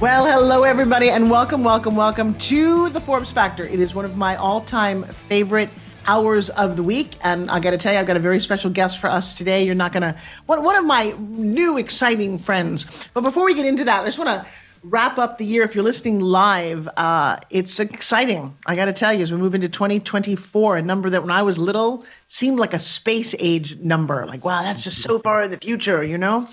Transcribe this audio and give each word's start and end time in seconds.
Well, 0.00 0.26
hello, 0.26 0.62
everybody, 0.62 1.10
and 1.10 1.28
welcome, 1.28 1.64
welcome, 1.64 1.96
welcome 1.96 2.34
to 2.34 2.88
the 2.90 3.00
Forbes 3.00 3.32
Factor. 3.32 3.64
It 3.64 3.80
is 3.80 3.96
one 3.96 4.04
of 4.04 4.16
my 4.16 4.36
all 4.36 4.60
time 4.60 5.02
favorite 5.02 5.70
hours 6.06 6.50
of 6.50 6.76
the 6.76 6.84
week. 6.84 7.16
And 7.24 7.50
I 7.50 7.58
got 7.58 7.72
to 7.72 7.78
tell 7.78 7.92
you, 7.92 7.98
I've 7.98 8.06
got 8.06 8.16
a 8.16 8.20
very 8.20 8.38
special 8.38 8.70
guest 8.70 9.00
for 9.00 9.10
us 9.10 9.34
today. 9.34 9.64
You're 9.64 9.74
not 9.74 9.90
going 9.90 10.04
to, 10.04 10.16
one, 10.46 10.62
one 10.62 10.76
of 10.76 10.84
my 10.84 11.16
new 11.18 11.78
exciting 11.78 12.38
friends. 12.38 13.08
But 13.12 13.22
before 13.22 13.44
we 13.44 13.54
get 13.54 13.66
into 13.66 13.82
that, 13.86 14.02
I 14.02 14.04
just 14.04 14.20
want 14.20 14.30
to 14.30 14.48
wrap 14.84 15.18
up 15.18 15.38
the 15.38 15.44
year. 15.44 15.64
If 15.64 15.74
you're 15.74 15.82
listening 15.82 16.20
live, 16.20 16.88
uh, 16.96 17.38
it's 17.50 17.80
exciting. 17.80 18.56
I 18.66 18.76
got 18.76 18.84
to 18.84 18.92
tell 18.92 19.12
you, 19.12 19.22
as 19.22 19.32
we 19.32 19.38
move 19.38 19.56
into 19.56 19.68
2024, 19.68 20.76
a 20.76 20.82
number 20.82 21.10
that 21.10 21.22
when 21.22 21.32
I 21.32 21.42
was 21.42 21.58
little 21.58 22.04
seemed 22.28 22.60
like 22.60 22.72
a 22.72 22.78
space 22.78 23.34
age 23.40 23.76
number. 23.78 24.24
Like, 24.26 24.44
wow, 24.44 24.62
that's 24.62 24.84
just 24.84 25.02
so 25.02 25.18
far 25.18 25.42
in 25.42 25.50
the 25.50 25.58
future, 25.58 26.04
you 26.04 26.18
know? 26.18 26.46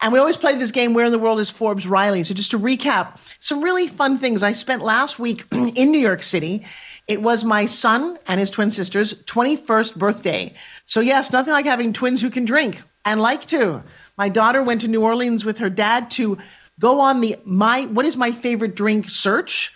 And 0.00 0.12
we 0.12 0.18
always 0.18 0.36
play 0.36 0.54
this 0.56 0.70
game, 0.70 0.94
Where 0.94 1.06
in 1.06 1.12
the 1.12 1.18
World 1.18 1.40
is 1.40 1.50
Forbes 1.50 1.86
Riley? 1.86 2.22
So 2.22 2.34
just 2.34 2.52
to 2.52 2.58
recap, 2.58 3.18
some 3.40 3.62
really 3.62 3.88
fun 3.88 4.18
things. 4.18 4.42
I 4.42 4.52
spent 4.52 4.82
last 4.82 5.18
week 5.18 5.44
in 5.52 5.90
New 5.90 5.98
York 5.98 6.22
City. 6.22 6.64
It 7.06 7.22
was 7.22 7.44
my 7.44 7.66
son 7.66 8.18
and 8.26 8.38
his 8.38 8.50
twin 8.50 8.70
sister's 8.70 9.14
21st 9.24 9.96
birthday. 9.96 10.54
So, 10.86 11.00
yes, 11.00 11.32
nothing 11.32 11.52
like 11.52 11.64
having 11.64 11.92
twins 11.92 12.22
who 12.22 12.30
can 12.30 12.44
drink 12.44 12.82
and 13.04 13.20
like 13.20 13.46
to. 13.46 13.82
My 14.16 14.28
daughter 14.28 14.62
went 14.62 14.82
to 14.82 14.88
New 14.88 15.02
Orleans 15.02 15.44
with 15.44 15.58
her 15.58 15.70
dad 15.70 16.10
to 16.12 16.38
go 16.78 17.00
on 17.00 17.20
the 17.20 17.36
my 17.44 17.86
what 17.86 18.04
is 18.04 18.16
my 18.16 18.30
favorite 18.30 18.76
drink 18.76 19.08
search 19.08 19.72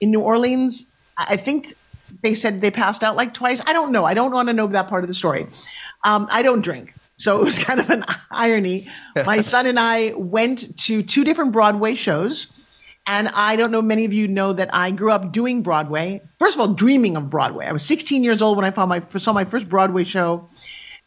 in 0.00 0.10
New 0.10 0.20
Orleans. 0.20 0.90
I 1.18 1.36
think 1.36 1.74
they 2.22 2.34
said 2.34 2.60
they 2.60 2.70
passed 2.70 3.02
out 3.02 3.16
like 3.16 3.34
twice. 3.34 3.60
I 3.66 3.72
don't 3.72 3.92
know. 3.92 4.04
I 4.04 4.14
don't 4.14 4.32
want 4.32 4.48
to 4.48 4.52
know 4.52 4.66
that 4.68 4.88
part 4.88 5.04
of 5.04 5.08
the 5.08 5.14
story. 5.14 5.46
Um, 6.04 6.28
I 6.30 6.42
don't 6.42 6.60
drink. 6.62 6.94
So 7.16 7.40
it 7.40 7.44
was 7.44 7.58
kind 7.64 7.80
of 7.80 7.90
an 7.90 8.04
irony. 8.30 8.88
My 9.26 9.40
son 9.40 9.66
and 9.66 9.78
I 9.78 10.12
went 10.12 10.78
to 10.80 11.02
two 11.02 11.24
different 11.24 11.52
Broadway 11.52 11.94
shows. 11.94 12.52
And 13.08 13.28
I 13.28 13.54
don't 13.54 13.70
know, 13.70 13.82
many 13.82 14.04
of 14.04 14.12
you 14.12 14.26
know 14.26 14.52
that 14.52 14.74
I 14.74 14.90
grew 14.90 15.12
up 15.12 15.30
doing 15.30 15.62
Broadway. 15.62 16.22
First 16.40 16.56
of 16.56 16.60
all, 16.60 16.74
dreaming 16.74 17.16
of 17.16 17.30
Broadway. 17.30 17.66
I 17.66 17.72
was 17.72 17.84
16 17.84 18.24
years 18.24 18.42
old 18.42 18.56
when 18.56 18.64
I 18.64 18.72
found 18.72 18.88
my, 18.88 18.98
saw 18.98 19.32
my 19.32 19.44
first 19.44 19.68
Broadway 19.68 20.02
show. 20.02 20.48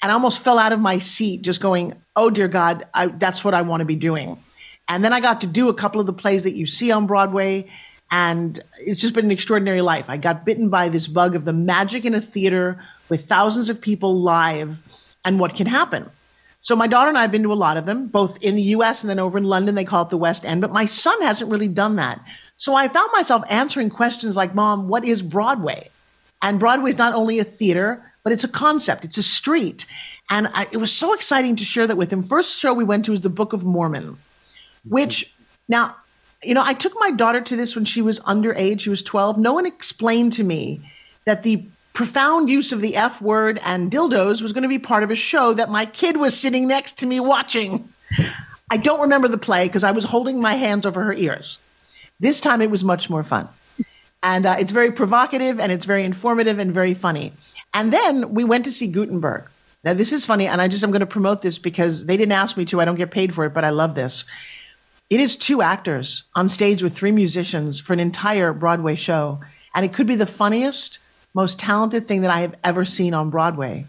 And 0.02 0.10
I 0.10 0.14
almost 0.14 0.42
fell 0.42 0.58
out 0.58 0.72
of 0.72 0.80
my 0.80 1.00
seat 1.00 1.42
just 1.42 1.60
going, 1.60 1.94
oh, 2.16 2.30
dear 2.30 2.48
God, 2.48 2.88
I, 2.94 3.08
that's 3.08 3.44
what 3.44 3.54
I 3.54 3.64
want 3.64 3.82
to 3.82 3.86
be 3.86 3.98
doing. 3.98 4.42
And 4.88 5.04
then 5.04 5.12
I 5.12 5.20
got 5.20 5.42
to 5.42 5.48
do 5.48 5.68
a 5.68 5.74
couple 5.74 6.00
of 6.00 6.08
the 6.08 6.14
plays 6.14 6.44
that 6.44 6.54
you 6.54 6.66
see 6.66 6.90
on 6.90 7.06
Broadway. 7.06 7.66
And 8.10 8.58
it's 8.80 9.02
just 9.02 9.14
been 9.14 9.26
an 9.26 9.32
extraordinary 9.32 9.82
life. 9.82 10.10
I 10.10 10.16
got 10.16 10.46
bitten 10.46 10.70
by 10.70 10.88
this 10.88 11.08
bug 11.08 11.36
of 11.36 11.44
the 11.44 11.54
magic 11.54 12.06
in 12.06 12.16
a 12.16 12.22
theater 12.22 12.80
with 13.10 13.26
thousands 13.26 13.70
of 13.70 13.82
people 13.82 14.22
live 14.22 15.09
and 15.24 15.40
what 15.40 15.56
can 15.56 15.68
happen. 15.68 16.10
So 16.62 16.76
my 16.76 16.88
daughter 16.88 17.10
and 17.10 17.18
I 17.18 17.22
have 17.22 17.32
been 17.32 17.44
to 17.44 17.54
a 17.54 17.56
lot 17.56 17.78
of 17.78 17.86
them, 17.86 18.08
both 18.08 18.42
in 18.44 18.56
the 18.56 18.62
US 18.62 19.04
and 19.04 19.10
then 19.10 19.20
over 19.20 19.38
in 19.38 19.44
London. 19.44 19.76
They 19.76 19.86
call 19.86 20.04
it 20.04 20.10
the 20.10 20.18
West 20.18 20.46
End. 20.46 20.62
But 20.62 20.72
my 20.72 20.86
son 20.86 21.22
hasn't 21.22 21.50
really 21.50 21.68
done 21.68 21.96
that. 21.96 22.22
So 22.58 22.76
I 22.76 22.88
found 22.90 23.10
myself 23.14 23.44
answering 23.50 23.90
questions 23.90 24.36
like, 24.36 24.54
Mom, 24.54 24.90
what 24.90 25.06
is 25.06 25.22
Broadway? 25.22 25.90
And 26.42 26.60
Broadway 26.60 26.92
is 26.92 26.98
not 26.98 27.14
only 27.14 27.40
a 27.40 27.44
theater, 27.44 28.04
but 28.24 28.34
it's 28.34 28.44
a 28.44 28.50
concept, 28.50 29.06
it's 29.06 29.18
a 29.18 29.24
street. 29.24 29.86
And 30.30 30.48
I, 30.54 30.68
it 30.72 30.78
was 30.78 30.92
so 30.92 31.14
exciting 31.14 31.56
to 31.58 31.66
share 31.66 31.88
that 31.88 31.98
with 31.98 32.12
him. 32.12 32.22
First 32.22 32.60
show 32.60 32.74
we 32.74 32.84
went 32.84 33.06
to 33.06 33.12
was 33.12 33.22
the 33.22 33.30
Book 33.30 33.54
of 33.54 33.64
Mormon 33.64 34.04
mm-hmm. 34.04 34.90
which 34.90 35.34
now, 35.68 35.96
you 36.44 36.54
know, 36.54 36.64
I 36.64 36.74
took 36.74 36.94
my 37.00 37.12
daughter 37.12 37.42
to 37.42 37.56
this 37.56 37.76
when 37.76 37.86
she 37.86 38.02
was 38.02 38.20
underage, 38.22 38.82
she 38.82 38.90
was 38.90 39.04
12. 39.04 39.38
No 39.38 39.54
one 39.54 39.66
explained 39.66 40.34
to 40.34 40.44
me 40.44 40.82
that 41.26 41.44
the 41.44 41.66
profound 42.00 42.50
use 42.50 42.72
of 42.72 42.80
the 42.80 42.96
F 42.96 43.22
word 43.22 43.60
and 43.62 43.92
dildos 43.92 44.42
was 44.42 44.54
going 44.54 44.64
to 44.64 44.70
be 44.70 44.80
part 44.80 45.04
of 45.04 45.12
a 45.12 45.16
show 45.16 45.52
that 45.52 45.70
my 45.70 45.86
kid 45.86 46.16
was 46.16 46.34
sitting 46.34 46.66
next 46.66 47.00
to 47.00 47.06
me 47.06 47.20
watching. 47.20 47.90
I 48.72 48.78
don't 48.78 49.02
remember 49.02 49.28
the 49.28 49.38
play 49.38 49.68
because 49.68 49.84
I 49.84 49.92
was 49.92 50.06
holding 50.06 50.42
my 50.42 50.54
hands 50.54 50.86
over 50.86 51.04
her 51.04 51.12
ears. 51.12 51.60
This 52.18 52.40
time 52.40 52.62
it 52.62 52.72
was 52.72 52.86
much 52.86 53.10
more 53.10 53.22
fun. 53.22 53.50
And 54.24 54.46
uh, 54.46 54.56
it's 54.58 54.72
very 54.72 54.94
provocative 54.94 55.60
and 55.60 55.74
it's 55.74 55.84
very 55.84 56.06
informative 56.06 56.58
and 56.58 56.74
very 56.74 56.94
funny. 56.94 57.34
And 57.74 57.92
then 57.92 58.34
we 58.34 58.46
went 58.46 58.64
to 58.64 58.72
see 58.72 58.88
Gutenberg. 58.88 59.50
Now, 59.84 59.94
this 59.94 60.14
is 60.14 60.24
funny, 60.24 60.48
and 60.48 60.62
I 60.62 60.70
just, 60.70 60.86
I'm 60.86 60.92
going 60.92 61.02
to 61.02 61.06
promote 61.06 61.42
this 61.42 61.58
because 61.58 62.06
they 62.06 62.16
didn't 62.16 62.32
ask 62.32 62.56
me 62.56 62.64
to. 62.64 62.80
I 62.80 62.86
don't 62.86 62.96
get 62.96 63.12
paid 63.12 63.34
for 63.34 63.44
it, 63.44 63.54
but 63.54 63.66
I 63.66 63.72
love 63.72 63.96
this. 63.96 64.24
It 65.10 65.20
is 65.20 65.36
two 65.36 65.62
actors 65.62 66.24
on 66.34 66.48
stage 66.48 66.82
with 66.82 66.96
three 66.96 67.12
musicians 67.12 67.78
for 67.78 67.92
an 67.92 68.00
entire 68.00 68.54
Broadway 68.54 68.96
show. 68.96 69.42
And 69.76 69.84
it 69.86 69.92
could 69.92 70.08
be 70.08 70.16
the 70.16 70.26
funniest, 70.26 71.00
most 71.34 71.60
talented 71.60 72.08
thing 72.08 72.22
that 72.22 72.32
I 72.32 72.42
have 72.42 72.56
ever 72.64 72.86
seen 72.86 73.14
on 73.14 73.30
Broadway. 73.30 73.86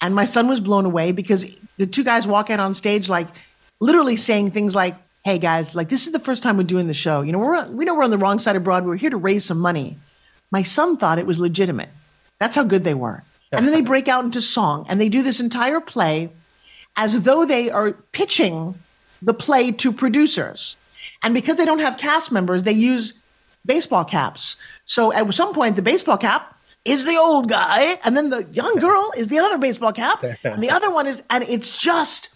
And 0.00 0.14
my 0.14 0.26
son 0.26 0.48
was 0.48 0.60
blown 0.60 0.84
away 0.84 1.12
because 1.12 1.58
the 1.76 1.86
two 1.86 2.04
guys 2.04 2.26
walk 2.26 2.50
out 2.50 2.60
on 2.60 2.74
stage, 2.74 3.08
like 3.08 3.28
literally 3.80 4.16
saying 4.16 4.50
things 4.50 4.74
like, 4.74 4.96
Hey 5.24 5.38
guys, 5.38 5.74
like 5.74 5.88
this 5.88 6.06
is 6.06 6.12
the 6.12 6.20
first 6.20 6.42
time 6.42 6.56
we're 6.56 6.62
doing 6.62 6.86
the 6.86 6.94
show. 6.94 7.22
You 7.22 7.32
know, 7.32 7.38
we're, 7.38 7.68
we 7.68 7.84
know 7.84 7.94
we're 7.94 8.04
on 8.04 8.10
the 8.10 8.18
wrong 8.18 8.38
side 8.38 8.56
of 8.56 8.64
Broadway. 8.64 8.90
We're 8.90 8.96
here 8.96 9.10
to 9.10 9.16
raise 9.16 9.44
some 9.44 9.58
money. 9.58 9.96
My 10.50 10.62
son 10.62 10.96
thought 10.96 11.18
it 11.18 11.26
was 11.26 11.40
legitimate. 11.40 11.90
That's 12.38 12.54
how 12.54 12.62
good 12.62 12.84
they 12.84 12.94
were. 12.94 13.24
And 13.50 13.66
then 13.66 13.72
they 13.72 13.80
break 13.80 14.08
out 14.08 14.24
into 14.24 14.40
song 14.40 14.86
and 14.88 15.00
they 15.00 15.08
do 15.08 15.22
this 15.22 15.40
entire 15.40 15.80
play 15.80 16.30
as 16.96 17.22
though 17.22 17.46
they 17.46 17.70
are 17.70 17.92
pitching 17.92 18.76
the 19.22 19.34
play 19.34 19.72
to 19.72 19.92
producers. 19.92 20.76
And 21.22 21.34
because 21.34 21.56
they 21.56 21.64
don't 21.64 21.78
have 21.78 21.98
cast 21.98 22.30
members, 22.30 22.62
they 22.62 22.72
use 22.72 23.14
baseball 23.64 24.04
caps. 24.04 24.56
So 24.84 25.12
at 25.12 25.32
some 25.34 25.54
point, 25.54 25.76
the 25.76 25.82
baseball 25.82 26.18
cap 26.18 26.57
is 26.84 27.04
the 27.04 27.16
old 27.16 27.48
guy, 27.48 27.98
and 28.04 28.16
then 28.16 28.30
the 28.30 28.44
young 28.44 28.76
girl 28.76 29.12
is 29.16 29.28
the 29.28 29.38
other 29.38 29.58
baseball 29.58 29.92
cap, 29.92 30.22
and 30.44 30.62
the 30.62 30.70
other 30.70 30.90
one 30.90 31.06
is, 31.06 31.22
and 31.30 31.44
it's 31.44 31.80
just 31.80 32.30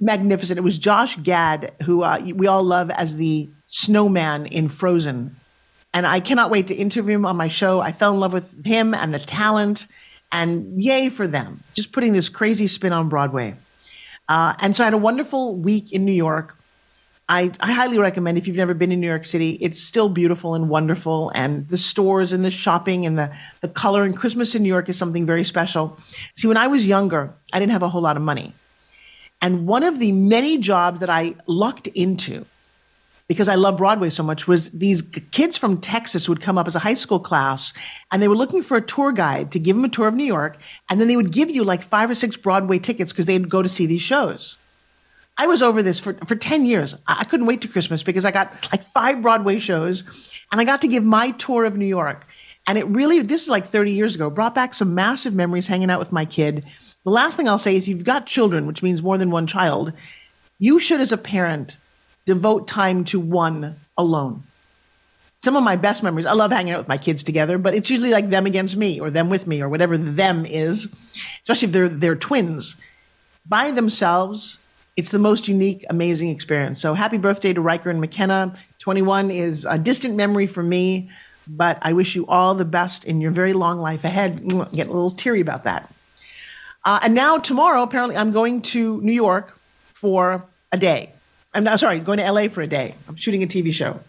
magnificent. 0.00 0.58
It 0.58 0.62
was 0.62 0.78
Josh 0.78 1.16
Gad, 1.16 1.72
who 1.84 2.02
uh, 2.02 2.20
we 2.34 2.46
all 2.46 2.62
love 2.62 2.90
as 2.90 3.16
the 3.16 3.48
snowman 3.66 4.46
in 4.46 4.68
Frozen. 4.68 5.36
And 5.94 6.06
I 6.06 6.20
cannot 6.20 6.50
wait 6.50 6.66
to 6.68 6.74
interview 6.74 7.16
him 7.16 7.26
on 7.26 7.36
my 7.36 7.48
show. 7.48 7.80
I 7.80 7.92
fell 7.92 8.14
in 8.14 8.20
love 8.20 8.32
with 8.32 8.64
him 8.64 8.94
and 8.94 9.14
the 9.14 9.18
talent, 9.18 9.86
and 10.32 10.80
yay 10.80 11.08
for 11.08 11.26
them. 11.26 11.62
Just 11.74 11.92
putting 11.92 12.14
this 12.14 12.28
crazy 12.28 12.66
spin 12.66 12.92
on 12.92 13.08
Broadway. 13.08 13.54
Uh, 14.28 14.54
and 14.58 14.74
so 14.74 14.82
I 14.82 14.86
had 14.86 14.94
a 14.94 14.98
wonderful 14.98 15.54
week 15.54 15.92
in 15.92 16.04
New 16.04 16.12
York. 16.12 16.56
I, 17.28 17.52
I, 17.60 17.72
highly 17.72 17.98
recommend 17.98 18.36
if 18.36 18.46
you've 18.46 18.56
never 18.56 18.74
been 18.74 18.92
in 18.92 19.00
New 19.00 19.06
York 19.06 19.24
City, 19.24 19.52
it's 19.60 19.80
still 19.80 20.08
beautiful 20.08 20.54
and 20.54 20.68
wonderful. 20.68 21.30
And 21.34 21.68
the 21.68 21.78
stores 21.78 22.32
and 22.32 22.44
the 22.44 22.50
shopping 22.50 23.06
and 23.06 23.18
the, 23.18 23.34
the 23.60 23.68
color 23.68 24.04
and 24.04 24.16
Christmas 24.16 24.54
in 24.54 24.62
New 24.62 24.68
York 24.68 24.88
is 24.88 24.98
something 24.98 25.24
very 25.24 25.44
special. 25.44 25.96
See, 26.34 26.48
when 26.48 26.56
I 26.56 26.66
was 26.66 26.86
younger, 26.86 27.32
I 27.52 27.58
didn't 27.58 27.72
have 27.72 27.82
a 27.82 27.88
whole 27.88 28.02
lot 28.02 28.16
of 28.16 28.22
money. 28.22 28.52
And 29.40 29.66
one 29.66 29.82
of 29.82 29.98
the 29.98 30.12
many 30.12 30.58
jobs 30.58 31.00
that 31.00 31.10
I 31.10 31.36
lucked 31.46 31.86
into 31.88 32.44
because 33.28 33.48
I 33.48 33.54
love 33.54 33.78
Broadway 33.78 34.10
so 34.10 34.22
much 34.22 34.46
was 34.46 34.68
these 34.70 35.00
kids 35.30 35.56
from 35.56 35.80
Texas 35.80 36.28
would 36.28 36.40
come 36.40 36.58
up 36.58 36.66
as 36.66 36.76
a 36.76 36.80
high 36.80 36.94
school 36.94 37.18
class 37.18 37.72
and 38.12 38.22
they 38.22 38.28
were 38.28 38.36
looking 38.36 38.62
for 38.62 38.76
a 38.76 38.82
tour 38.82 39.10
guide 39.10 39.52
to 39.52 39.58
give 39.58 39.74
them 39.74 39.84
a 39.84 39.88
tour 39.88 40.06
of 40.06 40.14
New 40.14 40.24
York. 40.24 40.58
And 40.90 41.00
then 41.00 41.08
they 41.08 41.16
would 41.16 41.32
give 41.32 41.50
you 41.50 41.64
like 41.64 41.82
five 41.82 42.10
or 42.10 42.14
six 42.14 42.36
Broadway 42.36 42.78
tickets 42.78 43.12
because 43.12 43.26
they'd 43.26 43.48
go 43.48 43.62
to 43.62 43.68
see 43.68 43.86
these 43.86 44.02
shows. 44.02 44.58
I 45.38 45.46
was 45.46 45.62
over 45.62 45.82
this 45.82 45.98
for, 45.98 46.14
for 46.26 46.36
10 46.36 46.66
years. 46.66 46.94
I 47.06 47.24
couldn't 47.24 47.46
wait 47.46 47.62
to 47.62 47.68
Christmas 47.68 48.02
because 48.02 48.24
I 48.24 48.30
got 48.30 48.52
like 48.70 48.82
five 48.82 49.22
Broadway 49.22 49.58
shows 49.58 50.34
and 50.52 50.60
I 50.60 50.64
got 50.64 50.82
to 50.82 50.88
give 50.88 51.04
my 51.04 51.30
tour 51.32 51.64
of 51.64 51.76
New 51.76 51.86
York. 51.86 52.26
And 52.66 52.78
it 52.78 52.86
really, 52.86 53.20
this 53.20 53.44
is 53.44 53.48
like 53.48 53.66
30 53.66 53.92
years 53.92 54.14
ago, 54.14 54.30
brought 54.30 54.54
back 54.54 54.74
some 54.74 54.94
massive 54.94 55.34
memories 55.34 55.66
hanging 55.66 55.90
out 55.90 55.98
with 55.98 56.12
my 56.12 56.24
kid. 56.24 56.64
The 57.04 57.10
last 57.10 57.36
thing 57.36 57.48
I'll 57.48 57.58
say 57.58 57.76
is 57.76 57.88
you've 57.88 58.04
got 58.04 58.26
children, 58.26 58.66
which 58.66 58.82
means 58.82 59.02
more 59.02 59.18
than 59.18 59.30
one 59.30 59.46
child. 59.46 59.92
You 60.58 60.78
should, 60.78 61.00
as 61.00 61.10
a 61.10 61.18
parent, 61.18 61.76
devote 62.24 62.68
time 62.68 63.04
to 63.06 63.18
one 63.18 63.76
alone. 63.96 64.44
Some 65.38 65.56
of 65.56 65.64
my 65.64 65.74
best 65.74 66.04
memories, 66.04 66.26
I 66.26 66.34
love 66.34 66.52
hanging 66.52 66.72
out 66.72 66.78
with 66.78 66.88
my 66.88 66.98
kids 66.98 67.24
together, 67.24 67.58
but 67.58 67.74
it's 67.74 67.90
usually 67.90 68.12
like 68.12 68.30
them 68.30 68.46
against 68.46 68.76
me 68.76 69.00
or 69.00 69.10
them 69.10 69.28
with 69.28 69.48
me 69.48 69.60
or 69.60 69.68
whatever 69.68 69.98
them 69.98 70.46
is, 70.46 70.84
especially 71.42 71.66
if 71.66 71.72
they're, 71.72 71.88
they're 71.88 72.14
twins. 72.14 72.78
By 73.44 73.72
themselves, 73.72 74.58
it's 74.96 75.10
the 75.10 75.18
most 75.18 75.48
unique, 75.48 75.84
amazing 75.88 76.28
experience. 76.28 76.80
So 76.80 76.94
happy 76.94 77.18
birthday 77.18 77.52
to 77.52 77.60
Riker 77.60 77.90
and 77.90 78.00
McKenna. 78.00 78.54
21 78.78 79.30
is 79.30 79.64
a 79.64 79.78
distant 79.78 80.16
memory 80.16 80.46
for 80.46 80.62
me, 80.62 81.10
but 81.46 81.78
I 81.82 81.92
wish 81.92 82.14
you 82.14 82.26
all 82.26 82.54
the 82.54 82.64
best 82.64 83.04
in 83.04 83.20
your 83.20 83.30
very 83.30 83.52
long 83.52 83.80
life 83.80 84.04
ahead. 84.04 84.42
Get 84.72 84.86
a 84.86 84.92
little 84.92 85.10
teary 85.10 85.40
about 85.40 85.64
that. 85.64 85.92
Uh, 86.84 86.98
and 87.02 87.14
now, 87.14 87.38
tomorrow, 87.38 87.82
apparently, 87.82 88.16
I'm 88.16 88.32
going 88.32 88.60
to 88.62 89.00
New 89.02 89.12
York 89.12 89.56
for 89.92 90.44
a 90.72 90.78
day. 90.78 91.12
I'm 91.54 91.64
not 91.64 91.78
sorry, 91.78 92.00
going 92.00 92.18
to 92.18 92.30
LA 92.30 92.48
for 92.48 92.60
a 92.60 92.66
day. 92.66 92.94
I'm 93.08 93.16
shooting 93.16 93.42
a 93.42 93.46
TV 93.46 93.72
show. 93.72 94.00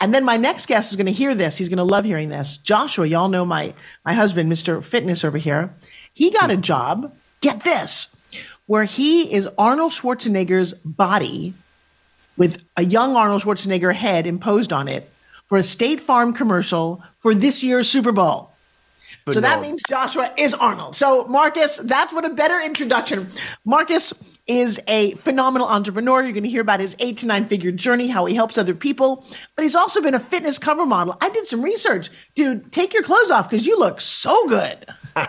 And 0.00 0.14
then 0.14 0.24
my 0.24 0.36
next 0.36 0.66
guest 0.66 0.90
is 0.90 0.96
going 0.96 1.06
to 1.06 1.12
hear 1.12 1.34
this. 1.34 1.58
He's 1.58 1.68
going 1.68 1.78
to 1.78 1.84
love 1.84 2.04
hearing 2.04 2.28
this. 2.28 2.58
Joshua, 2.58 3.06
y'all 3.06 3.28
know 3.28 3.44
my 3.44 3.74
my 4.04 4.14
husband, 4.14 4.50
Mr. 4.50 4.82
Fitness 4.82 5.24
over 5.24 5.38
here. 5.38 5.74
He 6.12 6.30
got 6.30 6.50
a 6.50 6.56
job. 6.56 7.14
Get 7.40 7.62
this, 7.62 8.08
where 8.66 8.84
he 8.84 9.32
is 9.32 9.48
Arnold 9.58 9.92
Schwarzenegger's 9.92 10.74
body 10.74 11.54
with 12.36 12.64
a 12.76 12.84
young 12.84 13.16
Arnold 13.16 13.42
Schwarzenegger 13.42 13.94
head 13.94 14.26
imposed 14.26 14.72
on 14.72 14.88
it 14.88 15.10
for 15.46 15.58
a 15.58 15.62
State 15.62 16.00
Farm 16.00 16.32
commercial 16.32 17.02
for 17.18 17.34
this 17.34 17.62
year's 17.62 17.88
Super 17.88 18.12
Bowl. 18.12 18.53
So 19.32 19.40
that 19.40 19.62
means 19.62 19.80
Joshua 19.88 20.32
is 20.36 20.52
Arnold. 20.52 20.94
So 20.94 21.24
Markus, 21.24 21.78
that's 21.78 22.12
what 22.12 22.26
a 22.26 22.30
better 22.30 22.60
introduction. 22.60 23.26
Markus 23.64 24.12
is 24.46 24.78
a 24.86 25.14
phenomenal 25.14 25.66
entrepreneur. 25.66 26.22
You're 26.22 26.32
going 26.32 26.44
to 26.44 26.50
hear 26.50 26.60
about 26.60 26.80
his 26.80 26.94
eight 26.98 27.16
to 27.18 27.26
nine 27.26 27.46
figure 27.46 27.72
journey, 27.72 28.08
how 28.08 28.26
he 28.26 28.34
helps 28.34 28.58
other 28.58 28.74
people, 28.74 29.24
but 29.56 29.62
he's 29.62 29.74
also 29.74 30.02
been 30.02 30.14
a 30.14 30.20
fitness 30.20 30.58
cover 30.58 30.84
model. 30.84 31.16
I 31.22 31.30
did 31.30 31.46
some 31.46 31.62
research. 31.62 32.10
Dude, 32.34 32.70
take 32.70 32.92
your 32.92 33.02
clothes 33.02 33.30
off 33.30 33.48
because 33.48 33.66
you 33.66 33.78
look 33.78 34.02
so 34.02 34.46
good. 34.46 34.86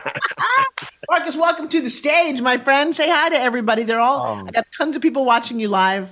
Markus, 1.10 1.38
welcome 1.38 1.70
to 1.70 1.82
the 1.82 1.90
stage, 1.90 2.42
my 2.42 2.58
friend. 2.58 2.94
Say 2.94 3.10
hi 3.10 3.30
to 3.30 3.40
everybody. 3.40 3.84
They're 3.84 4.02
all, 4.02 4.26
um, 4.26 4.48
I 4.48 4.52
got 4.52 4.66
tons 4.78 4.98
of 4.98 5.02
people 5.02 5.24
watching 5.24 5.58
you 5.58 5.70
live. 5.70 6.12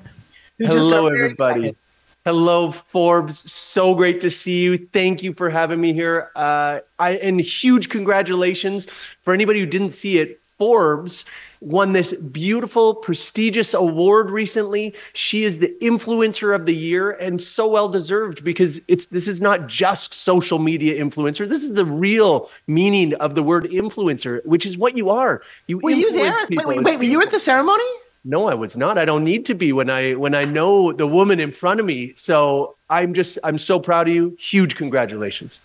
Hello, 0.58 1.08
everybody. 1.08 1.70
Excited. 1.70 1.78
Hello, 2.26 2.72
Forbes. 2.72 3.52
So 3.52 3.94
great 3.96 4.22
to 4.22 4.30
see 4.30 4.64
you. 4.64 4.88
Thank 4.94 5.24
you 5.24 5.34
for 5.34 5.50
having 5.50 5.82
me 5.82 5.92
here. 5.92 6.32
Uh, 6.38 6.80
I 6.98 7.16
and 7.16 7.42
huge 7.42 7.90
congratulations 7.90 8.86
for 9.22 9.34
anybody 9.34 9.60
who 9.60 9.66
didn't 9.66 9.92
see 9.92 10.20
it. 10.20 10.40
Forbes 10.58 11.26
won 11.60 11.92
this 11.92 12.14
beautiful, 12.14 12.96
prestigious 12.96 13.74
award 13.74 14.32
recently. 14.32 14.94
She 15.12 15.44
is 15.44 15.60
the 15.60 15.76
influencer 15.82 16.56
of 16.56 16.66
the 16.66 16.74
year, 16.74 17.12
and 17.12 17.42
so 17.42 17.68
well 17.68 17.90
deserved 17.90 18.46
because 18.46 18.80
it's 18.88 19.08
this 19.08 19.28
is 19.28 19.42
not 19.42 19.68
just 19.68 20.14
social 20.14 20.60
media 20.60 21.04
influencer. 21.04 21.50
This 21.50 21.64
is 21.64 21.74
the 21.74 21.86
real 21.86 22.50
meaning 22.68 23.16
of 23.16 23.36
the 23.36 23.44
word 23.44 23.66
influencer, 23.66 24.46
which 24.46 24.66
is 24.66 24.78
what 24.78 24.96
you 24.96 25.10
are. 25.10 25.42
You 25.68 25.80
were 25.80 25.92
you 25.92 26.14
there? 26.14 26.38
Wait, 26.50 26.66
wait, 26.66 26.84
wait. 26.84 26.98
Were 27.00 27.04
you 27.04 27.22
at 27.22 27.32
the 27.32 27.40
ceremony? 27.40 27.84
No, 28.26 28.48
I 28.48 28.54
was 28.54 28.78
not. 28.78 28.98
I 28.98 29.06
don't 29.06 29.24
need 29.24 29.46
to 29.48 29.54
be 29.54 29.74
when 29.74 29.90
I 29.90 30.14
when 30.14 30.34
I 30.34 30.44
know 30.44 30.94
the 30.94 31.08
woman 31.08 31.40
in 31.40 31.52
front 31.52 31.80
of 31.80 31.86
me. 31.86 32.14
So 32.16 32.76
I'm 32.90 33.14
just 33.14 33.38
I'm 33.44 33.58
so 33.58 33.80
proud 33.80 34.08
of 34.08 34.14
you. 34.14 34.36
Huge 34.40 34.76
congratulations. 34.76 35.62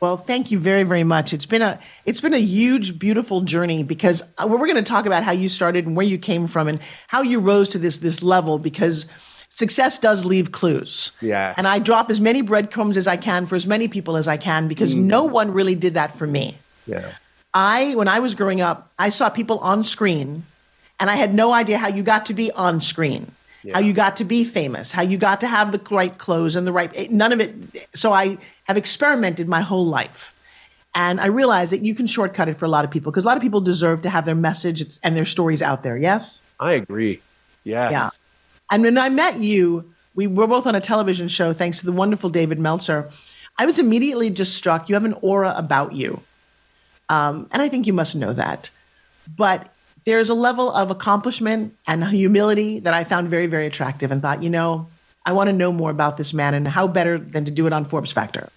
Well, 0.00 0.16
thank 0.16 0.50
you 0.50 0.58
very 0.58 0.82
very 0.82 1.04
much. 1.04 1.32
It's 1.32 1.46
been 1.46 1.62
a 1.62 1.78
it's 2.04 2.20
been 2.20 2.34
a 2.34 2.40
huge 2.40 2.98
beautiful 2.98 3.40
journey 3.42 3.82
because 3.82 4.22
we're 4.44 4.58
going 4.58 4.74
to 4.74 4.82
talk 4.82 5.06
about 5.06 5.22
how 5.22 5.32
you 5.32 5.48
started 5.48 5.86
and 5.86 5.96
where 5.96 6.04
you 6.04 6.18
came 6.18 6.48
from 6.48 6.68
and 6.68 6.80
how 7.08 7.22
you 7.22 7.40
rose 7.40 7.68
to 7.70 7.78
this 7.78 7.98
this 7.98 8.22
level 8.22 8.58
because 8.58 9.06
success 9.48 9.98
does 9.98 10.24
leave 10.26 10.52
clues. 10.52 11.12
Yeah. 11.20 11.54
And 11.56 11.66
I 11.66 11.78
drop 11.78 12.10
as 12.10 12.20
many 12.20 12.42
breadcrumbs 12.42 12.96
as 12.96 13.06
I 13.06 13.16
can 13.16 13.46
for 13.46 13.54
as 13.54 13.66
many 13.66 13.88
people 13.88 14.16
as 14.16 14.28
I 14.28 14.36
can 14.36 14.68
because 14.68 14.94
mm. 14.94 15.04
no 15.04 15.24
one 15.24 15.50
really 15.50 15.74
did 15.74 15.94
that 15.94 16.16
for 16.18 16.26
me. 16.26 16.56
Yeah. 16.86 17.10
I 17.54 17.94
when 17.94 18.08
I 18.08 18.18
was 18.18 18.34
growing 18.34 18.60
up, 18.60 18.92
I 18.98 19.08
saw 19.08 19.30
people 19.30 19.58
on 19.60 19.84
screen 19.84 20.44
and 21.00 21.10
I 21.10 21.16
had 21.16 21.34
no 21.34 21.52
idea 21.52 21.78
how 21.78 21.88
you 21.88 22.02
got 22.02 22.26
to 22.26 22.34
be 22.34 22.52
on 22.52 22.80
screen, 22.80 23.32
yeah. 23.62 23.74
how 23.74 23.80
you 23.80 23.92
got 23.92 24.16
to 24.16 24.24
be 24.24 24.44
famous, 24.44 24.92
how 24.92 25.02
you 25.02 25.18
got 25.18 25.40
to 25.40 25.48
have 25.48 25.72
the 25.72 25.80
right 25.94 26.16
clothes 26.16 26.56
and 26.56 26.66
the 26.66 26.72
right, 26.72 27.10
none 27.10 27.32
of 27.32 27.40
it. 27.40 27.54
So 27.94 28.12
I 28.12 28.38
have 28.64 28.76
experimented 28.76 29.48
my 29.48 29.60
whole 29.60 29.86
life. 29.86 30.32
And 30.94 31.20
I 31.20 31.26
realized 31.26 31.72
that 31.72 31.82
you 31.82 31.94
can 31.94 32.06
shortcut 32.06 32.48
it 32.48 32.58
for 32.58 32.66
a 32.66 32.68
lot 32.68 32.84
of 32.84 32.90
people 32.90 33.10
because 33.10 33.24
a 33.24 33.26
lot 33.26 33.36
of 33.36 33.42
people 33.42 33.62
deserve 33.62 34.02
to 34.02 34.10
have 34.10 34.26
their 34.26 34.34
message 34.34 34.84
and 35.02 35.16
their 35.16 35.24
stories 35.24 35.62
out 35.62 35.82
there. 35.82 35.96
Yes? 35.96 36.42
I 36.60 36.72
agree. 36.72 37.22
Yes. 37.64 37.92
Yeah. 37.92 38.10
And 38.70 38.82
when 38.82 38.98
I 38.98 39.08
met 39.08 39.38
you, 39.38 39.92
we 40.14 40.26
were 40.26 40.46
both 40.46 40.66
on 40.66 40.74
a 40.74 40.80
television 40.80 41.28
show 41.28 41.52
thanks 41.52 41.80
to 41.80 41.86
the 41.86 41.92
wonderful 41.92 42.28
David 42.28 42.58
Meltzer. 42.58 43.08
I 43.58 43.64
was 43.66 43.78
immediately 43.78 44.30
just 44.30 44.54
struck. 44.54 44.88
You 44.88 44.94
have 44.94 45.04
an 45.04 45.14
aura 45.22 45.54
about 45.56 45.94
you. 45.94 46.20
Um, 47.08 47.48
and 47.52 47.62
I 47.62 47.68
think 47.68 47.86
you 47.86 47.92
must 47.92 48.14
know 48.14 48.32
that. 48.32 48.70
But 49.34 49.71
there's 50.04 50.30
a 50.30 50.34
level 50.34 50.70
of 50.72 50.90
accomplishment 50.90 51.76
and 51.86 52.04
humility 52.04 52.80
that 52.80 52.94
I 52.94 53.04
found 53.04 53.28
very, 53.28 53.46
very 53.46 53.66
attractive 53.66 54.10
and 54.10 54.20
thought, 54.20 54.42
you 54.42 54.50
know, 54.50 54.88
I 55.24 55.32
want 55.32 55.48
to 55.48 55.52
know 55.52 55.72
more 55.72 55.90
about 55.90 56.16
this 56.16 56.34
man 56.34 56.54
and 56.54 56.66
how 56.66 56.88
better 56.88 57.18
than 57.18 57.44
to 57.44 57.52
do 57.52 57.66
it 57.66 57.72
on 57.72 57.84
Forbes 57.84 58.12
Factor. 58.12 58.48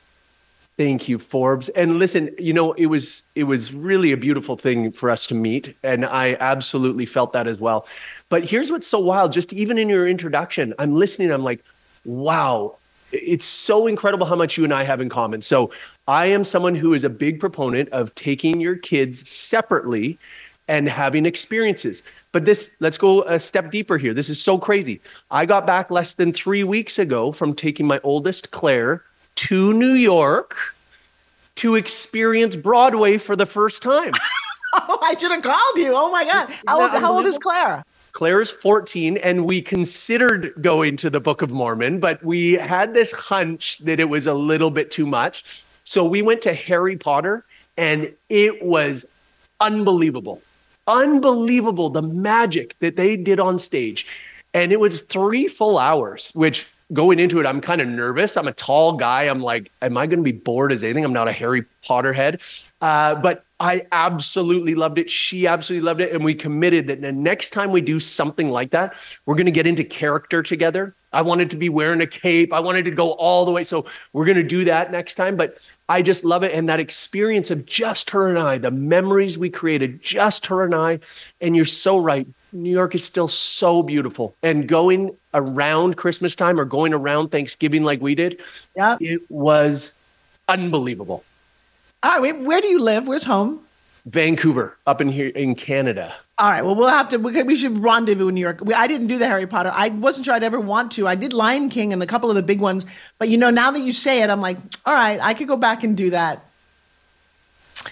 Thank 0.77 1.07
you, 1.07 1.19
Forbes. 1.19 1.69
And 1.69 2.00
listen, 2.00 2.31
you 2.38 2.51
know, 2.51 2.74
it 2.74 2.88
was 2.88 3.24
it 3.33 3.44
was 3.45 3.74
really 3.74 4.12
a 4.12 4.18
beautiful 4.18 4.57
thing 4.57 4.92
for 4.92 5.09
us 5.09 5.25
to 5.27 5.36
meet, 5.36 5.74
and 5.83 6.03
I 6.06 6.36
absolutely 6.42 7.06
felt 7.06 7.31
that 7.31 7.47
as 7.47 7.59
well. 7.59 7.88
But 8.27 8.44
here's 8.44 8.71
what's 8.71 8.88
so 8.88 9.00
wild: 9.00 9.31
just 9.31 9.53
even 9.53 9.77
in 9.77 9.88
your 9.88 10.06
introduction, 10.06 10.74
I'm 10.77 10.95
listening. 10.95 11.31
I'm 11.31 11.45
like, 11.45 11.63
wow, 12.03 12.75
it's 13.13 13.45
so 13.45 13.88
incredible 13.88 14.25
how 14.25 14.36
much 14.36 14.57
you 14.57 14.65
and 14.65 14.74
I 14.74 14.83
have 14.83 15.00
in 15.00 15.07
common. 15.07 15.42
So 15.42 15.71
I 16.09 16.25
am 16.27 16.44
someone 16.44 16.75
who 16.75 16.94
is 16.94 17.06
a 17.06 17.09
big 17.09 17.39
proponent 17.39 17.88
of 17.89 18.13
taking 18.15 18.59
your 18.59 18.75
kids 18.75 19.30
separately 19.30 20.19
and 20.67 20.89
having 20.89 21.25
experiences. 21.25 22.03
But 22.31 22.45
this, 22.45 22.75
let's 22.79 22.97
go 22.97 23.23
a 23.23 23.39
step 23.39 23.71
deeper 23.71 23.97
here. 23.97 24.13
This 24.13 24.29
is 24.29 24.41
so 24.41 24.57
crazy. 24.57 25.01
I 25.31 25.45
got 25.45 25.67
back 25.67 25.91
less 25.91 26.15
than 26.15 26.33
three 26.33 26.63
weeks 26.63 26.97
ago 27.00 27.31
from 27.31 27.53
taking 27.53 27.88
my 27.88 28.00
oldest, 28.03 28.51
Claire, 28.51 29.03
to 29.35 29.73
New 29.73 29.94
York 29.94 30.57
to 31.56 31.75
experience 31.75 32.56
Broadway 32.56 33.17
for 33.17 33.35
the 33.35 33.45
first 33.45 33.81
time. 33.81 34.12
oh, 34.73 35.00
I 35.03 35.15
should 35.15 35.31
have 35.31 35.44
called 35.44 35.77
you. 35.77 35.94
Oh 35.95 36.12
my 36.12 36.25
God. 36.25 36.53
How, 36.68 36.81
old, 36.81 36.91
how 36.91 37.15
old 37.15 37.25
is 37.25 37.38
Claire? 37.38 37.83
Claire 38.11 38.39
is 38.39 38.50
14, 38.50 39.18
and 39.18 39.45
we 39.45 39.61
considered 39.61 40.53
going 40.61 40.95
to 40.97 41.09
the 41.09 41.19
Book 41.19 41.41
of 41.41 41.51
Mormon, 41.51 42.00
but 42.00 42.23
we 42.23 42.53
had 42.53 42.94
this 42.94 43.11
hunch 43.11 43.79
that 43.79 44.00
it 44.00 44.07
was 44.07 44.25
a 44.25 44.33
little 44.33 44.71
bit 44.71 44.89
too 44.89 45.06
much. 45.06 45.63
So 45.83 46.06
we 46.06 46.21
went 46.21 46.41
to 46.44 46.53
Harry 46.53 46.95
Potter, 46.95 47.44
and 47.77 48.13
it 48.29 48.63
was 48.63 49.06
unbelievable 49.59 50.41
unbelievable 50.87 51.89
the 51.89 52.01
magic 52.01 52.77
that 52.79 52.95
they 52.95 53.17
did 53.17 53.39
on 53.39 53.59
stage. 53.59 54.05
And 54.53 54.71
it 54.71 54.79
was 54.79 55.01
three 55.01 55.47
full 55.47 55.77
hours, 55.77 56.31
which 56.33 56.65
going 56.93 57.19
into 57.19 57.39
it, 57.39 57.45
I'm 57.45 57.61
kind 57.61 57.81
of 57.81 57.87
nervous. 57.87 58.37
I'm 58.37 58.47
a 58.47 58.53
tall 58.53 58.93
guy. 58.93 59.23
I'm 59.23 59.41
like, 59.41 59.71
am 59.81 59.97
I 59.97 60.05
going 60.05 60.19
to 60.19 60.23
be 60.23 60.31
bored 60.31 60.71
as 60.71 60.83
anything? 60.83 61.03
I'm 61.03 61.13
not 61.13 61.27
a 61.27 61.31
Harry 61.31 61.65
Potter 61.83 62.13
head. 62.13 62.41
Uh, 62.81 63.15
but 63.15 63.43
I 63.59 63.87
absolutely 63.91 64.75
loved 64.75 64.99
it. 64.99 65.09
She 65.09 65.47
absolutely 65.47 65.85
loved 65.85 66.01
it. 66.01 66.11
And 66.11 66.23
we 66.23 66.35
committed 66.35 66.87
that 66.87 67.01
the 67.01 67.11
next 67.11 67.51
time 67.51 67.71
we 67.71 67.81
do 67.81 67.99
something 67.99 68.49
like 68.49 68.71
that, 68.71 68.95
we're 69.25 69.35
going 69.35 69.45
to 69.45 69.51
get 69.51 69.65
into 69.65 69.83
character 69.83 70.44
together. 70.44 70.94
I 71.13 71.21
wanted 71.21 71.49
to 71.51 71.56
be 71.56 71.69
wearing 71.69 72.01
a 72.01 72.07
cape. 72.07 72.51
I 72.51 72.59
wanted 72.59 72.85
to 72.85 72.92
go 72.92 73.13
all 73.13 73.45
the 73.45 73.51
way. 73.51 73.63
So 73.63 73.85
we're 74.11 74.25
going 74.25 74.37
to 74.37 74.44
do 74.44 74.65
that 74.65 74.92
next 74.92 75.15
time. 75.15 75.37
But 75.37 75.57
I 75.87 76.01
just 76.01 76.25
love 76.25 76.44
it. 76.44 76.54
And 76.54 76.68
that 76.68 76.81
experience 76.81 77.49
of 77.49 77.65
just 77.65 78.09
her 78.09 78.27
and 78.27 78.37
I, 78.37 78.57
the 78.57 78.71
memories 78.71 79.37
we 79.37 79.49
created, 79.49 80.01
just 80.01 80.47
her 80.47 80.63
and 80.63 80.75
I. 80.75 80.99
And 81.39 81.56
you're 81.56 81.65
so 81.65 81.97
right. 81.97 82.27
New 82.56 82.71
York 82.71 82.95
is 82.95 83.04
still 83.04 83.28
so 83.28 83.83
beautiful. 83.83 84.35
And 84.42 84.68
going 84.68 85.16
around 85.33 85.97
Christmas 85.97 86.35
time 86.35 86.59
or 86.59 86.66
going 86.66 86.94
around 86.94 87.30
Thanksgiving 87.30 87.83
like 87.83 88.02
we 88.02 88.16
did, 88.16 88.42
yeah. 88.76 88.97
it 89.00 89.21
was 89.30 89.94
unbelievable. 90.47 91.24
All 92.02 92.21
right. 92.21 92.40
Where 92.40 92.62
do 92.62 92.68
you 92.68 92.80
live? 92.80 93.07
Where's 93.07 93.26
home? 93.26 93.62
Vancouver, 94.06 94.78
up 94.85 95.02
in 95.02 95.09
here 95.09 95.30
in 95.30 95.56
Canada. 95.56 96.14
All 96.38 96.52
right. 96.52 96.64
Well, 96.64 96.76
we'll 96.76 96.90
have 96.90 97.09
to. 97.09 97.18
We 97.18 97.56
should 97.56 97.80
rendezvous 97.80 98.28
in 98.28 98.35
New 98.35 98.42
York. 98.42 98.62
I 98.76 98.88
didn't 98.88 99.07
do 99.07 99.18
the 99.18 99.26
Harry 99.26 99.47
Potter. 99.47 99.71
I 99.74 99.90
wasn't 99.90 100.26
sure 100.26 100.35
I'd 100.35 100.44
ever 100.44 100.59
want 100.59 100.92
to. 100.94 101.07
I 101.07 101.16
did 101.16 101.33
Lion 101.33 101.69
King 101.69 101.92
and 101.92 102.04
a 102.04 102.06
couple 102.06 102.30
of 102.30 102.35
the 102.35 102.44
big 102.44 102.59
ones, 102.59 102.85
but 103.18 103.30
you 103.30 103.38
know, 103.38 103.50
now 103.50 103.71
that 103.71 103.80
you 103.80 103.94
say 103.94 104.21
it, 104.21 104.30
I'm 104.30 104.42
like, 104.42 104.57
all 104.85 104.94
right, 104.94 105.19
I 105.21 105.33
could 105.33 105.47
go 105.47 105.57
back 105.57 105.83
and 105.83 105.97
do 105.97 106.12
that. 106.12 106.45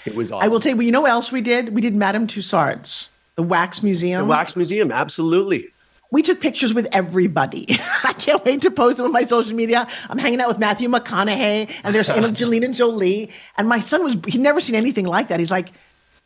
It 0.05 0.13
was 0.13 0.31
awesome. 0.31 0.43
I 0.43 0.49
will 0.49 0.59
tell 0.59 0.71
you. 0.71 0.75
Well, 0.75 0.85
you 0.85 0.91
know 0.91 1.01
what 1.01 1.11
else 1.11 1.31
we 1.31 1.41
did? 1.41 1.73
We 1.73 1.81
did 1.81 1.95
Madame 1.95 2.27
Tussauds, 2.27 3.09
the 3.35 3.43
Wax 3.43 3.83
Museum. 3.83 4.21
The 4.21 4.27
Wax 4.29 4.55
Museum, 4.55 4.91
absolutely. 4.91 5.69
We 6.11 6.21
took 6.21 6.39
pictures 6.39 6.73
with 6.73 6.87
everybody. 6.91 7.65
I 8.03 8.13
can't 8.13 8.43
wait 8.45 8.61
to 8.61 8.71
post 8.71 8.97
them 8.97 9.07
on 9.07 9.11
my 9.11 9.23
social 9.23 9.55
media. 9.55 9.87
I'm 10.09 10.19
hanging 10.19 10.39
out 10.41 10.47
with 10.47 10.59
Matthew 10.59 10.87
McConaughey, 10.87 11.71
and 11.83 11.95
there's 11.95 12.09
Angelina 12.11 12.67
Jolie. 12.69 13.31
And 13.57 13.67
my 13.67 13.79
son 13.79 14.03
was, 14.03 14.17
he'd 14.27 14.41
never 14.41 14.61
seen 14.61 14.75
anything 14.75 15.05
like 15.05 15.29
that. 15.29 15.39
He's 15.39 15.49
like, 15.49 15.69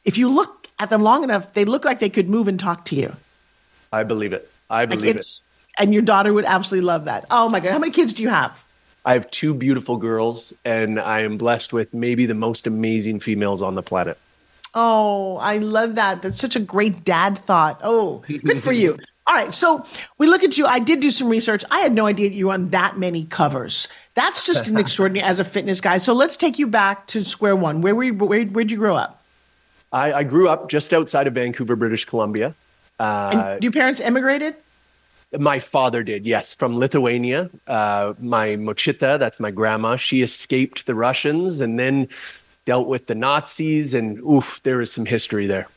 if 0.04 0.18
you 0.18 0.28
look 0.28 0.68
at 0.80 0.90
them 0.90 1.04
long 1.04 1.24
enough, 1.24 1.54
they 1.54 1.64
look 1.64 1.86
like 1.86 2.00
they 2.00 2.10
could 2.10 2.28
move 2.28 2.48
and 2.48 2.60
talk 2.60 2.86
to 2.86 2.96
you. 2.96 3.16
I 3.92 4.04
believe 4.04 4.34
it. 4.34 4.50
I 4.70 4.86
believe 4.86 5.16
like 5.16 5.16
it. 5.18 5.42
And 5.78 5.94
your 5.94 6.04
daughter 6.04 6.34
would 6.34 6.46
absolutely 6.46 6.86
love 6.86 7.06
that. 7.06 7.26
Oh 7.32 7.48
my 7.50 7.60
God. 7.60 7.72
How 7.72 7.80
many 7.80 7.92
kids 7.92 8.14
do 8.14 8.24
you 8.24 8.30
have? 8.30 8.66
I 9.06 9.14
have 9.14 9.32
two 9.32 9.54
beautiful 9.54 9.96
girls, 9.96 10.54
and 10.66 11.00
I 11.00 11.22
am 11.22 11.38
blessed 11.38 11.72
with 11.72 11.94
maybe 11.94 12.26
the 12.26 12.34
most 12.34 12.68
amazing 12.68 13.22
females 13.22 13.62
on 13.62 13.76
the 13.76 13.82
planet. 13.82 14.18
Oh, 14.80 15.38
I 15.38 15.58
love 15.58 15.96
that. 15.96 16.22
That's 16.22 16.40
such 16.40 16.56
a 16.56 16.60
great 16.60 17.04
dad 17.04 17.40
thought. 17.40 17.82
Oh, 17.84 18.24
good 18.28 18.62
for 18.62 18.72
you. 18.72 18.96
All 19.28 19.36
right, 19.36 19.52
so 19.52 19.84
we 20.20 20.28
look 20.28 20.44
at 20.44 20.56
you. 20.56 20.68
I 20.68 20.78
did 20.78 21.00
do 21.00 21.10
some 21.10 21.30
research. 21.30 21.64
I 21.72 21.80
had 21.80 21.94
no 21.94 22.06
idea 22.06 22.30
that 22.30 22.36
you 22.36 22.48
were 22.48 22.54
on 22.54 22.70
that 22.70 22.96
many 22.96 23.26
covers. 23.26 23.88
That's 24.14 24.46
just 24.46 24.68
an 24.68 24.78
extraordinary 24.84 25.28
as 25.28 25.40
a 25.40 25.44
fitness 25.44 25.82
guy. 25.82 25.98
So 25.98 26.14
let's 26.14 26.38
take 26.38 26.60
you 26.60 26.68
back 26.68 27.08
to 27.08 27.26
square 27.26 27.56
one. 27.56 27.82
Where 27.82 27.96
were 27.96 28.04
you, 28.04 28.14
where, 28.14 28.46
where'd 28.46 28.70
you 28.70 28.78
grow 28.78 28.96
up? 28.96 29.24
I, 29.92 30.14
I 30.14 30.24
grew 30.24 30.48
up 30.48 30.70
just 30.70 30.94
outside 30.94 31.26
of 31.26 31.34
Vancouver, 31.34 31.76
British 31.76 32.06
Columbia. 32.06 32.54
Uh, 33.00 33.56
and 33.56 33.64
your 33.64 33.72
parents 33.72 34.00
immigrated? 34.00 34.56
My 35.38 35.58
father 35.58 36.04
did, 36.04 36.28
yes, 36.28 36.54
from 36.54 36.78
Lithuania. 36.78 37.50
Uh, 37.66 38.14
my 38.20 38.50
mochita, 38.50 39.18
that's 39.18 39.40
my 39.40 39.50
grandma, 39.50 39.96
she 39.96 40.22
escaped 40.22 40.86
the 40.86 40.94
Russians 40.94 41.62
and 41.62 41.80
then 41.80 42.08
dealt 42.68 42.88
with 42.88 43.08
the 43.08 43.16
Nazis. 43.16 43.94
And 43.94 44.20
oof, 44.20 44.60
there 44.64 44.82
is 44.82 44.92
some 44.92 45.06
history 45.06 45.48
there. 45.48 45.68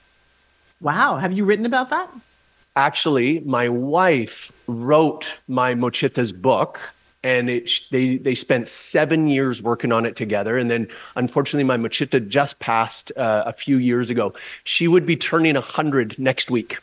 Wow. 0.80 1.18
Have 1.18 1.32
you 1.32 1.44
written 1.44 1.64
about 1.64 1.88
that? 1.90 2.10
Actually, 2.74 3.40
my 3.40 3.68
wife 3.68 4.50
wrote 4.66 5.36
my 5.46 5.72
mochita's 5.74 6.32
book 6.32 6.80
and 7.22 7.48
it 7.48 7.70
they 7.92 8.16
they 8.16 8.34
spent 8.34 8.66
seven 8.66 9.28
years 9.28 9.62
working 9.62 9.92
on 9.92 10.06
it 10.06 10.16
together 10.16 10.56
and 10.56 10.70
then 10.70 10.88
unfortunately 11.16 11.64
my 11.64 11.76
mochita 11.76 12.26
just 12.26 12.58
passed 12.60 13.12
uh, 13.14 13.42
a 13.44 13.52
few 13.52 13.76
years 13.76 14.08
ago 14.08 14.32
she 14.64 14.88
would 14.88 15.04
be 15.04 15.16
turning 15.16 15.54
100 15.54 16.18
next 16.18 16.50
week 16.50 16.78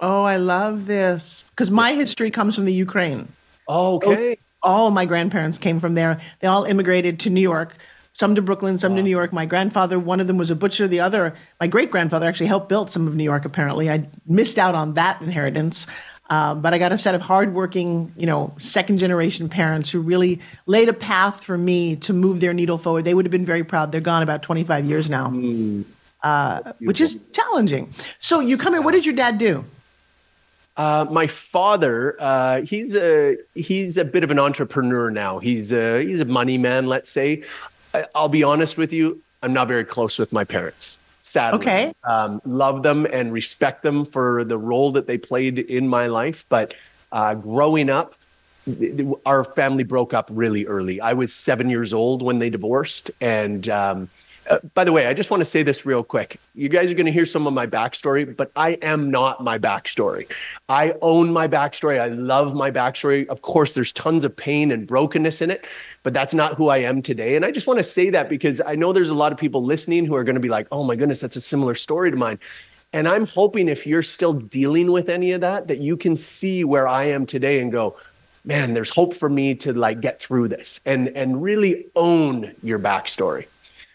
oh 0.00 0.22
i 0.22 0.36
love 0.36 0.84
this 0.84 1.44
because 1.48 1.70
my 1.70 1.94
history 1.94 2.30
comes 2.30 2.54
from 2.56 2.66
the 2.66 2.74
ukraine 2.74 3.26
okay 3.70 4.36
all 4.62 4.90
my 4.90 5.06
grandparents 5.06 5.56
came 5.56 5.80
from 5.80 5.94
there 5.94 6.20
they 6.40 6.46
all 6.46 6.64
immigrated 6.64 7.18
to 7.18 7.30
new 7.30 7.40
york 7.40 7.74
some 8.18 8.34
to 8.34 8.42
brooklyn 8.42 8.76
some 8.76 8.92
wow. 8.92 8.96
to 8.96 9.02
new 9.02 9.10
york 9.10 9.32
my 9.32 9.46
grandfather 9.46 9.98
one 9.98 10.20
of 10.20 10.26
them 10.26 10.36
was 10.36 10.50
a 10.50 10.56
butcher 10.56 10.88
the 10.88 11.00
other 11.00 11.34
my 11.60 11.66
great 11.66 11.90
grandfather 11.90 12.26
actually 12.26 12.46
helped 12.46 12.68
build 12.68 12.90
some 12.90 13.06
of 13.06 13.14
new 13.14 13.24
york 13.24 13.44
apparently 13.44 13.88
i 13.90 14.06
missed 14.26 14.58
out 14.58 14.74
on 14.74 14.94
that 14.94 15.20
inheritance 15.22 15.86
um, 16.30 16.60
but 16.60 16.74
I 16.74 16.78
got 16.78 16.92
a 16.92 16.98
set 16.98 17.14
of 17.14 17.22
hardworking, 17.22 18.12
you 18.16 18.26
know, 18.26 18.54
second 18.58 18.98
generation 18.98 19.48
parents 19.48 19.90
who 19.90 20.00
really 20.00 20.40
laid 20.66 20.88
a 20.88 20.92
path 20.92 21.42
for 21.42 21.56
me 21.56 21.96
to 21.96 22.12
move 22.12 22.40
their 22.40 22.52
needle 22.52 22.76
forward. 22.76 23.04
They 23.04 23.14
would 23.14 23.24
have 23.24 23.30
been 23.30 23.46
very 23.46 23.64
proud. 23.64 23.92
They're 23.92 24.02
gone 24.02 24.22
about 24.22 24.42
25 24.42 24.84
years 24.84 25.08
now, 25.08 25.28
mm. 25.28 25.86
uh, 26.22 26.72
which 26.80 27.00
is 27.00 27.18
challenging. 27.32 27.90
So 28.18 28.40
you 28.40 28.58
come 28.58 28.74
here. 28.74 28.82
What 28.82 28.92
did 28.92 29.06
your 29.06 29.14
dad 29.14 29.38
do? 29.38 29.64
Uh, 30.76 31.06
my 31.10 31.26
father, 31.26 32.14
uh, 32.20 32.60
he's 32.60 32.94
a 32.94 33.36
he's 33.54 33.96
a 33.96 34.04
bit 34.04 34.22
of 34.22 34.30
an 34.30 34.38
entrepreneur 34.38 35.10
now. 35.10 35.38
He's 35.38 35.72
a 35.72 36.04
he's 36.04 36.20
a 36.20 36.24
money 36.24 36.58
man, 36.58 36.86
let's 36.86 37.10
say. 37.10 37.42
I, 37.94 38.06
I'll 38.14 38.28
be 38.28 38.42
honest 38.42 38.76
with 38.76 38.92
you. 38.92 39.22
I'm 39.42 39.52
not 39.52 39.68
very 39.68 39.84
close 39.84 40.18
with 40.18 40.32
my 40.32 40.44
parents 40.44 40.98
sadly. 41.20 41.60
Okay. 41.60 41.92
Um, 42.04 42.40
love 42.44 42.82
them 42.82 43.06
and 43.12 43.32
respect 43.32 43.82
them 43.82 44.04
for 44.04 44.44
the 44.44 44.58
role 44.58 44.92
that 44.92 45.06
they 45.06 45.18
played 45.18 45.58
in 45.58 45.88
my 45.88 46.06
life. 46.06 46.46
But 46.48 46.74
uh, 47.12 47.34
growing 47.34 47.90
up, 47.90 48.14
our 49.24 49.44
family 49.44 49.84
broke 49.84 50.12
up 50.12 50.28
really 50.32 50.66
early. 50.66 51.00
I 51.00 51.12
was 51.14 51.32
seven 51.32 51.70
years 51.70 51.94
old 51.94 52.22
when 52.22 52.38
they 52.38 52.50
divorced. 52.50 53.10
And 53.20 53.68
um, 53.68 54.10
uh, 54.48 54.58
by 54.74 54.84
the 54.84 54.92
way, 54.92 55.06
I 55.06 55.14
just 55.14 55.30
want 55.30 55.40
to 55.40 55.44
say 55.44 55.62
this 55.62 55.86
real 55.86 56.02
quick. 56.02 56.38
You 56.54 56.68
guys 56.68 56.90
are 56.90 56.94
going 56.94 57.06
to 57.06 57.12
hear 57.12 57.26
some 57.26 57.46
of 57.46 57.52
my 57.52 57.66
backstory, 57.66 58.36
but 58.36 58.50
I 58.56 58.70
am 58.82 59.10
not 59.10 59.42
my 59.42 59.58
backstory. 59.58 60.30
I 60.68 60.94
own 61.00 61.32
my 61.32 61.48
backstory. 61.48 62.00
I 62.00 62.08
love 62.08 62.54
my 62.54 62.70
backstory. 62.70 63.26
Of 63.28 63.42
course, 63.42 63.74
there's 63.74 63.92
tons 63.92 64.24
of 64.24 64.36
pain 64.36 64.70
and 64.70 64.86
brokenness 64.86 65.40
in 65.40 65.50
it, 65.50 65.66
but 66.02 66.14
that's 66.14 66.34
not 66.34 66.54
who 66.54 66.68
I 66.68 66.78
am 66.78 67.02
today. 67.02 67.36
And 67.36 67.44
I 67.44 67.50
just 67.50 67.66
want 67.66 67.78
to 67.78 67.84
say 67.84 68.10
that 68.10 68.28
because 68.28 68.60
I 68.64 68.74
know 68.74 68.92
there's 68.92 69.10
a 69.10 69.14
lot 69.14 69.32
of 69.32 69.38
people 69.38 69.64
listening 69.64 70.06
who 70.06 70.14
are 70.14 70.24
going 70.24 70.34
to 70.34 70.40
be 70.40 70.48
like, 70.48 70.66
oh 70.72 70.84
my 70.84 70.96
goodness, 70.96 71.20
that's 71.20 71.36
a 71.36 71.40
similar 71.40 71.74
story 71.74 72.10
to 72.10 72.16
mine. 72.16 72.38
And 72.92 73.06
I'm 73.06 73.26
hoping 73.26 73.68
if 73.68 73.86
you're 73.86 74.02
still 74.02 74.32
dealing 74.32 74.90
with 74.90 75.08
any 75.08 75.32
of 75.32 75.42
that, 75.42 75.68
that 75.68 75.78
you 75.78 75.96
can 75.96 76.16
see 76.16 76.64
where 76.64 76.88
I 76.88 77.04
am 77.04 77.26
today 77.26 77.60
and 77.60 77.70
go, 77.70 77.96
man, 78.44 78.72
there's 78.72 78.90
hope 78.90 79.14
for 79.14 79.28
me 79.28 79.54
to 79.56 79.72
like 79.72 80.00
get 80.00 80.20
through 80.20 80.48
this 80.48 80.80
and 80.86 81.08
and 81.08 81.42
really 81.42 81.86
own 81.94 82.54
your 82.62 82.78
backstory. 82.78 83.46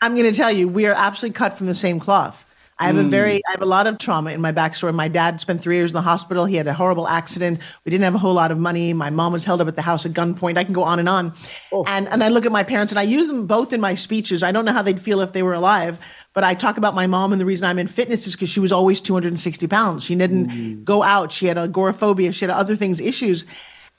I'm 0.02 0.16
going 0.16 0.32
to 0.32 0.38
tell 0.38 0.52
you, 0.52 0.68
we 0.68 0.86
are 0.86 0.94
absolutely 0.94 1.36
cut 1.36 1.58
from 1.58 1.68
the 1.68 1.76
same 1.76 2.00
cloth. 2.00 2.46
I 2.84 2.88
have 2.88 2.98
mm. 2.98 3.06
a 3.06 3.10
very, 3.10 3.42
I 3.48 3.52
have 3.52 3.62
a 3.62 3.66
lot 3.66 3.88
of 3.88 3.98
trauma 3.98 4.32
in 4.32 4.42
my 4.42 4.52
backstory. 4.52 4.94
My 4.94 5.08
dad 5.08 5.40
spent 5.40 5.62
three 5.62 5.78
years 5.78 5.92
in 5.92 5.96
the 5.96 6.02
hospital. 6.02 6.44
He 6.44 6.58
had 6.58 6.68
a 6.68 6.74
horrible 6.74 7.08
accident. 7.08 7.60
We 7.86 7.90
didn't 7.92 8.04
have 8.04 8.16
a 8.16 8.18
whole 8.18 8.34
lot 8.34 8.52
of 8.52 8.58
money. 8.58 8.92
My 8.92 9.10
mom 9.10 9.32
was 9.32 9.46
held 9.46 9.62
up 9.62 9.70
at 9.70 9.78
the 9.78 9.82
house 9.82 10.06
at 10.06 10.12
gunpoint. 10.12 10.58
I 10.58 10.66
can 10.66 10.74
go 10.74 10.84
on 10.84 11.00
and 11.00 11.08
on. 11.08 11.34
Oh. 11.72 11.86
And 11.88 12.10
and 12.10 12.22
I 12.22 12.28
look 12.28 12.46
at 12.46 12.52
my 12.52 12.63
parents 12.63 12.92
and 12.92 13.00
I 13.00 13.04
use 13.04 13.28
them 13.28 13.48
both 13.48 13.72
in 13.72 13.80
my 13.80 13.96
speeches. 13.96 14.44
I 14.44 14.52
don't 14.52 14.66
know 14.66 14.74
how 14.74 14.82
they'd 14.82 15.00
feel 15.00 15.22
if 15.22 15.32
they 15.32 15.44
were 15.44 15.54
alive, 15.54 15.98
but 16.34 16.44
I 16.44 16.56
talk 16.56 16.78
about 16.78 16.94
my 16.94 17.08
mom 17.08 17.32
and 17.32 17.40
the 17.40 17.46
reason 17.46 17.66
I'm 17.66 17.80
in 17.80 17.88
fitness 17.88 18.28
is 18.28 18.36
because 18.36 18.50
she 18.50 18.60
was 18.60 18.74
always 18.74 19.00
260 19.00 19.66
pounds. 19.68 20.04
She 20.04 20.16
didn't 20.16 20.48
mm. 20.50 20.84
go 20.84 21.04
out. 21.04 21.32
She 21.32 21.46
had 21.46 21.58
agoraphobia. 21.58 22.34
She 22.34 22.44
had 22.44 22.50
other 22.50 22.75
things, 22.75 23.00
issues. 23.00 23.46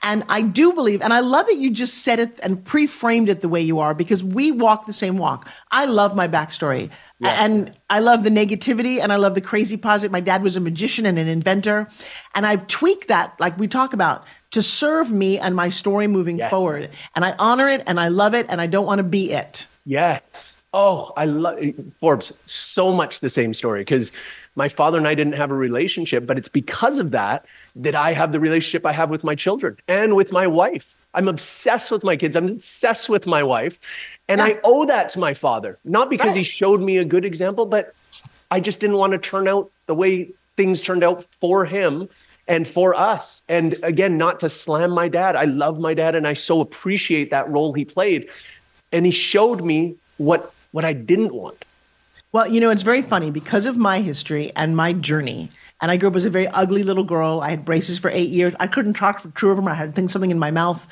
And 0.05 0.23
I 0.29 0.43
do 0.43 0.71
believe, 0.71 1.01
and 1.01 1.11
I 1.11 1.21
love 1.21 1.47
that 1.47 1.57
you 1.57 1.71
just 1.71 2.03
said 2.03 2.19
it 2.19 2.39
and 2.43 2.63
pre 2.63 2.85
framed 2.85 3.27
it 3.27 3.41
the 3.41 3.49
way 3.49 3.59
you 3.59 3.79
are 3.79 3.95
because 3.95 4.23
we 4.23 4.51
walk 4.51 4.85
the 4.85 4.93
same 4.93 5.17
walk. 5.17 5.49
I 5.71 5.85
love 5.85 6.15
my 6.15 6.27
backstory. 6.27 6.91
Yes. 7.17 7.37
And 7.39 7.71
I 7.89 8.01
love 8.01 8.23
the 8.23 8.29
negativity 8.29 9.01
and 9.01 9.11
I 9.11 9.15
love 9.15 9.33
the 9.33 9.41
crazy 9.41 9.77
positive. 9.77 10.11
My 10.11 10.19
dad 10.19 10.43
was 10.43 10.55
a 10.55 10.59
magician 10.59 11.07
and 11.07 11.17
an 11.17 11.27
inventor. 11.27 11.89
And 12.35 12.45
I've 12.45 12.67
tweaked 12.67 13.07
that, 13.07 13.33
like 13.39 13.57
we 13.57 13.67
talk 13.67 13.93
about, 13.93 14.25
to 14.51 14.61
serve 14.61 15.11
me 15.11 15.39
and 15.39 15.55
my 15.55 15.71
story 15.71 16.05
moving 16.05 16.37
yes. 16.37 16.51
forward. 16.51 16.91
And 17.15 17.25
I 17.25 17.33
honor 17.39 17.67
it 17.67 17.81
and 17.87 17.99
I 17.99 18.09
love 18.09 18.35
it 18.35 18.45
and 18.47 18.61
I 18.61 18.67
don't 18.67 18.85
want 18.85 18.99
to 18.99 19.03
be 19.03 19.31
it. 19.31 19.65
Yes. 19.87 20.61
Oh, 20.71 21.13
I 21.17 21.25
love 21.25 21.57
Forbes. 21.99 22.31
So 22.45 22.91
much 22.91 23.21
the 23.21 23.29
same 23.29 23.55
story 23.55 23.81
because 23.81 24.11
my 24.55 24.69
father 24.69 24.99
and 24.99 25.07
I 25.07 25.15
didn't 25.15 25.33
have 25.33 25.49
a 25.49 25.55
relationship, 25.55 26.27
but 26.27 26.37
it's 26.37 26.47
because 26.47 26.99
of 26.99 27.09
that 27.11 27.45
that 27.75 27.95
I 27.95 28.13
have 28.13 28.31
the 28.31 28.39
relationship 28.39 28.85
I 28.85 28.93
have 28.93 29.09
with 29.09 29.23
my 29.23 29.35
children 29.35 29.77
and 29.87 30.15
with 30.15 30.31
my 30.31 30.47
wife. 30.47 30.95
I'm 31.13 31.27
obsessed 31.27 31.91
with 31.91 32.03
my 32.03 32.15
kids. 32.17 32.35
I'm 32.35 32.47
obsessed 32.47 33.09
with 33.09 33.25
my 33.25 33.43
wife. 33.43 33.79
And 34.27 34.39
yeah. 34.39 34.45
I 34.45 34.59
owe 34.63 34.85
that 34.85 35.09
to 35.09 35.19
my 35.19 35.33
father, 35.33 35.77
not 35.83 36.09
because 36.09 36.27
right. 36.27 36.37
he 36.37 36.43
showed 36.43 36.81
me 36.81 36.97
a 36.97 37.05
good 37.05 37.25
example, 37.25 37.65
but 37.65 37.93
I 38.51 38.59
just 38.59 38.79
didn't 38.79 38.97
want 38.97 39.13
to 39.13 39.19
turn 39.19 39.47
out 39.47 39.71
the 39.87 39.95
way 39.95 40.31
things 40.57 40.81
turned 40.81 41.03
out 41.03 41.23
for 41.39 41.65
him 41.65 42.09
and 42.47 42.67
for 42.67 42.93
us. 42.95 43.43
And 43.49 43.77
again, 43.83 44.17
not 44.17 44.39
to 44.41 44.49
slam 44.49 44.91
my 44.91 45.07
dad. 45.07 45.35
I 45.35 45.45
love 45.45 45.79
my 45.79 45.93
dad 45.93 46.15
and 46.15 46.27
I 46.27 46.33
so 46.33 46.61
appreciate 46.61 47.31
that 47.31 47.49
role 47.49 47.73
he 47.73 47.85
played. 47.85 48.29
And 48.91 49.05
he 49.05 49.11
showed 49.11 49.63
me 49.63 49.95
what 50.17 50.53
what 50.71 50.85
I 50.85 50.93
didn't 50.93 51.33
want. 51.33 51.63
Well, 52.31 52.47
you 52.47 52.59
know, 52.59 52.69
it's 52.69 52.83
very 52.83 53.01
funny 53.01 53.31
because 53.31 53.65
of 53.65 53.77
my 53.77 54.01
history 54.01 54.51
and 54.55 54.75
my 54.75 54.91
journey. 54.91 55.49
And 55.81 55.91
I 55.91 55.97
grew 55.97 56.09
up 56.09 56.15
as 56.15 56.25
a 56.25 56.29
very 56.29 56.47
ugly 56.47 56.83
little 56.83 57.03
girl. 57.03 57.41
I 57.41 57.49
had 57.49 57.65
braces 57.65 57.99
for 57.99 58.09
eight 58.09 58.29
years. 58.29 58.55
I 58.59 58.67
couldn't 58.67 58.93
talk 58.93 59.19
for 59.19 59.29
two 59.29 59.49
of 59.49 59.57
them. 59.57 59.67
I 59.67 59.73
had 59.73 59.93
things 59.93 60.13
something 60.13 60.31
in 60.31 60.39
my 60.39 60.51
mouth. 60.51 60.87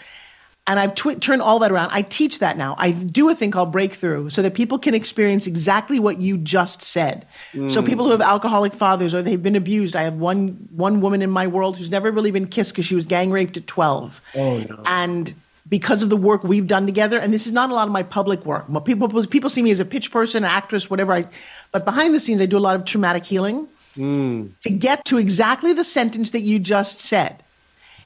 And 0.66 0.80
I've 0.80 0.96
tw- 0.96 1.22
turned 1.22 1.42
all 1.42 1.60
that 1.60 1.72
around. 1.72 1.90
I 1.92 2.04
teach 2.04 2.40
that 2.40 2.58
now. 2.58 2.76
I 2.78 2.92
do 2.92 3.30
a 3.30 3.36
thing 3.36 3.52
called 3.52 3.72
breakthrough 3.74 4.30
so 4.30 4.42
that 4.42 4.54
people 4.54 4.80
can 4.80 4.94
experience 4.94 5.46
exactly 5.46 6.00
what 6.00 6.22
you 6.22 6.38
just 6.38 6.82
said. 6.82 7.26
Mm. 7.52 7.70
So 7.70 7.84
people 7.84 8.06
who 8.06 8.12
have 8.12 8.22
alcoholic 8.22 8.74
fathers 8.74 9.14
or 9.14 9.22
they've 9.22 9.42
been 9.42 9.58
abused. 9.58 9.94
I 9.96 10.04
have 10.04 10.16
one 10.16 10.70
one 10.72 11.02
woman 11.02 11.22
in 11.22 11.30
my 11.30 11.48
world 11.48 11.78
who's 11.78 11.92
never 11.92 12.12
really 12.12 12.32
been 12.32 12.48
kissed 12.48 12.72
because 12.72 12.86
she 12.86 12.96
was 12.96 13.06
gang 13.06 13.30
raped 13.30 13.58
at 13.58 13.68
12. 13.68 14.22
Oh, 14.36 14.58
no. 14.60 14.84
And 14.86 15.34
because 15.68 16.04
of 16.04 16.10
the 16.10 16.18
work 16.18 16.44
we've 16.44 16.68
done 16.68 16.86
together. 16.86 17.18
And 17.18 17.34
this 17.34 17.48
is 17.48 17.54
not 17.54 17.70
a 17.70 17.74
lot 17.74 17.88
of 17.88 17.92
my 17.92 18.04
public 18.04 18.46
work. 18.46 18.66
People 18.86 19.10
people 19.28 19.50
see 19.50 19.62
me 19.62 19.72
as 19.72 19.80
a 19.80 19.86
pitch 19.86 20.12
person, 20.12 20.44
an 20.44 20.50
actress, 20.50 20.90
whatever. 20.90 21.14
I, 21.14 21.26
but 21.72 21.86
behind 21.86 22.14
the 22.14 22.20
scenes, 22.20 22.42
I 22.42 22.46
do 22.46 22.58
a 22.58 22.60
lot 22.60 22.76
of 22.76 22.86
traumatic 22.86 23.26
healing. 23.26 23.68
Mm. 23.98 24.52
To 24.62 24.70
get 24.70 25.06
to 25.06 25.18
exactly 25.18 25.74
the 25.74 25.84
sentence 25.84 26.32
that 26.32 26.42
you 26.42 26.60
just 26.60 27.00
said, 27.00 27.44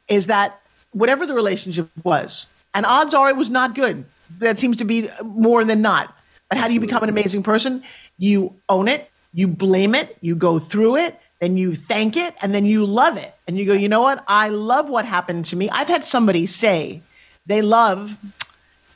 is 0.07 0.27
that 0.27 0.59
whatever 0.91 1.25
the 1.25 1.33
relationship 1.33 1.89
was, 2.03 2.45
and 2.73 2.85
odds 2.85 3.13
are 3.13 3.29
it 3.29 3.35
was 3.35 3.49
not 3.49 3.75
good. 3.75 4.05
That 4.39 4.57
seems 4.57 4.77
to 4.77 4.85
be 4.85 5.09
more 5.23 5.63
than 5.63 5.81
not. 5.81 6.13
But 6.49 6.57
how 6.57 6.67
do 6.67 6.73
you 6.73 6.79
become 6.79 7.03
an 7.03 7.09
amazing 7.09 7.43
person? 7.43 7.83
You 8.17 8.55
own 8.69 8.87
it, 8.87 9.09
you 9.33 9.47
blame 9.47 9.95
it, 9.95 10.17
you 10.21 10.35
go 10.35 10.59
through 10.59 10.97
it, 10.97 11.19
then 11.39 11.57
you 11.57 11.75
thank 11.75 12.17
it, 12.17 12.35
and 12.41 12.55
then 12.55 12.65
you 12.65 12.85
love 12.85 13.17
it. 13.17 13.33
And 13.47 13.57
you 13.57 13.65
go, 13.65 13.73
you 13.73 13.89
know 13.89 14.01
what? 14.01 14.23
I 14.27 14.49
love 14.49 14.89
what 14.89 15.05
happened 15.05 15.45
to 15.45 15.55
me. 15.55 15.69
I've 15.69 15.87
had 15.87 16.03
somebody 16.03 16.45
say, 16.45 17.01
they 17.45 17.61
love 17.61 18.17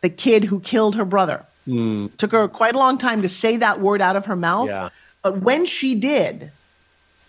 the 0.01 0.09
kid 0.09 0.45
who 0.45 0.59
killed 0.59 0.95
her 0.95 1.05
brother. 1.05 1.45
Mm. 1.67 2.15
Took 2.17 2.31
her 2.31 2.47
quite 2.47 2.75
a 2.75 2.79
long 2.79 2.97
time 2.97 3.21
to 3.21 3.29
say 3.29 3.57
that 3.57 3.79
word 3.79 4.01
out 4.01 4.15
of 4.15 4.25
her 4.25 4.35
mouth. 4.35 4.69
Yeah. 4.69 4.89
But 5.21 5.37
when 5.39 5.65
she 5.65 5.93
did, 5.95 6.51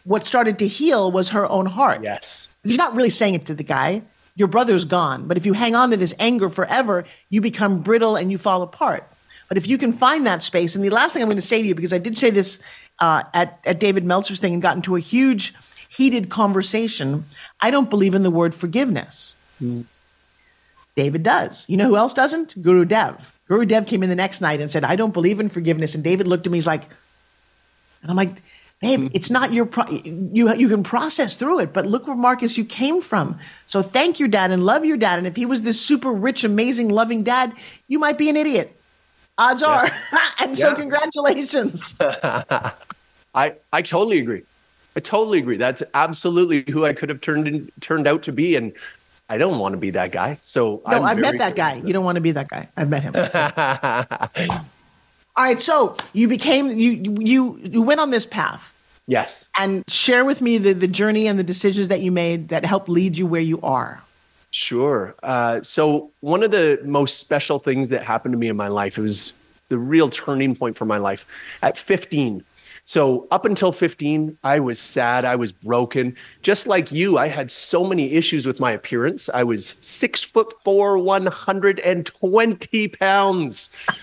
what 0.05 0.27
started 0.27 0.59
to 0.59 0.67
heal 0.67 1.11
was 1.11 1.31
her 1.31 1.49
own 1.49 1.67
heart. 1.67 2.03
Yes. 2.03 2.51
You're 2.65 2.77
not 2.77 2.95
really 2.95 3.11
saying 3.11 3.35
it 3.35 3.47
to 3.47 3.55
the 3.55 3.63
guy. 3.63 4.03
Your 4.35 4.49
brother's 4.49 4.85
gone. 4.85 5.29
But 5.29 5.37
if 5.37 5.47
you 5.47 5.53
hang 5.53 5.75
on 5.75 5.91
to 5.91 5.97
this 5.97 6.15
anger 6.19 6.49
forever, 6.49 7.05
you 7.29 7.41
become 7.41 7.83
brittle 7.83 8.17
and 8.17 8.31
you 8.31 8.39
fall 8.39 8.63
apart. 8.63 9.09
But 9.49 9.59
if 9.59 9.67
you 9.67 9.77
can 9.77 9.93
find 9.93 10.27
that 10.27 10.43
space, 10.43 10.75
and 10.75 10.85
the 10.85 10.91
last 10.91 11.13
thing 11.13 11.23
I'm 11.23 11.29
going 11.29 11.37
to 11.37 11.43
say 11.43 11.61
to 11.61 11.69
you, 11.69 11.75
because 11.75 11.93
I 11.93 11.99
did 11.99 12.17
say 12.17 12.31
this 12.31 12.59
uh, 12.99 13.25
at, 13.35 13.61
at 13.65 13.81
David 13.81 14.05
Meltzer's 14.05 14.39
thing 14.39 14.55
and 14.55 14.63
got 14.63 14.77
into 14.77 14.97
a 14.97 15.01
huge, 15.01 15.53
heated 15.91 16.31
conversation, 16.31 17.27
I 17.61 17.71
don't 17.71 17.91
believe 17.91 18.15
in 18.15 18.23
the 18.23 18.31
word 18.31 18.55
forgiveness. 18.55 19.37
Mm. 19.63 19.85
David 20.95 21.23
does. 21.23 21.69
You 21.69 21.77
know 21.77 21.89
who 21.89 21.97
else 21.97 22.15
doesn't? 22.15 22.61
Guru 22.63 22.85
Dev. 22.85 23.39
Guru 23.47 23.67
Dev 23.67 23.87
came 23.87 24.03
in 24.03 24.09
the 24.09 24.15
next 24.17 24.41
night 24.41 24.61
and 24.61 24.71
said, 24.71 24.85
I 24.85 24.97
don't 24.97 25.13
believe 25.13 25.41
in 25.41 25.49
forgiveness. 25.49 25.95
And 25.95 26.03
David 26.03 26.27
looked 26.27 26.47
at 26.47 26.51
me, 26.53 26.57
he's 26.57 26.67
like, 26.67 26.85
and 28.03 28.11
I'm 28.11 28.17
like, 28.17 28.43
babe, 28.83 29.01
mm-hmm. 29.01 29.09
it's 29.15 29.31
not 29.31 29.55
your, 29.55 29.65
pro- 29.65 29.87
you, 29.89 30.53
you 30.53 30.69
can 30.69 30.83
process 30.83 31.37
through 31.37 31.61
it, 31.61 31.73
but 31.73 31.87
look 31.87 32.07
where 32.07 32.17
Markus 32.17 32.59
you 32.59 32.65
came 32.65 33.01
from. 33.01 33.39
So 33.65 33.81
thank 33.81 34.19
your 34.19 34.29
dad 34.29 34.51
and 34.51 34.65
love 34.65 34.85
your 34.85 34.99
dad. 34.99 35.17
And 35.19 35.27
if 35.27 35.37
he 35.37 35.47
was 35.47 35.63
this 35.63 35.81
super 35.81 36.13
rich, 36.13 36.45
amazing, 36.45 36.91
loving 36.91 37.23
dad, 37.23 37.55
you 37.89 37.99
might 37.99 38.19
be 38.19 38.29
an 38.29 38.37
idiot. 38.37 38.77
Odds 39.39 39.63
yeah. 39.63 39.69
are. 39.69 39.85
and 40.41 40.51
yeah. 40.51 40.55
so 40.55 40.75
congratulations. 40.75 41.95
I, 43.35 43.55
I 43.73 43.83
totally 43.83 44.19
agree. 44.19 44.43
I 44.95 45.01
totally 45.01 45.39
agree. 45.39 45.57
That's 45.57 45.83
absolutely 45.95 46.71
who 46.71 46.85
I 46.85 46.93
could 46.93 47.09
have 47.09 47.23
turned 47.23 47.49
in, 47.49 47.73
turned 47.81 48.07
out 48.07 48.23
to 48.25 48.33
be, 48.33 48.57
and 48.57 48.73
I 49.31 49.39
don't 49.39 49.59
want 49.59 49.73
to 49.73 49.79
be 49.79 49.91
that 49.91 50.13
guy. 50.13 50.39
So 50.43 50.83
no, 50.87 51.03
i 51.03 51.09
have 51.09 51.19
met 51.19 51.39
that 51.39 51.57
guy. 51.57 51.77
You 51.77 51.95
don't 51.95 52.05
want 52.05 52.17
to 52.17 52.21
be 52.21 52.33
that 52.33 52.49
guy. 52.49 52.69
I've 52.77 52.91
met 52.91 53.03
him. 53.03 53.15
All 55.35 55.45
right, 55.45 55.61
so 55.61 55.97
you 56.13 56.29
became 56.29 56.79
you 56.79 57.15
you 57.19 57.59
you 57.63 57.81
went 57.81 58.01
on 58.01 58.11
this 58.11 58.27
path. 58.27 58.72
Yes. 59.07 59.49
And 59.59 59.85
share 59.89 60.25
with 60.25 60.41
me 60.41 60.59
the 60.59 60.73
the 60.73 60.89
journey 60.89 61.27
and 61.27 61.39
the 61.39 61.45
decisions 61.45 61.89
that 61.89 62.01
you 62.01 62.13
made 62.13 62.49
that 62.49 62.65
helped 62.65 62.89
lead 62.89 63.17
you 63.17 63.27
where 63.27 63.41
you 63.41 63.61
are. 63.63 64.03
Sure. 64.51 65.15
Uh, 65.23 65.63
so 65.63 66.11
one 66.21 66.43
of 66.43 66.51
the 66.51 66.79
most 66.85 67.19
special 67.19 67.59
things 67.59 67.89
that 67.89 68.03
happened 68.03 68.33
to 68.33 68.39
me 68.39 68.49
in 68.49 68.57
my 68.57 68.69
life, 68.69 68.99
it 68.99 69.01
was 69.01 69.33
the 69.69 69.79
real 69.79 70.11
turning 70.11 70.55
point 70.55 70.77
for 70.77 70.85
my 70.85 70.99
life. 70.99 71.27
At 71.63 71.79
15, 71.79 72.45
so 72.85 73.29
up 73.31 73.45
until 73.45 73.71
15, 73.73 74.37
I 74.43 74.59
was 74.59 74.81
sad. 74.81 75.25
I 75.25 75.37
was 75.37 75.53
broken. 75.53 76.17
Just 76.43 76.67
like 76.67 76.91
you, 76.91 77.17
I 77.17 77.29
had 77.29 77.51
so 77.51 77.85
many 77.85 78.13
issues 78.13 78.47
with 78.47 78.59
my 78.59 78.73
appearance. 78.73 79.31
I 79.33 79.45
was 79.45 79.77
six 79.81 80.23
foot 80.23 80.53
four, 80.65 80.99
120 80.99 82.89
pounds. 82.89 83.71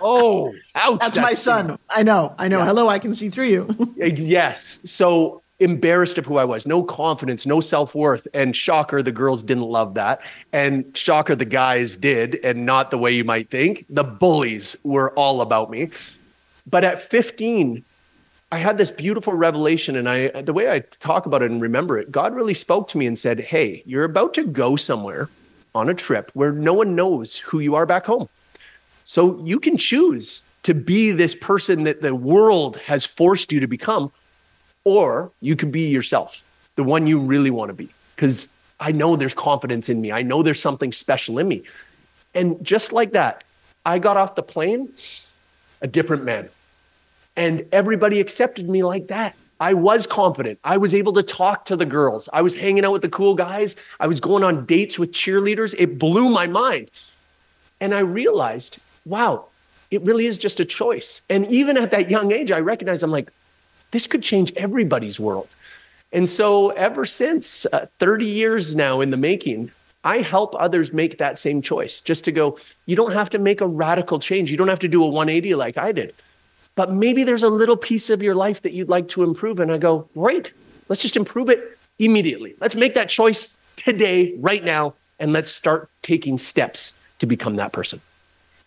Oh, 0.00 0.54
ouch. 0.76 1.00
That's, 1.00 1.16
that's 1.16 1.18
my 1.18 1.34
son. 1.34 1.78
I 1.90 2.04
know. 2.04 2.34
I 2.38 2.46
know. 2.46 2.58
Yeah. 2.58 2.66
Hello, 2.66 2.88
I 2.88 3.00
can 3.00 3.14
see 3.14 3.28
through 3.28 3.48
you. 3.48 3.94
Uh, 4.02 4.06
yes. 4.06 4.80
So 4.84 5.42
embarrassed 5.58 6.18
of 6.18 6.26
who 6.26 6.36
I 6.36 6.44
was, 6.44 6.66
no 6.66 6.82
confidence, 6.82 7.46
no 7.46 7.60
self 7.60 7.94
worth. 7.94 8.28
And 8.32 8.54
shocker, 8.54 9.02
the 9.02 9.10
girls 9.10 9.42
didn't 9.42 9.64
love 9.64 9.94
that. 9.94 10.20
And 10.52 10.96
shocker, 10.96 11.34
the 11.34 11.44
guys 11.44 11.96
did, 11.96 12.36
and 12.44 12.64
not 12.64 12.90
the 12.90 12.98
way 12.98 13.10
you 13.10 13.24
might 13.24 13.50
think. 13.50 13.86
The 13.90 14.04
bullies 14.04 14.76
were 14.84 15.12
all 15.14 15.40
about 15.40 15.70
me. 15.70 15.90
But 16.66 16.84
at 16.84 17.00
15, 17.00 17.84
I 18.52 18.58
had 18.58 18.78
this 18.78 18.90
beautiful 18.92 19.32
revelation, 19.32 19.96
and 19.96 20.08
I 20.08 20.42
the 20.42 20.52
way 20.52 20.70
I 20.70 20.80
talk 20.80 21.26
about 21.26 21.42
it 21.42 21.50
and 21.50 21.60
remember 21.60 21.98
it, 21.98 22.12
God 22.12 22.34
really 22.34 22.54
spoke 22.54 22.88
to 22.88 22.98
me 22.98 23.06
and 23.06 23.18
said, 23.18 23.40
Hey, 23.40 23.82
you're 23.86 24.04
about 24.04 24.34
to 24.34 24.44
go 24.44 24.76
somewhere 24.76 25.28
on 25.74 25.88
a 25.88 25.94
trip 25.94 26.30
where 26.34 26.52
no 26.52 26.72
one 26.72 26.94
knows 26.94 27.36
who 27.36 27.58
you 27.58 27.74
are 27.74 27.86
back 27.86 28.06
home. 28.06 28.28
So 29.04 29.38
you 29.40 29.58
can 29.58 29.76
choose 29.76 30.42
to 30.62 30.74
be 30.74 31.10
this 31.12 31.34
person 31.34 31.84
that 31.84 32.02
the 32.02 32.14
world 32.14 32.76
has 32.78 33.04
forced 33.04 33.52
you 33.52 33.60
to 33.60 33.66
become, 33.66 34.10
or 34.84 35.30
you 35.40 35.54
can 35.54 35.70
be 35.70 35.88
yourself, 35.88 36.44
the 36.76 36.82
one 36.84 37.06
you 37.06 37.18
really 37.18 37.50
want 37.50 37.68
to 37.68 37.74
be. 37.74 37.88
Because 38.14 38.52
I 38.80 38.92
know 38.92 39.16
there's 39.16 39.34
confidence 39.34 39.88
in 39.88 40.00
me. 40.00 40.12
I 40.12 40.22
know 40.22 40.42
there's 40.42 40.60
something 40.60 40.92
special 40.92 41.38
in 41.38 41.48
me. 41.48 41.62
And 42.34 42.64
just 42.64 42.92
like 42.92 43.12
that, 43.12 43.44
I 43.84 43.98
got 43.98 44.16
off 44.16 44.34
the 44.34 44.42
plane 44.42 44.88
a 45.80 45.86
different 45.86 46.24
man. 46.24 46.48
And 47.36 47.66
everybody 47.70 48.20
accepted 48.20 48.68
me 48.68 48.82
like 48.82 49.08
that. 49.08 49.36
I 49.58 49.74
was 49.74 50.06
confident. 50.06 50.58
I 50.64 50.76
was 50.76 50.94
able 50.94 51.14
to 51.14 51.22
talk 51.22 51.66
to 51.66 51.76
the 51.76 51.86
girls. 51.86 52.28
I 52.32 52.42
was 52.42 52.54
hanging 52.54 52.84
out 52.84 52.92
with 52.92 53.02
the 53.02 53.08
cool 53.08 53.34
guys. 53.34 53.74
I 53.98 54.06
was 54.06 54.20
going 54.20 54.44
on 54.44 54.66
dates 54.66 54.98
with 54.98 55.12
cheerleaders. 55.12 55.74
It 55.78 55.98
blew 55.98 56.28
my 56.28 56.46
mind. 56.46 56.90
And 57.80 57.94
I 57.94 58.00
realized, 58.00 58.78
wow, 59.04 59.46
it 59.90 60.02
really 60.02 60.26
is 60.26 60.38
just 60.38 60.60
a 60.60 60.64
choice. 60.64 61.22
And 61.30 61.46
even 61.46 61.78
at 61.78 61.90
that 61.92 62.10
young 62.10 62.32
age, 62.32 62.50
I 62.50 62.60
recognized 62.60 63.02
I'm 63.02 63.10
like, 63.10 63.30
this 63.92 64.06
could 64.06 64.22
change 64.22 64.52
everybody's 64.56 65.18
world. 65.18 65.48
And 66.12 66.28
so, 66.28 66.70
ever 66.70 67.04
since 67.04 67.66
uh, 67.72 67.86
30 67.98 68.26
years 68.26 68.74
now 68.74 69.00
in 69.00 69.10
the 69.10 69.16
making, 69.16 69.70
I 70.04 70.20
help 70.20 70.54
others 70.58 70.92
make 70.92 71.18
that 71.18 71.38
same 71.38 71.62
choice 71.62 72.00
just 72.00 72.24
to 72.24 72.32
go, 72.32 72.58
you 72.86 72.94
don't 72.94 73.12
have 73.12 73.30
to 73.30 73.38
make 73.38 73.60
a 73.60 73.66
radical 73.66 74.18
change. 74.18 74.50
You 74.50 74.56
don't 74.56 74.68
have 74.68 74.78
to 74.80 74.88
do 74.88 75.02
a 75.02 75.06
180 75.06 75.54
like 75.56 75.76
I 75.76 75.92
did 75.92 76.14
but 76.76 76.92
maybe 76.92 77.24
there's 77.24 77.42
a 77.42 77.48
little 77.48 77.76
piece 77.76 78.10
of 78.10 78.22
your 78.22 78.34
life 78.34 78.62
that 78.62 78.72
you'd 78.72 78.88
like 78.88 79.08
to 79.08 79.24
improve. 79.24 79.58
And 79.58 79.72
I 79.72 79.78
go, 79.78 80.08
great, 80.14 80.52
let's 80.88 81.02
just 81.02 81.16
improve 81.16 81.50
it 81.50 81.76
immediately. 81.98 82.54
Let's 82.60 82.76
make 82.76 82.94
that 82.94 83.08
choice 83.08 83.56
today, 83.74 84.34
right 84.38 84.62
now, 84.62 84.94
and 85.18 85.32
let's 85.32 85.50
start 85.50 85.90
taking 86.02 86.38
steps 86.38 86.94
to 87.18 87.26
become 87.26 87.56
that 87.56 87.72
person. 87.72 88.00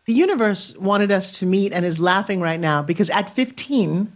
The 0.06 0.14
universe 0.14 0.76
wanted 0.76 1.12
us 1.12 1.40
to 1.40 1.46
meet 1.46 1.72
and 1.72 1.86
is 1.86 2.00
laughing 2.00 2.42
right 2.42 2.60
now 2.60 2.82
because 2.82 3.12
at 3.12 3.30
15, 3.30 4.12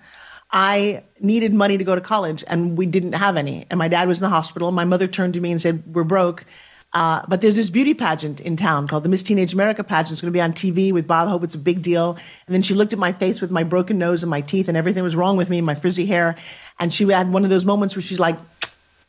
I 0.51 1.03
needed 1.19 1.53
money 1.53 1.77
to 1.77 1.83
go 1.83 1.93
to 1.93 2.01
college 2.01 2.43
and 2.47 2.75
we 2.75 2.87
didn't 2.87 3.13
have 3.13 3.37
any. 3.37 3.67
And 3.69 3.77
my 3.77 3.87
dad 3.87 4.07
was 4.07 4.17
in 4.17 4.23
the 4.23 4.29
hospital. 4.29 4.71
My 4.71 4.85
mother 4.85 5.07
turned 5.07 5.35
to 5.35 5.41
me 5.41 5.51
and 5.51 5.61
said, 5.61 5.83
We're 5.93 6.03
broke. 6.03 6.45
Uh, 6.93 7.23
but 7.27 7.41
there's 7.41 7.55
this 7.55 7.71
beauty 7.71 7.95
pageant 7.95 8.39
in 8.39 8.55
town 8.55 8.87
called 8.87 9.03
the 9.03 9.09
Miss 9.09 9.23
Teenage 9.23 9.53
America 9.53 9.83
pageant. 9.83 10.11
It's 10.11 10.21
going 10.21 10.31
to 10.31 10.37
be 10.37 10.41
on 10.41 10.53
TV 10.53 10.91
with 10.91 11.07
Bob 11.07 11.27
Hope. 11.27 11.43
It's 11.43 11.55
a 11.55 11.59
big 11.59 11.81
deal. 11.81 12.11
And 12.45 12.53
then 12.53 12.61
she 12.61 12.75
looked 12.75 12.93
at 12.93 12.99
my 12.99 13.11
face 13.11 13.41
with 13.41 13.49
my 13.49 13.63
broken 13.63 13.97
nose 13.97 14.21
and 14.21 14.29
my 14.29 14.41
teeth 14.41 14.67
and 14.67 14.77
everything 14.77 15.03
was 15.03 15.15
wrong 15.15 15.35
with 15.35 15.49
me 15.49 15.59
my 15.61 15.73
frizzy 15.73 16.05
hair. 16.05 16.35
And 16.79 16.93
she 16.93 17.07
had 17.09 17.31
one 17.31 17.43
of 17.43 17.49
those 17.49 17.65
moments 17.65 17.95
where 17.95 18.03
she's 18.03 18.19
like, 18.19 18.37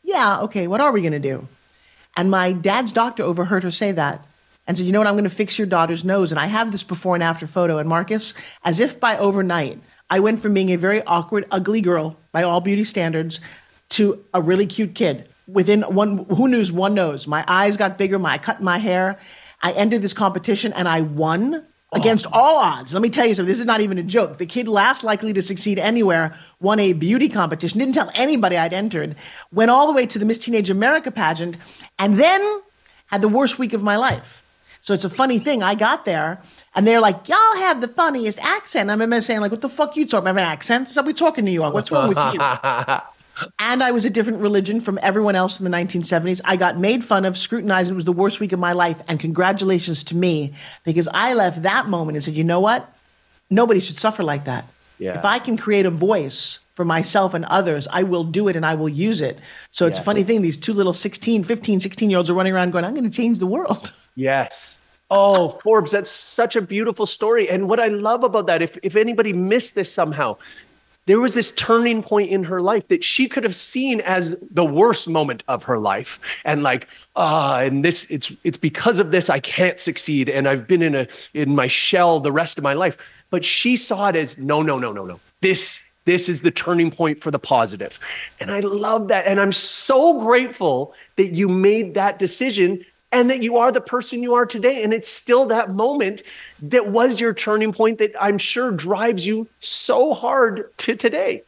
Yeah, 0.01 0.39
okay, 0.41 0.67
what 0.67 0.81
are 0.81 0.91
we 0.91 1.01
going 1.01 1.13
to 1.13 1.19
do? 1.19 1.47
And 2.17 2.31
my 2.31 2.53
dad's 2.53 2.91
doctor 2.91 3.21
overheard 3.21 3.63
her 3.63 3.71
say 3.71 3.91
that 3.91 4.25
and 4.65 4.75
said, 4.75 4.87
You 4.87 4.91
know 4.91 4.99
what? 4.99 5.07
I'm 5.07 5.13
going 5.13 5.25
to 5.25 5.29
fix 5.29 5.59
your 5.59 5.67
daughter's 5.67 6.03
nose. 6.03 6.31
And 6.31 6.39
I 6.39 6.47
have 6.47 6.71
this 6.71 6.83
before 6.83 7.13
and 7.15 7.23
after 7.23 7.45
photo. 7.45 7.77
And 7.77 7.87
Markus, 7.87 8.33
as 8.63 8.79
if 8.79 8.99
by 8.99 9.15
overnight, 9.17 9.79
I 10.09 10.21
went 10.21 10.39
from 10.39 10.55
being 10.55 10.71
a 10.71 10.75
very 10.75 11.03
awkward, 11.03 11.45
ugly 11.51 11.81
girl 11.81 12.17
by 12.31 12.41
all 12.41 12.61
beauty 12.61 12.83
standards 12.83 13.41
to 13.89 14.23
a 14.33 14.41
really 14.41 14.65
cute 14.65 14.95
kid 14.95 15.29
within 15.47 15.81
one 15.83 16.25
who 16.25 16.47
knows 16.47 16.71
one 16.71 16.93
knows 16.93 17.27
my 17.27 17.43
eyes 17.47 17.77
got 17.77 17.97
bigger 17.97 18.19
my 18.19 18.33
I 18.33 18.37
cut 18.37 18.61
my 18.61 18.77
hair 18.77 19.17
i 19.61 19.71
ended 19.71 20.01
this 20.01 20.13
competition 20.13 20.73
and 20.73 20.87
i 20.87 21.01
won 21.01 21.55
oh. 21.55 21.97
against 21.97 22.25
all 22.31 22.57
odds 22.57 22.93
let 22.93 23.01
me 23.01 23.09
tell 23.09 23.25
you 23.25 23.35
something 23.35 23.49
this 23.49 23.59
is 23.59 23.65
not 23.65 23.81
even 23.81 23.97
a 23.97 24.03
joke 24.03 24.37
the 24.37 24.45
kid 24.45 24.67
last 24.67 25.03
likely 25.03 25.33
to 25.33 25.41
succeed 25.41 25.79
anywhere 25.79 26.33
won 26.59 26.79
a 26.79 26.93
beauty 26.93 27.29
competition 27.29 27.79
didn't 27.79 27.93
tell 27.93 28.11
anybody 28.15 28.57
i'd 28.57 28.73
entered 28.73 29.15
went 29.51 29.71
all 29.71 29.87
the 29.87 29.93
way 29.93 30.05
to 30.05 30.19
the 30.19 30.25
miss 30.25 30.39
teenage 30.39 30.69
america 30.69 31.11
pageant 31.11 31.57
and 31.99 32.17
then 32.17 32.61
had 33.07 33.21
the 33.21 33.29
worst 33.29 33.59
week 33.59 33.73
of 33.73 33.83
my 33.83 33.95
life 33.95 34.41
so 34.85 34.93
it's 34.93 35.03
a 35.03 35.09
funny 35.09 35.39
thing. 35.39 35.63
I 35.63 35.73
got 35.73 36.05
there 36.05 36.39
and 36.75 36.85
they're 36.85 36.99
like, 36.99 37.27
y'all 37.27 37.55
have 37.55 37.81
the 37.81 37.87
funniest 37.87 38.39
accent. 38.39 38.91
I 38.91 38.93
remember 38.93 39.19
saying, 39.19 39.41
like, 39.41 39.49
what 39.49 39.61
the 39.61 39.67
fuck 39.67 39.97
you 39.97 40.05
talking 40.05 40.27
about? 40.27 40.39
An 40.39 40.47
accent? 40.47 40.89
So 40.89 41.01
we 41.01 41.11
talk 41.11 41.39
in 41.39 41.45
New 41.45 41.49
York. 41.49 41.73
What's 41.73 41.91
wrong 41.91 42.07
with 42.07 42.19
you? 42.19 42.39
and 43.59 43.83
I 43.83 43.91
was 43.91 44.05
a 44.05 44.09
different 44.09 44.39
religion 44.39 44.81
from 44.81 44.99
everyone 45.01 45.35
else 45.35 45.59
in 45.59 45.69
the 45.69 45.75
1970s. 45.75 46.41
I 46.45 46.55
got 46.55 46.77
made 46.77 47.03
fun 47.03 47.25
of, 47.25 47.37
scrutinized. 47.37 47.91
It 47.91 47.95
was 47.95 48.05
the 48.05 48.11
worst 48.11 48.39
week 48.39 48.51
of 48.51 48.59
my 48.59 48.73
life. 48.73 49.01
And 49.07 49.19
congratulations 49.19 50.03
to 50.05 50.15
me 50.15 50.53
because 50.83 51.07
I 51.13 51.33
left 51.33 51.63
that 51.63 51.87
moment 51.87 52.15
and 52.15 52.23
said, 52.23 52.35
you 52.35 52.43
know 52.43 52.59
what? 52.59 52.89
Nobody 53.49 53.79
should 53.79 53.97
suffer 53.97 54.23
like 54.23 54.45
that. 54.45 54.65
Yeah. 54.97 55.17
If 55.17 55.25
I 55.25 55.39
can 55.39 55.57
create 55.57 55.85
a 55.85 55.91
voice 55.91 56.59
for 56.73 56.85
myself 56.85 57.33
and 57.33 57.45
others, 57.45 57.87
I 57.91 58.03
will 58.03 58.23
do 58.23 58.47
it 58.47 58.55
and 58.55 58.65
I 58.65 58.75
will 58.75 58.89
use 58.89 59.21
it. 59.21 59.39
So 59.71 59.87
it's 59.87 59.97
yeah. 59.97 60.01
a 60.01 60.05
funny 60.05 60.23
thing. 60.23 60.41
These 60.41 60.57
two 60.57 60.73
little 60.73 60.93
16, 60.93 61.43
15, 61.43 61.79
16 61.79 62.09
year 62.09 62.17
olds 62.17 62.29
are 62.29 62.33
running 62.33 62.53
around 62.53 62.71
going, 62.71 62.85
I'm 62.85 62.93
going 62.93 63.09
to 63.09 63.15
change 63.15 63.39
the 63.39 63.47
world. 63.47 63.93
Yes. 64.17 64.81
Oh, 65.11 65.49
Forbes, 65.49 65.91
that's 65.91 66.09
such 66.09 66.55
a 66.55 66.61
beautiful 66.61 67.05
story. 67.05 67.49
And 67.49 67.69
what 67.69 67.81
I 67.81 67.89
love 67.89 68.23
about 68.23 68.47
that, 68.47 68.61
if, 68.61 68.77
if 68.81 68.95
anybody 68.95 69.33
missed 69.33 69.75
this 69.75 69.91
somehow, 69.91 70.37
there 71.07 71.19
was 71.19 71.35
this 71.35 71.51
turning 71.51 72.01
point 72.01 72.31
in 72.31 72.45
her 72.45 72.61
life 72.61 72.87
that 72.87 73.03
she 73.03 73.27
could 73.27 73.43
have 73.43 73.55
seen 73.55 74.01
as 74.01 74.35
the 74.49 74.65
worst 74.65 75.07
moment 75.07 75.43
of 75.47 75.63
her 75.63 75.77
life 75.77 76.19
and 76.43 76.63
like 76.63 76.87
ah 77.15 77.57
uh, 77.57 77.59
and 77.61 77.85
this 77.85 78.09
it's 78.09 78.31
it's 78.43 78.57
because 78.57 78.99
of 78.99 79.11
this 79.11 79.29
i 79.29 79.39
can't 79.39 79.79
succeed 79.79 80.29
and 80.29 80.47
i've 80.47 80.67
been 80.67 80.81
in 80.81 80.95
a 80.95 81.07
in 81.33 81.55
my 81.55 81.67
shell 81.67 82.19
the 82.19 82.31
rest 82.31 82.57
of 82.57 82.63
my 82.63 82.73
life. 82.73 82.97
But 83.29 83.43
she 83.43 83.75
saw 83.75 84.09
it 84.09 84.15
as 84.15 84.37
no 84.37 84.61
no 84.61 84.77
no 84.77 84.91
no 84.91 85.05
no. 85.05 85.19
This 85.41 85.91
this 86.05 86.29
is 86.29 86.43
the 86.43 86.51
turning 86.51 86.91
point 86.91 87.19
for 87.19 87.31
the 87.31 87.39
positive. 87.39 87.99
And 88.39 88.51
i 88.51 88.59
love 88.59 89.07
that. 89.09 89.25
And 89.27 89.39
i'm 89.39 89.51
so 89.51 90.19
grateful 90.21 90.93
that 91.15 91.29
you 91.29 91.47
made 91.47 91.93
that 91.95 92.19
decision 92.19 92.85
and 93.15 93.29
that 93.29 93.41
you 93.41 93.55
are 93.55 93.71
the 93.71 93.79
person 93.79 94.21
you 94.21 94.33
are 94.33 94.45
today. 94.45 94.83
And 94.83 94.93
it's 94.93 95.07
still 95.07 95.45
that 95.45 95.71
moment 95.71 96.21
that 96.61 96.89
was 96.89 97.21
your 97.21 97.33
turning 97.33 97.71
point 97.71 97.97
that 97.99 98.11
I'm 98.19 98.37
sure 98.37 98.71
drives 98.71 99.25
you 99.25 99.47
so 99.61 100.13
hard 100.13 100.69
to 100.79 100.97
today. 100.97 101.43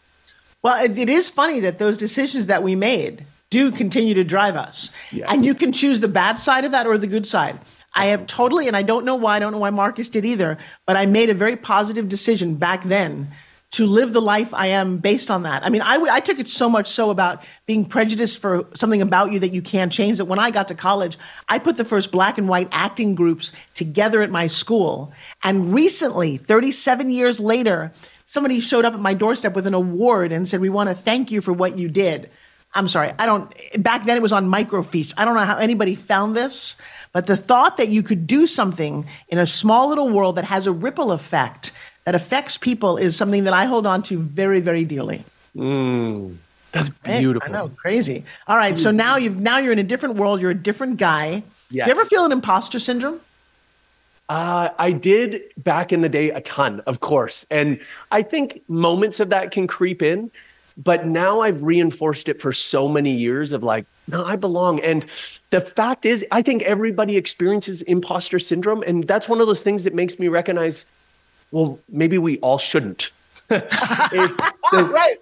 Well, 0.63 0.81
it, 0.83 0.97
it 0.97 1.09
is 1.09 1.29
funny 1.29 1.59
that 1.59 1.77
those 1.77 1.97
decisions 1.97 2.45
that 2.45 2.63
we 2.63 2.75
made 2.75 3.25
do 3.49 3.69
continue 3.69 4.13
to 4.13 4.23
drive 4.23 4.55
us. 4.55 4.91
Yes. 5.11 5.27
And 5.29 5.43
you 5.43 5.53
can 5.53 5.73
choose 5.73 5.99
the 5.99 6.07
bad 6.07 6.39
side 6.39 6.63
of 6.63 6.71
that 6.71 6.87
or 6.87 6.97
the 6.97 7.05
good 7.05 7.27
side. 7.27 7.59
I 7.93 8.07
have 8.07 8.27
totally, 8.27 8.67
and 8.67 8.77
I 8.77 8.83
don't 8.83 9.03
know 9.03 9.15
why, 9.15 9.35
I 9.35 9.39
don't 9.39 9.51
know 9.51 9.57
why 9.57 9.69
Markus 9.69 10.09
did 10.09 10.23
either, 10.23 10.57
but 10.85 10.95
I 10.95 11.05
made 11.05 11.29
a 11.29 11.33
very 11.33 11.57
positive 11.57 12.07
decision 12.07 12.55
back 12.55 12.83
then 12.85 13.29
to 13.77 13.85
live 13.85 14.11
the 14.11 14.21
life 14.21 14.55
I 14.55 14.67
am 14.67 14.97
based 14.97 15.29
on 15.29 15.43
that. 15.43 15.63
I 15.63 15.69
mean, 15.69 15.83
I, 15.83 15.97
I 16.09 16.19
took 16.19 16.39
it 16.39 16.47
so 16.47 16.67
much 16.67 16.87
so 16.87 17.11
about 17.11 17.43
being 17.67 17.85
prejudiced 17.85 18.41
for 18.41 18.65
something 18.73 19.03
about 19.03 19.31
you 19.31 19.39
that 19.41 19.53
you 19.53 19.61
can't 19.61 19.91
change 19.91 20.17
that 20.17 20.25
when 20.25 20.39
I 20.39 20.49
got 20.49 20.69
to 20.69 20.75
college, 20.75 21.15
I 21.47 21.59
put 21.59 21.77
the 21.77 21.85
first 21.85 22.11
black 22.11 22.39
and 22.39 22.49
white 22.49 22.69
acting 22.71 23.13
groups 23.13 23.51
together 23.75 24.23
at 24.23 24.31
my 24.31 24.47
school. 24.47 25.13
And 25.43 25.75
recently, 25.75 26.37
37 26.37 27.11
years 27.11 27.39
later, 27.39 27.91
somebody 28.25 28.61
showed 28.61 28.83
up 28.83 28.95
at 28.95 28.99
my 28.99 29.13
doorstep 29.13 29.53
with 29.53 29.67
an 29.67 29.75
award 29.75 30.31
and 30.31 30.49
said, 30.49 30.59
We 30.59 30.69
want 30.69 30.89
to 30.89 30.95
thank 30.95 31.29
you 31.29 31.39
for 31.39 31.53
what 31.53 31.77
you 31.77 31.87
did. 31.87 32.31
I'm 32.73 32.87
sorry, 32.87 33.13
I 33.19 33.27
don't, 33.27 33.53
back 33.77 34.05
then 34.05 34.17
it 34.17 34.23
was 34.23 34.33
on 34.33 34.47
microfiche. 34.47 35.13
I 35.17 35.23
don't 35.23 35.35
know 35.35 35.45
how 35.45 35.57
anybody 35.57 35.93
found 35.93 36.35
this, 36.35 36.77
but 37.13 37.27
the 37.27 37.37
thought 37.37 37.77
that 37.77 37.89
you 37.89 38.03
could 38.03 38.25
do 38.25 38.47
something 38.47 39.05
in 39.29 39.37
a 39.37 39.45
small 39.45 39.87
little 39.89 40.09
world 40.09 40.35
that 40.35 40.45
has 40.45 40.65
a 40.65 40.71
ripple 40.71 41.11
effect 41.11 41.71
that 42.07 42.15
affects 42.15 42.57
people 42.57 42.95
is 42.95 43.17
something 43.17 43.43
that 43.43 43.53
I 43.53 43.65
hold 43.65 43.85
on 43.85 44.01
to 44.03 44.17
very, 44.17 44.61
very 44.61 44.85
dearly. 44.85 45.25
Mm. 45.53 46.37
That's 46.71 46.87
beautiful. 46.87 47.49
I 47.49 47.51
know, 47.51 47.67
crazy. 47.67 48.23
All 48.47 48.55
right, 48.55 48.77
so 48.77 48.91
now 48.91 49.17
you've 49.17 49.41
now 49.41 49.57
you're 49.57 49.73
in 49.73 49.79
a 49.79 49.83
different 49.83 50.15
world. 50.15 50.39
You're 50.39 50.51
a 50.51 50.55
different 50.55 50.95
guy. 50.95 51.43
Yes. 51.69 51.85
Do 51.85 51.91
you 51.91 51.99
ever 51.99 52.05
feel 52.05 52.23
an 52.23 52.31
imposter 52.31 52.79
syndrome? 52.79 53.19
Uh, 54.29 54.69
I 54.79 54.93
did 54.93 55.41
back 55.57 55.91
in 55.91 55.99
the 55.99 56.07
day 56.07 56.29
a 56.29 56.39
ton, 56.39 56.79
of 56.87 57.01
course. 57.01 57.45
And 57.51 57.77
I 58.09 58.21
think 58.21 58.61
moments 58.69 59.19
of 59.19 59.27
that 59.31 59.51
can 59.51 59.67
creep 59.67 60.01
in. 60.01 60.31
But 60.81 61.07
now 61.07 61.41
I've 61.41 61.61
reinforced 61.61 62.29
it 62.29 62.39
for 62.39 62.53
so 62.53 62.87
many 62.87 63.11
years 63.11 63.51
of 63.51 63.63
like, 63.63 63.85
no, 64.07 64.23
I 64.23 64.37
belong. 64.37 64.79
And 64.79 65.05
the 65.49 65.59
fact 65.59 66.05
is, 66.05 66.25
I 66.31 66.41
think 66.41 66.61
everybody 66.63 67.17
experiences 67.17 67.81
imposter 67.81 68.39
syndrome. 68.39 68.81
And 68.87 69.03
that's 69.03 69.27
one 69.27 69.41
of 69.41 69.47
those 69.47 69.61
things 69.61 69.83
that 69.83 69.93
makes 69.93 70.19
me 70.19 70.29
recognize, 70.29 70.85
well, 71.51 71.79
maybe 71.89 72.17
we 72.17 72.39
all 72.39 72.57
shouldn't. 72.57 73.11
the, 73.47 74.33
right. 74.91 75.17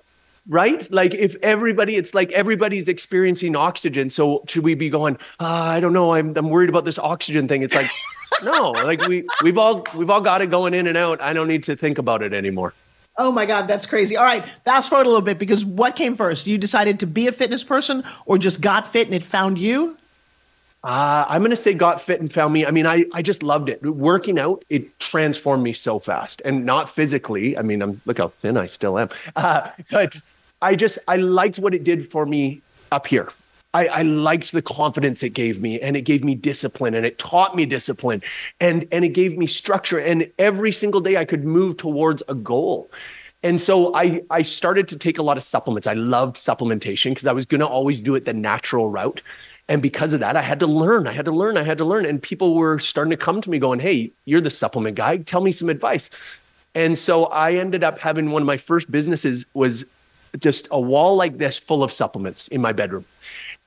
Right? 0.47 0.91
Like 0.91 1.13
if 1.15 1.35
everybody, 1.41 1.95
it's 1.95 2.13
like 2.13 2.31
everybody's 2.31 2.87
experiencing 2.87 3.55
oxygen. 3.55 4.09
So 4.09 4.43
should 4.47 4.63
we 4.63 4.75
be 4.75 4.89
going, 4.89 5.15
uh, 5.39 5.45
I 5.45 5.79
don't 5.79 5.93
know, 5.93 6.13
I'm, 6.13 6.37
I'm 6.37 6.49
worried 6.49 6.69
about 6.69 6.85
this 6.85 6.99
oxygen 6.99 7.47
thing. 7.47 7.63
It's 7.63 7.73
like, 7.73 7.89
no, 8.43 8.71
like 8.71 9.01
we 9.07 9.27
we've 9.41 9.57
all 9.57 9.85
we've 9.95 10.09
all 10.09 10.21
got 10.21 10.41
it 10.41 10.51
going 10.51 10.73
in 10.73 10.87
and 10.87 10.97
out. 10.97 11.21
I 11.21 11.33
don't 11.33 11.47
need 11.47 11.63
to 11.63 11.75
think 11.75 11.97
about 11.97 12.21
it 12.21 12.33
anymore. 12.33 12.73
Oh 13.17 13.31
my 13.31 13.45
God, 13.45 13.67
that's 13.67 13.85
crazy. 13.85 14.17
All 14.17 14.25
right, 14.25 14.47
fast 14.47 14.89
forward 14.89 15.05
a 15.05 15.09
little 15.09 15.21
bit 15.21 15.39
because 15.39 15.63
what 15.63 15.95
came 15.95 16.15
first? 16.15 16.47
You 16.47 16.57
decided 16.57 16.99
to 16.99 17.07
be 17.07 17.27
a 17.27 17.31
fitness 17.31 17.63
person 17.63 18.03
or 18.25 18.37
just 18.37 18.61
got 18.61 18.87
fit 18.87 19.07
and 19.07 19.15
it 19.15 19.23
found 19.23 19.57
you? 19.57 19.97
Uh, 20.85 21.25
I'm 21.27 21.41
going 21.41 21.49
to 21.49 21.55
say 21.55 21.73
got 21.73 21.99
fit 21.99 22.21
and 22.21 22.31
found 22.31 22.53
me. 22.53 22.63
I 22.63 22.69
mean, 22.69 22.85
I, 22.85 23.05
I 23.11 23.23
just 23.23 23.41
loved 23.41 23.69
it. 23.69 23.81
Working 23.83 24.37
out, 24.37 24.63
it 24.69 24.99
transformed 24.99 25.63
me 25.63 25.73
so 25.73 25.97
fast 25.97 26.43
and 26.45 26.63
not 26.63 26.89
physically. 26.89 27.57
I 27.57 27.63
mean, 27.63 27.81
I'm 27.81 28.01
look 28.05 28.19
how 28.19 28.27
thin 28.27 28.55
I 28.55 28.67
still 28.67 28.99
am. 28.99 29.09
Uh, 29.35 29.71
but 29.89 30.19
I 30.61 30.75
just, 30.75 30.99
I 31.07 31.15
liked 31.15 31.57
what 31.57 31.73
it 31.73 31.83
did 31.83 32.11
for 32.11 32.27
me 32.27 32.61
up 32.91 33.07
here. 33.07 33.29
I, 33.73 33.87
I, 33.87 34.01
liked 34.03 34.51
the 34.51 34.61
confidence 34.61 35.23
it 35.23 35.31
gave 35.31 35.59
me 35.59 35.81
and 35.81 35.97
it 35.97 36.03
gave 36.03 36.23
me 36.23 36.35
discipline 36.35 36.93
and 36.93 37.05
it 37.05 37.17
taught 37.17 37.55
me 37.55 37.65
discipline 37.65 38.21
and, 38.61 38.87
and 38.91 39.03
it 39.03 39.09
gave 39.09 39.35
me 39.37 39.47
structure. 39.47 39.97
And 39.97 40.31
every 40.37 40.71
single 40.71 41.01
day 41.01 41.17
I 41.17 41.25
could 41.25 41.45
move 41.45 41.77
towards 41.77 42.21
a 42.29 42.35
goal. 42.35 42.91
And 43.41 43.59
so 43.59 43.93
I, 43.93 44.21
I 44.29 44.43
started 44.43 44.87
to 44.89 44.97
take 44.97 45.17
a 45.17 45.23
lot 45.23 45.37
of 45.37 45.43
supplements. 45.43 45.87
I 45.87 45.93
loved 45.93 46.35
supplementation 46.35 47.11
because 47.11 47.27
I 47.27 47.33
was 47.33 47.45
going 47.45 47.59
to 47.61 47.67
always 47.67 48.01
do 48.01 48.15
it 48.15 48.25
the 48.25 48.33
natural 48.33 48.89
route. 48.89 49.21
And 49.67 49.81
because 49.81 50.13
of 50.13 50.19
that, 50.19 50.35
I 50.35 50.41
had 50.41 50.59
to 50.59 50.67
learn. 50.67 51.07
I 51.07 51.11
had 51.11 51.25
to 51.25 51.31
learn. 51.31 51.57
I 51.57 51.63
had 51.63 51.77
to 51.79 51.85
learn. 51.85 52.05
And 52.05 52.21
people 52.21 52.55
were 52.55 52.77
starting 52.77 53.11
to 53.11 53.17
come 53.17 53.41
to 53.41 53.49
me 53.49 53.57
going, 53.57 53.79
Hey, 53.79 54.11
you're 54.25 54.41
the 54.41 54.51
supplement 54.51 54.95
guy. 54.95 55.17
Tell 55.17 55.41
me 55.41 55.51
some 55.51 55.69
advice. 55.69 56.09
And 56.75 56.97
so 56.97 57.25
I 57.25 57.53
ended 57.53 57.83
up 57.83 57.97
having 57.97 58.31
one 58.31 58.41
of 58.41 58.45
my 58.45 58.57
first 58.57 58.91
businesses 58.91 59.45
was 59.53 59.85
just 60.39 60.67
a 60.71 60.79
wall 60.79 61.15
like 61.15 61.37
this 61.37 61.57
full 61.57 61.83
of 61.83 61.91
supplements 61.91 62.47
in 62.49 62.61
my 62.61 62.73
bedroom 62.73 63.05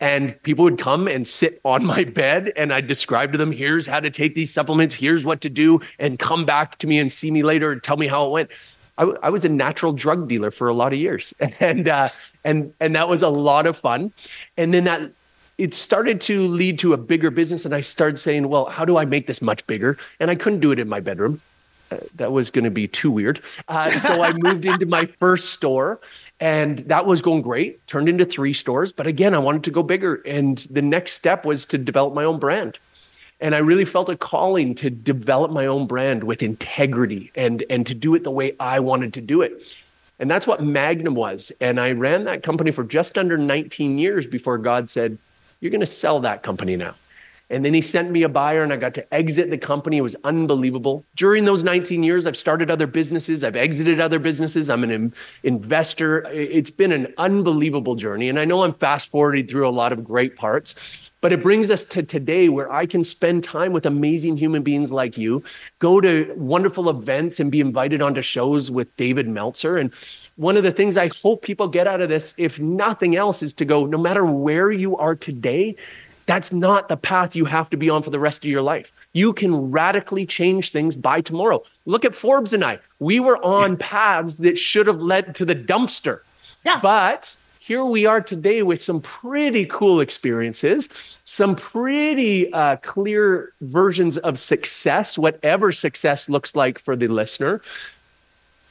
and 0.01 0.41
people 0.43 0.65
would 0.65 0.79
come 0.79 1.09
and 1.09 1.27
sit 1.27 1.61
on 1.65 1.85
my 1.85 2.05
bed 2.23 2.53
and 2.57 2.73
I'd 2.73 2.87
describe 2.87 3.33
to 3.33 3.39
them, 3.39 3.53
here's 3.53 3.87
how 3.87 4.01
to 4.01 4.11
take 4.11 4.35
these 4.35 4.53
supplements, 4.53 4.95
here's 4.95 5.25
what 5.25 5.41
to 5.43 5.51
do, 5.51 5.81
and 5.99 6.19
come 6.19 6.45
back 6.45 6.79
to 6.79 6.87
me 6.87 6.99
and 6.99 7.11
see 7.11 7.31
me 7.31 7.43
later 7.43 7.73
and 7.73 7.83
tell 7.83 7.97
me 7.97 8.07
how 8.07 8.27
it 8.27 8.31
went. 8.31 8.51
I, 8.97 9.03
w- 9.03 9.19
I 9.23 9.31
was 9.31 9.45
a 9.45 9.49
natural 9.49 9.93
drug 9.93 10.29
dealer 10.29 10.51
for 10.51 10.69
a 10.69 10.75
lot 10.75 10.93
of 10.93 10.99
years. 10.99 11.35
And, 11.61 11.89
uh, 11.89 12.09
and, 12.45 12.73
and 12.81 12.95
that 12.95 13.09
was 13.09 13.23
a 13.23 13.29
lot 13.29 13.67
of 13.67 13.77
fun. 13.77 14.13
And 14.57 14.73
then 14.73 14.85
that, 14.85 15.11
it 15.59 15.75
started 15.75 16.21
to 16.23 16.47
lead 16.47 16.79
to 16.79 16.93
a 16.93 16.97
bigger 16.97 17.31
business. 17.31 17.65
And 17.65 17.75
I 17.75 17.81
started 17.81 18.19
saying, 18.19 18.49
well, 18.49 18.67
how 18.67 18.85
do 18.85 18.97
I 18.97 19.05
make 19.05 19.27
this 19.27 19.43
much 19.43 19.67
bigger? 19.67 19.99
And 20.21 20.31
I 20.31 20.37
couldn't 20.37 20.61
do 20.61 20.71
it 20.71 20.79
in 20.79 20.89
my 20.89 21.01
bedroom. 21.01 21.41
Uh, 21.91 21.97
that 22.17 22.33
was 22.33 22.51
going 22.51 22.65
to 22.65 22.71
be 22.71 22.87
too 22.87 23.11
weird. 23.11 23.41
Uh, 23.67 23.91
so 23.91 24.23
I 24.23 24.33
moved 24.39 24.65
into 24.65 24.87
my 24.87 25.07
first 25.19 25.51
store 25.51 26.01
and 26.41 26.79
that 26.81 27.07
was 27.07 27.21
going 27.21 27.43
great, 27.43 27.85
turned 27.89 28.09
into 28.09 28.25
three 28.25 28.53
stores. 28.53 28.93
But 28.93 29.09
again, 29.09 29.35
I 29.35 29.39
wanted 29.39 29.65
to 29.65 29.71
go 29.73 29.83
bigger. 29.83 30.23
And 30.27 30.59
the 30.71 30.83
next 30.83 31.15
step 31.15 31.45
was 31.45 31.65
to 31.67 31.79
develop 31.79 32.15
my 32.15 32.25
own 32.25 32.39
brand. 32.39 32.79
And 33.41 33.55
I 33.55 33.59
really 33.59 33.85
felt 33.85 34.09
a 34.09 34.17
calling 34.17 34.75
to 34.77 34.91
develop 34.91 35.51
my 35.51 35.67
own 35.67 35.87
brand 35.87 36.25
with 36.25 36.43
integrity 36.43 37.33
and, 37.35 37.65
and 37.71 37.87
to 37.87 37.95
do 37.95 38.15
it 38.15 38.25
the 38.25 38.31
way 38.31 38.55
I 38.61 38.81
wanted 38.81 39.15
to 39.15 39.21
do 39.21 39.43
it. 39.43 39.75
And 40.21 40.31
that's 40.31 40.47
what 40.47 40.63
Magnum 40.63 41.15
was. 41.15 41.53
And 41.61 41.81
I 41.81 41.93
ran 41.93 42.25
that 42.25 42.43
company 42.43 42.71
for 42.71 42.85
just 42.85 43.17
under 43.17 43.39
19 43.39 43.99
years 43.99 44.27
before 44.27 44.59
God 44.59 44.91
said, 44.91 45.19
You're 45.61 45.71
going 45.71 45.81
to 45.81 45.87
sell 45.87 46.21
that 46.21 46.43
company 46.43 46.77
now. 46.77 46.95
And 47.51 47.65
then 47.65 47.73
he 47.73 47.81
sent 47.81 48.11
me 48.11 48.23
a 48.25 48.29
buyer 48.29 48.63
and 48.63 48.73
I 48.73 48.77
got 48.77 48.93
to 48.95 49.15
exit 49.15 49.49
the 49.49 49.57
company. 49.57 49.97
It 49.97 50.03
was 50.03 50.17
unbelievable. 50.23 51.05
During 51.17 51.47
those 51.47 51.63
19 51.63 52.03
years, 52.03 52.27
I've 52.27 52.37
started 52.37 52.71
other 52.71 52.87
businesses, 52.87 53.43
I've 53.43 53.57
exited 53.57 54.01
other 54.01 54.19
businesses. 54.19 54.69
I'm 54.69 54.85
an 54.85 55.15
investor. 55.43 56.25
It's 56.31 56.71
been 56.71 56.93
an 56.93 57.15
unbelievable 57.17 57.95
journey. 57.95 58.29
And 58.29 58.39
I 58.39 58.45
know 58.45 58.65
I'm 58.65 58.75
fast 58.75 59.11
forwarding 59.11 59.47
through 59.47 59.67
a 59.67 59.71
lot 59.71 59.93
of 59.93 60.05
great 60.05 60.37
parts, 60.37 61.11
but 61.23 61.33
it 61.33 61.43
brings 61.43 61.71
us 61.71 61.85
to 61.87 62.03
today 62.03 62.51
where 62.51 62.71
I 62.71 62.85
can 62.85 63.03
spend 63.03 63.45
time 63.45 63.73
with 63.73 63.87
amazing 63.87 64.37
human 64.37 64.63
beings 64.63 64.93
like 64.93 65.17
you, 65.17 65.43
go 65.79 66.03
to 66.03 66.33
wonderful 66.37 66.91
events 66.91 67.41
and 67.41 67.51
be 67.51 67.61
invited 67.61 68.03
onto 68.03 68.21
shows 68.21 68.71
with 68.71 68.95
David 68.99 69.27
Meltzer. 69.27 69.79
And 69.79 69.93
one 70.39 70.57
of 70.57 70.63
the 70.63 70.71
things 70.71 70.97
I 70.97 71.11
hope 71.21 71.43
people 71.43 71.67
get 71.67 71.89
out 71.89 72.01
of 72.01 72.09
this, 72.09 72.33
if 72.39 72.61
nothing 72.61 73.17
else, 73.17 73.43
is 73.43 73.53
to 73.55 73.65
go, 73.65 73.87
no 73.87 73.99
matter 73.99 74.25
where 74.25 74.71
you 74.71 74.97
are 74.97 75.17
today, 75.17 75.75
that's 76.27 76.53
not 76.53 76.89
the 76.89 76.97
path 76.97 77.35
you 77.35 77.45
have 77.45 77.69
to 77.71 77.77
be 77.77 77.91
on 77.91 78.05
for 78.05 78.11
the 78.11 78.21
rest 78.21 78.45
of 78.45 78.51
your 78.51 78.63
life. 78.63 78.93
You 79.13 79.33
can 79.33 79.73
radically 79.73 80.27
change 80.27 80.71
things 80.71 80.95
by 80.95 81.23
tomorrow. 81.23 81.65
Look 81.87 82.05
at 82.05 82.15
Forbes 82.15 82.55
and 82.55 82.65
I. 82.65 82.79
We 83.01 83.19
were 83.19 83.45
on 83.45 83.73
yeah. 83.73 83.77
paths 83.81 84.37
that 84.37 84.57
should 84.57 84.87
have 84.87 85.01
led 85.01 85.35
to 85.35 85.45
the 85.45 85.57
dumpster. 85.57 86.21
Yeah. 86.65 86.79
But 86.81 87.37
here 87.59 87.85
we 87.85 88.07
are 88.07 88.21
today 88.21 88.63
with 88.63 88.81
some 88.81 89.01
pretty 89.01 89.67
cool 89.67 89.99
experiences, 89.99 90.89
some 91.25 91.57
pretty 91.57 92.53
uh, 92.53 92.77
clear 92.77 93.55
versions 93.61 94.17
of 94.19 94.39
success, 94.39 95.19
whatever 95.19 95.73
success 95.73 96.29
looks 96.29 96.55
like 96.55 96.79
for 96.79 96.95
the 96.95 97.09
listener. 97.09 97.61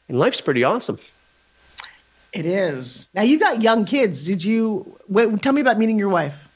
And 0.07 0.17
life's 0.17 0.39
pretty 0.39 0.63
awesome. 0.63 0.97
It 2.37 2.45
is. 2.45 3.09
Now 3.15 3.23
you 3.23 3.39
got 3.39 3.63
young 3.63 3.83
kids. 3.83 4.23
Did 4.23 4.43
you 4.43 4.95
wait, 5.07 5.41
tell 5.41 5.53
me 5.53 5.61
about 5.61 5.79
meeting 5.79 5.97
your 5.97 6.09
wife? 6.09 6.47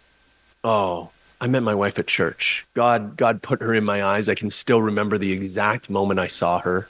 Oh, 0.63 1.09
I 1.41 1.47
met 1.47 1.63
my 1.63 1.73
wife 1.73 1.97
at 1.97 2.05
church. 2.05 2.67
God, 2.75 3.17
God 3.17 3.41
put 3.41 3.61
her 3.61 3.73
in 3.73 3.83
my 3.83 4.03
eyes. 4.03 4.29
I 4.29 4.35
can 4.35 4.51
still 4.51 4.79
remember 4.79 5.17
the 5.17 5.31
exact 5.31 5.89
moment 5.89 6.19
I 6.19 6.27
saw 6.27 6.59
her. 6.59 6.87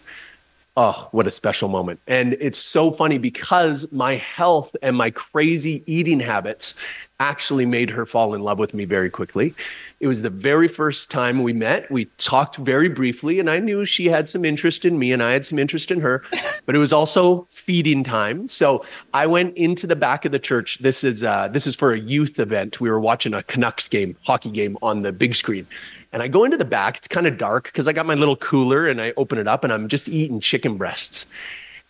Oh, 0.78 1.10
what 1.12 1.28
a 1.28 1.32
special 1.32 1.68
moment. 1.68 2.00
And 2.08 2.38
it's 2.40 2.58
so 2.58 2.92
funny 2.92 3.18
because 3.18 3.92
my 3.92 4.16
health 4.16 4.74
and 4.82 4.96
my 4.96 5.12
crazy 5.12 5.84
eating 5.86 6.22
habits 6.22 6.76
actually 7.20 7.66
made 7.66 7.90
her 7.90 8.06
fall 8.06 8.34
in 8.34 8.42
love 8.42 8.58
with 8.58 8.74
me 8.74 8.86
very 8.86 9.10
quickly. 9.10 9.54
It 10.00 10.08
was 10.08 10.22
the 10.22 10.30
very 10.30 10.70
first 10.70 11.12
time 11.12 11.44
we 11.44 11.52
met. 11.52 11.92
We 11.92 12.06
talked 12.18 12.56
very 12.56 12.88
briefly, 12.88 13.40
and 13.40 13.50
I 13.50 13.60
knew 13.60 13.84
she 13.84 14.06
had 14.08 14.30
some 14.30 14.46
interest 14.46 14.86
in 14.86 14.98
me, 14.98 15.12
and 15.12 15.22
I 15.22 15.34
had 15.34 15.46
some 15.46 15.60
interest 15.60 15.92
in 15.92 16.00
her. 16.02 16.24
But 16.68 16.76
it 16.76 16.80
was 16.80 16.94
also 16.94 17.48
feeding 17.50 18.04
time, 18.04 18.48
so 18.48 18.86
I 19.16 19.26
went 19.26 19.58
into 19.58 19.88
the 19.88 19.96
back 19.96 20.26
of 20.26 20.32
the 20.32 20.40
church. 20.40 20.78
This 20.78 21.04
is 21.04 21.24
uh, 21.24 21.48
this 21.48 21.66
is 21.66 21.76
for 21.76 21.92
a 21.92 22.00
youth 22.00 22.40
event. 22.40 22.80
We 22.80 22.90
were 22.90 23.00
watching 23.00 23.34
a 23.34 23.42
Canucks 23.44 23.88
game, 23.88 24.16
hockey 24.24 24.52
game, 24.52 24.78
on 24.82 25.02
the 25.02 25.12
big 25.12 25.34
screen. 25.34 25.66
And 26.14 26.22
I 26.22 26.28
go 26.28 26.44
into 26.44 26.58
the 26.58 26.66
back. 26.66 26.98
It's 26.98 27.08
kind 27.08 27.28
of 27.28 27.38
dark 27.38 27.66
because 27.66 27.88
I 27.88 27.94
got 27.94 28.06
my 28.06 28.16
little 28.16 28.36
cooler, 28.36 28.88
and 28.88 29.02
I 29.02 29.14
open 29.18 29.38
it 29.38 29.48
up, 29.48 29.64
and 29.64 29.72
I'm 29.72 29.88
just 29.88 30.10
eating 30.10 30.40
chicken 30.40 30.78
breasts. 30.78 31.28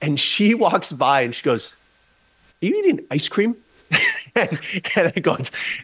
And 0.01 0.19
she 0.19 0.53
walks 0.65 0.91
by, 0.91 1.21
and 1.21 1.33
she 1.33 1.43
goes, 1.43 1.75
"Are 2.61 2.65
you 2.65 2.75
eating 2.77 3.05
ice 3.09 3.27
cream?" 3.29 3.55
and, 4.35 4.59
and 4.95 5.13
I 5.15 5.19
go, 5.19 5.37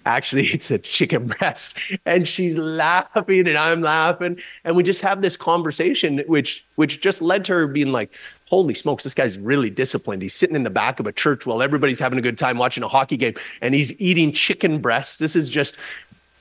actually, 0.06 0.46
it's 0.48 0.72
a 0.72 0.78
chicken 0.78 1.28
breast. 1.28 1.80
And 2.06 2.28
she's 2.28 2.58
laughing 2.58 3.48
and 3.48 3.58
I'm 3.58 3.82
laughing. 3.82 4.40
And 4.64 4.76
we 4.76 4.84
just 4.84 5.02
have 5.02 5.22
this 5.22 5.38
conversation, 5.38 6.20
which 6.28 6.66
which 6.76 7.02
just 7.02 7.22
led 7.22 7.44
to 7.46 7.54
her 7.54 7.68
being 7.68 7.92
like, 7.92 8.14
holy 8.46 8.74
smokes, 8.74 9.04
this 9.04 9.14
guy's 9.14 9.38
really 9.38 9.70
disciplined. 9.70 10.22
He's 10.22 10.34
sitting 10.34 10.56
in 10.56 10.64
the 10.64 10.70
back 10.70 11.00
of 11.00 11.08
a 11.08 11.12
church 11.12 11.46
while 11.46 11.62
everybody's 11.62 12.00
having 12.00 12.20
a 12.20 12.22
good 12.22 12.38
time 12.38 12.58
watching 12.58 12.84
a 12.84 12.88
hockey 12.88 13.18
game 13.18 13.36
and 13.62 13.74
he's 13.74 14.00
eating 14.00 14.32
chicken 14.32 14.80
breasts. 14.80 15.18
This 15.18 15.36
is 15.36 15.50
just 15.50 15.76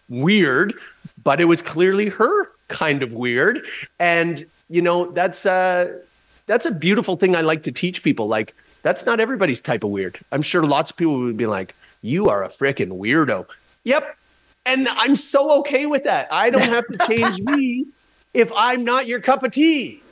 weird, 0.09 0.75
but 1.23 1.41
it 1.41 1.47
was 1.47 1.63
clearly 1.63 2.09
her 2.09 2.51
kind 2.69 3.03
of 3.03 3.13
weird. 3.13 3.65
And, 3.99 4.47
you 4.69 4.83
know, 4.83 5.11
that's 5.13 5.47
a, 5.47 6.01
that's 6.47 6.67
a 6.67 6.71
beautiful 6.71 7.17
thing 7.17 7.35
I 7.37 7.41
like 7.41 7.63
to 7.65 7.73
teach 7.73 8.03
people. 8.03 8.29
Like, 8.29 8.55
that's 8.83 9.05
not 9.05 9.21
everybody's 9.21 9.61
type 9.61 9.85
of 9.85 9.91
weird. 9.91 10.19
I'm 10.31 10.43
sure 10.43 10.65
lots 10.65 10.91
of 10.91 10.97
people 10.97 11.19
would 11.21 11.37
be 11.37 11.47
like, 11.47 11.75
you 12.03 12.29
are 12.29 12.45
a 12.45 12.49
freaking 12.49 12.99
weirdo. 12.99 13.47
Yep. 13.85 14.17
And 14.65 14.89
I'm 14.89 15.17
so 15.17 15.59
okay 15.61 15.87
with 15.87 16.05
that. 16.05 16.29
I 16.33 16.51
don't 16.51 16.63
have 16.63 16.87
to 16.89 16.99
change 17.07 17.41
me 17.41 17.87
if 18.35 18.53
I'm 18.55 18.85
not 18.85 19.07
your 19.07 19.21
cup 19.21 19.43
of 19.43 19.53
tea. 19.53 20.03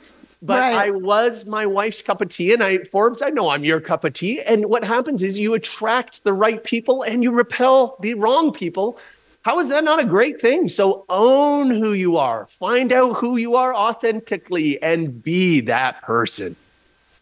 But 0.41 0.59
right. 0.59 0.75
I 0.75 0.89
was 0.91 1.45
my 1.45 1.65
wife's 1.65 2.01
cup 2.01 2.21
of 2.21 2.29
tea, 2.29 2.53
and 2.53 2.61
I 2.61 2.79
Forbes, 2.79 3.21
I 3.21 3.29
know 3.29 3.49
I'm 3.49 3.63
your 3.63 3.81
cup 3.81 4.03
of 4.03 4.13
tea. 4.13 4.41
And 4.41 4.65
what 4.65 4.83
happens 4.83 5.23
is 5.23 5.39
you 5.39 5.53
attract 5.53 6.23
the 6.23 6.33
right 6.33 6.63
people 6.63 7.01
and 7.01 7.23
you 7.23 7.31
repel 7.31 7.97
the 8.01 8.13
wrong 8.13 8.51
people. 8.51 8.99
How 9.45 9.59
is 9.59 9.69
that 9.69 9.83
not 9.83 9.99
a 9.99 10.05
great 10.05 10.41
thing? 10.41 10.69
So 10.69 11.05
own 11.07 11.69
who 11.69 11.93
you 11.93 12.17
are, 12.17 12.47
find 12.47 12.91
out 12.91 13.17
who 13.17 13.37
you 13.37 13.57
are 13.57 13.75
authentically, 13.75 14.81
and 14.81 15.21
be 15.21 15.61
that 15.61 16.01
person. 16.01 16.55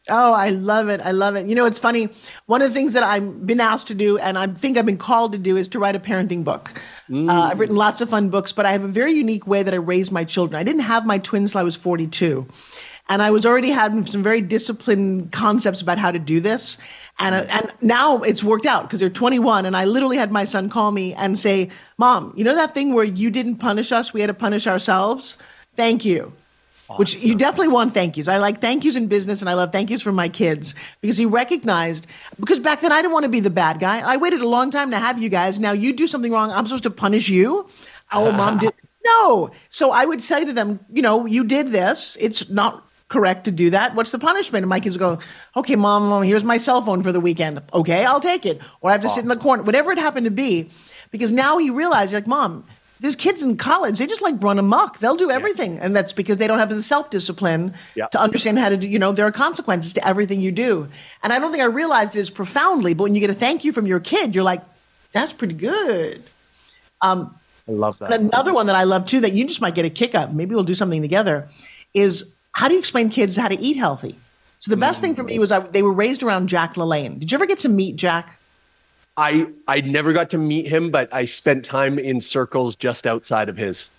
Oh, 0.08 0.32
I 0.32 0.52
love 0.52 0.88
it. 0.88 1.02
I 1.02 1.12
love 1.12 1.36
it. 1.36 1.48
You 1.48 1.56
know, 1.56 1.66
it's 1.66 1.80
funny. 1.80 2.08
One 2.46 2.62
of 2.62 2.70
the 2.70 2.74
things 2.74 2.94
that 2.94 3.04
I've 3.04 3.46
been 3.46 3.60
asked 3.60 3.88
to 3.88 3.94
do, 3.94 4.18
and 4.18 4.38
I 4.38 4.48
think 4.48 4.78
I've 4.78 4.86
been 4.86 4.98
called 4.98 5.34
to 5.34 5.38
do, 5.38 5.58
is 5.58 5.68
to 5.70 5.80
write 5.80 5.98
a 5.98 6.00
parenting 6.00 6.46
book. 6.46 6.82
Mm. 7.10 7.30
Uh, 7.30 7.50
I've 7.52 7.60
written 7.60 7.76
lots 7.76 8.00
of 8.00 8.10
fun 8.10 8.30
books, 8.30 8.54
but 8.54 8.66
I 8.66 8.72
have 8.72 8.84
a 8.86 8.88
very 8.88 9.12
unique 9.12 9.46
way 9.46 9.62
that 9.62 9.74
I 9.74 9.78
raise 9.78 10.10
my 10.10 10.24
children. 10.24 10.58
I 10.58 10.64
didn't 10.64 10.84
have 10.84 11.06
my 11.06 11.18
twins 11.18 11.52
till 11.52 11.60
I 11.60 11.64
was 11.64 11.76
42. 11.76 12.48
And 13.10 13.22
I 13.22 13.32
was 13.32 13.46
already 13.46 13.72
having 13.72 14.06
some 14.06 14.24
very 14.24 14.40
disciplined 14.40 15.34
concepts 15.34 15.82
about 15.82 15.98
how 15.98 16.12
to 16.12 16.20
do 16.20 16.40
this. 16.40 16.78
And, 17.20 17.36
uh, 17.36 17.46
and 17.50 17.72
now 17.82 18.24
it's 18.24 18.44
worked 18.44 18.66
out 18.66 18.84
because 18.84 19.00
they're 19.00 19.10
21. 19.10 19.66
And 19.66 19.78
I 19.78 19.86
literally 19.86 20.18
had 20.18 20.32
my 20.32 20.46
son 20.46 20.70
call 20.70 20.92
me 20.92 21.14
and 21.14 21.38
say, 21.38 21.70
Mom, 21.98 22.34
you 22.36 22.44
know 22.44 22.56
that 22.56 22.74
thing 22.74 22.94
where 22.94 23.04
you 23.04 23.30
didn't 23.30 23.58
punish 23.58 23.92
us? 23.92 24.14
We 24.14 24.22
had 24.22 24.28
to 24.28 24.34
punish 24.34 24.68
ourselves? 24.68 25.38
Thank 25.76 26.06
you. 26.06 26.34
Awesome. 26.90 26.98
Which 26.98 27.24
you 27.24 27.36
definitely 27.36 27.70
want 27.70 27.94
thank 27.94 28.18
yous. 28.18 28.28
I 28.28 28.38
like 28.38 28.60
thank 28.60 28.84
yous 28.84 28.98
in 28.98 29.08
business 29.08 29.42
and 29.42 29.50
I 29.50 29.54
love 29.54 29.72
thank 29.72 29.90
yous 29.90 30.02
from 30.02 30.16
my 30.16 30.28
kids 30.28 30.76
because 31.00 31.18
he 31.18 31.26
recognized, 31.26 32.08
because 32.40 32.60
back 32.60 32.82
then 32.82 32.92
I 32.92 33.02
didn't 33.02 33.14
want 33.14 33.24
to 33.24 33.30
be 33.30 33.40
the 33.40 33.50
bad 33.50 33.80
guy. 33.80 34.00
I 34.00 34.18
waited 34.18 34.42
a 34.42 34.48
long 34.48 34.70
time 34.70 34.92
to 34.92 35.00
have 35.00 35.22
you 35.22 35.30
guys. 35.30 35.60
Now 35.60 35.72
you 35.72 35.94
do 35.94 36.08
something 36.08 36.32
wrong. 36.32 36.52
I'm 36.52 36.66
supposed 36.66 36.84
to 36.84 36.92
punish 36.92 37.30
you. 37.30 37.68
Oh, 38.12 38.32
mom 38.34 38.58
did. 38.60 38.74
No. 39.06 39.52
So 39.70 39.92
I 39.92 40.04
would 40.04 40.22
say 40.22 40.44
to 40.44 40.52
them, 40.52 40.82
you 40.92 41.02
know, 41.02 41.26
you 41.26 41.46
did 41.46 41.72
this. 41.72 42.18
It's 42.20 42.50
not 42.50 42.86
correct 43.14 43.46
to 43.46 43.52
do 43.52 43.70
that. 43.70 43.94
What's 43.94 44.12
the 44.12 44.20
punishment? 44.20 44.64
And 44.64 44.70
my 44.70 44.80
kids 44.80 44.98
go, 44.98 45.20
okay, 45.56 45.76
mom, 45.76 46.10
mom, 46.10 46.24
here's 46.24 46.44
my 46.44 46.58
cell 46.58 46.82
phone 46.82 47.04
for 47.04 47.12
the 47.12 47.20
weekend. 47.20 47.62
Okay, 47.72 48.04
I'll 48.04 48.20
take 48.20 48.46
it. 48.46 48.60
Or 48.82 48.90
I 48.90 48.94
have 48.94 49.04
to 49.04 49.10
sit 49.10 49.22
in 49.22 49.30
the 49.30 49.38
corner, 49.38 49.62
whatever 49.62 49.92
it 49.92 50.00
happened 50.00 50.26
to 50.26 50.32
be. 50.32 50.70
Because 51.12 51.32
now 51.32 51.60
he 51.60 51.70
realized, 51.70 52.12
like, 52.12 52.26
mom, 52.26 52.66
there's 53.00 53.16
kids 53.16 53.44
in 53.44 53.56
college, 53.56 54.00
they 54.00 54.08
just 54.08 54.22
like 54.24 54.42
run 54.42 54.58
amok. 54.58 55.00
They'll 55.00 55.16
do 55.16 55.30
everything. 55.30 55.76
Yeah. 55.76 55.86
And 55.86 55.96
that's 55.96 56.14
because 56.14 56.38
they 56.38 56.48
don't 56.48 56.58
have 56.58 56.70
the 56.70 56.82
self 56.82 57.10
discipline 57.10 57.74
yeah. 57.96 58.08
to 58.08 58.20
understand 58.20 58.58
how 58.58 58.70
to 58.70 58.78
do, 58.78 58.88
you 58.88 58.98
know, 58.98 59.12
there 59.12 59.28
are 59.28 59.32
consequences 59.32 59.94
to 59.94 60.08
everything 60.08 60.42
you 60.42 60.52
do. 60.52 60.88
And 61.22 61.32
I 61.32 61.38
don't 61.38 61.52
think 61.52 61.62
I 61.62 61.68
realized 61.68 62.16
it 62.16 62.20
as 62.20 62.30
profoundly, 62.30 62.94
but 62.94 63.04
when 63.04 63.14
you 63.14 63.22
get 63.22 63.30
a 63.30 63.36
thank 63.36 63.64
you 63.64 63.74
from 63.74 63.86
your 63.86 64.00
kid, 64.00 64.34
you're 64.34 64.44
like, 64.44 64.64
that's 65.12 65.34
pretty 65.34 65.54
good. 65.54 66.24
Um, 67.02 67.38
I 67.68 67.72
love 67.74 68.00
that. 68.00 68.12
another 68.14 68.54
one 68.54 68.66
that 68.68 68.76
I 68.76 68.84
love 68.84 69.06
too, 69.06 69.20
that 69.20 69.34
you 69.34 69.46
just 69.46 69.62
might 69.62 69.76
get 69.76 69.86
a 69.86 69.90
kick 69.90 70.16
up, 70.16 70.32
maybe 70.32 70.56
we'll 70.56 70.64
do 70.64 70.74
something 70.74 71.02
together, 71.02 71.48
is 71.94 72.33
how 72.54 72.68
do 72.68 72.74
you 72.74 72.80
explain 72.80 73.10
kids 73.10 73.36
how 73.36 73.48
to 73.48 73.60
eat 73.60 73.78
healthy? 73.78 74.16
So 74.60 74.72
the 74.72 74.78
best 74.78 75.02
thing 75.02 75.14
for 75.14 75.24
me 75.24 75.40
was 75.40 75.52
I, 75.52 75.60
they 75.60 75.84
were 75.84 75.92
raised 75.92 76.24
around 76.24 76.48
Jack 76.48 76.76
LaLanne. 76.76 77.20
Did 77.20 77.32
you 77.32 77.36
ever 77.36 77.46
get 77.46 77.58
to 77.60 77.70
meet 77.70 77.98
Jack? 77.98 78.40
I 79.18 79.48
I 79.68 79.82
never 79.82 80.14
got 80.14 80.30
to 80.32 80.38
meet 80.38 80.68
him, 80.68 80.90
but 80.90 81.14
I 81.14 81.26
spent 81.26 81.66
time 81.66 82.00
in 82.00 82.22
circles 82.22 82.76
just 82.76 83.06
outside 83.06 83.50
of 83.50 83.58
his. 83.58 83.90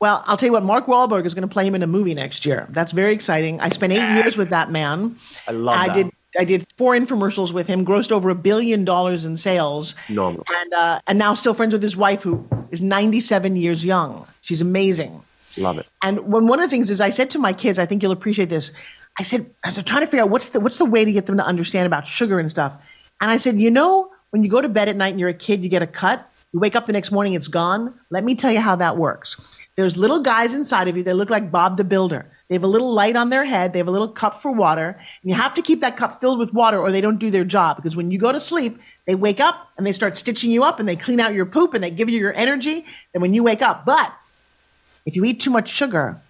Well, 0.00 0.22
I'll 0.26 0.36
tell 0.36 0.48
you 0.48 0.52
what, 0.52 0.64
Mark 0.64 0.86
Wahlberg 0.86 1.24
is 1.24 1.34
going 1.34 1.48
to 1.48 1.52
play 1.52 1.66
him 1.66 1.74
in 1.74 1.82
a 1.82 1.86
movie 1.86 2.14
next 2.14 2.46
year. 2.46 2.66
That's 2.70 2.92
very 2.92 3.12
exciting. 3.12 3.60
I 3.60 3.68
spent 3.70 3.92
eight 3.92 3.96
yes. 3.96 4.24
years 4.24 4.36
with 4.36 4.50
that 4.50 4.70
man. 4.70 5.16
I 5.48 5.52
love 5.52 5.76
I 5.76 5.86
that. 5.86 5.94
did 5.94 6.10
I 6.38 6.44
did 6.44 6.66
four 6.76 6.94
infomercials 6.94 7.52
with 7.52 7.66
him, 7.66 7.86
grossed 7.86 8.12
over 8.12 8.28
a 8.28 8.34
billion 8.34 8.84
dollars 8.84 9.24
in 9.24 9.36
sales. 9.36 9.94
Normal. 10.08 10.44
And 10.48 10.74
uh, 10.74 11.00
and 11.06 11.18
now 11.18 11.34
still 11.34 11.54
friends 11.54 11.72
with 11.72 11.82
his 11.82 11.96
wife, 11.96 12.22
who 12.22 12.46
is 12.70 12.82
97 12.82 13.56
years 13.56 13.84
young. 13.84 14.26
She's 14.40 14.60
amazing. 14.60 15.22
Love 15.56 15.78
it. 15.78 15.86
And 16.02 16.20
when 16.32 16.46
one 16.46 16.60
of 16.60 16.66
the 16.66 16.70
things 16.70 16.90
is, 16.90 17.00
I 17.00 17.10
said 17.10 17.30
to 17.30 17.38
my 17.38 17.52
kids, 17.52 17.78
I 17.78 17.86
think 17.86 18.02
you'll 18.02 18.12
appreciate 18.12 18.48
this. 18.48 18.72
I 19.18 19.22
said, 19.22 19.50
I 19.64 19.68
was 19.68 19.82
trying 19.82 20.02
to 20.02 20.06
figure 20.06 20.22
out 20.22 20.30
what's 20.30 20.50
the 20.50 20.60
what's 20.60 20.78
the 20.78 20.84
way 20.84 21.04
to 21.04 21.12
get 21.12 21.26
them 21.26 21.36
to 21.38 21.44
understand 21.44 21.86
about 21.86 22.06
sugar 22.06 22.38
and 22.38 22.50
stuff. 22.50 22.76
And 23.20 23.30
I 23.30 23.36
said, 23.36 23.58
you 23.58 23.70
know, 23.70 24.10
when 24.30 24.44
you 24.44 24.50
go 24.50 24.60
to 24.60 24.68
bed 24.68 24.88
at 24.88 24.96
night 24.96 25.10
and 25.10 25.20
you're 25.20 25.28
a 25.28 25.34
kid, 25.34 25.62
you 25.62 25.68
get 25.68 25.82
a 25.82 25.86
cut. 25.86 26.30
You 26.52 26.60
wake 26.60 26.74
up 26.74 26.86
the 26.86 26.94
next 26.94 27.10
morning, 27.10 27.34
it's 27.34 27.48
gone. 27.48 27.94
Let 28.08 28.24
me 28.24 28.34
tell 28.34 28.50
you 28.50 28.60
how 28.60 28.74
that 28.76 28.96
works. 28.96 29.66
There's 29.76 29.98
little 29.98 30.20
guys 30.20 30.54
inside 30.54 30.88
of 30.88 30.96
you. 30.96 31.02
They 31.02 31.12
look 31.12 31.28
like 31.28 31.50
Bob 31.50 31.76
the 31.76 31.84
Builder. 31.84 32.30
They 32.48 32.54
have 32.54 32.64
a 32.64 32.68
little 32.68 32.90
light 32.90 33.16
on 33.16 33.28
their 33.28 33.44
head. 33.44 33.74
They 33.74 33.78
have 33.78 33.88
a 33.88 33.90
little 33.90 34.08
cup 34.08 34.40
for 34.40 34.50
water. 34.50 34.96
And 34.98 35.30
you 35.30 35.34
have 35.34 35.52
to 35.54 35.62
keep 35.62 35.80
that 35.80 35.98
cup 35.98 36.22
filled 36.22 36.38
with 36.38 36.54
water 36.54 36.78
or 36.78 36.90
they 36.90 37.02
don't 37.02 37.18
do 37.18 37.30
their 37.30 37.44
job. 37.44 37.76
Because 37.76 37.96
when 37.96 38.10
you 38.10 38.18
go 38.18 38.32
to 38.32 38.40
sleep, 38.40 38.78
they 39.06 39.14
wake 39.14 39.40
up 39.40 39.68
and 39.76 39.86
they 39.86 39.92
start 39.92 40.16
stitching 40.16 40.50
you 40.50 40.64
up 40.64 40.80
and 40.80 40.88
they 40.88 40.96
clean 40.96 41.20
out 41.20 41.34
your 41.34 41.44
poop 41.44 41.74
and 41.74 41.84
they 41.84 41.90
give 41.90 42.08
you 42.08 42.18
your 42.18 42.32
energy. 42.34 42.86
And 43.12 43.20
when 43.20 43.34
you 43.34 43.42
wake 43.42 43.60
up, 43.60 43.84
but 43.84 44.10
if 45.08 45.16
you 45.16 45.24
eat 45.24 45.40
too 45.40 45.50
much 45.50 45.70
sugar, 45.70 46.20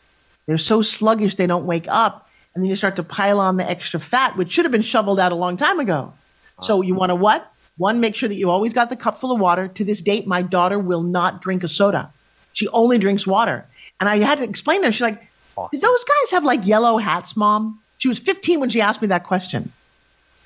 they're 0.46 0.56
so 0.56 0.82
sluggish 0.82 1.34
they 1.34 1.48
don't 1.48 1.66
wake 1.66 1.86
up. 1.88 2.30
And 2.54 2.62
then 2.62 2.70
you 2.70 2.76
start 2.76 2.94
to 2.96 3.02
pile 3.02 3.40
on 3.40 3.56
the 3.56 3.68
extra 3.68 3.98
fat, 3.98 4.36
which 4.36 4.52
should 4.52 4.64
have 4.64 4.70
been 4.70 4.82
shoveled 4.82 5.18
out 5.18 5.32
a 5.32 5.34
long 5.34 5.56
time 5.56 5.80
ago. 5.80 6.12
So 6.60 6.80
you 6.80 6.94
want 6.94 7.10
to 7.10 7.16
what? 7.16 7.52
One, 7.76 7.98
make 7.98 8.14
sure 8.14 8.28
that 8.28 8.36
you 8.36 8.50
always 8.50 8.72
got 8.72 8.88
the 8.88 8.94
cup 8.94 9.18
full 9.18 9.32
of 9.32 9.40
water. 9.40 9.66
To 9.66 9.84
this 9.84 10.00
date, 10.00 10.28
my 10.28 10.42
daughter 10.42 10.78
will 10.78 11.02
not 11.02 11.42
drink 11.42 11.64
a 11.64 11.68
soda. 11.68 12.12
She 12.52 12.68
only 12.68 12.98
drinks 12.98 13.26
water. 13.26 13.66
And 13.98 14.08
I 14.08 14.18
had 14.18 14.38
to 14.38 14.44
explain 14.44 14.82
to 14.82 14.86
her, 14.86 14.92
she's 14.92 15.00
like. 15.00 15.26
Did 15.72 15.80
those 15.80 16.04
guys 16.04 16.30
have 16.30 16.44
like 16.44 16.64
yellow 16.64 16.98
hats, 16.98 17.36
mom? 17.36 17.80
She 17.96 18.06
was 18.06 18.20
15 18.20 18.60
when 18.60 18.70
she 18.70 18.80
asked 18.80 19.02
me 19.02 19.08
that 19.08 19.24
question. 19.24 19.72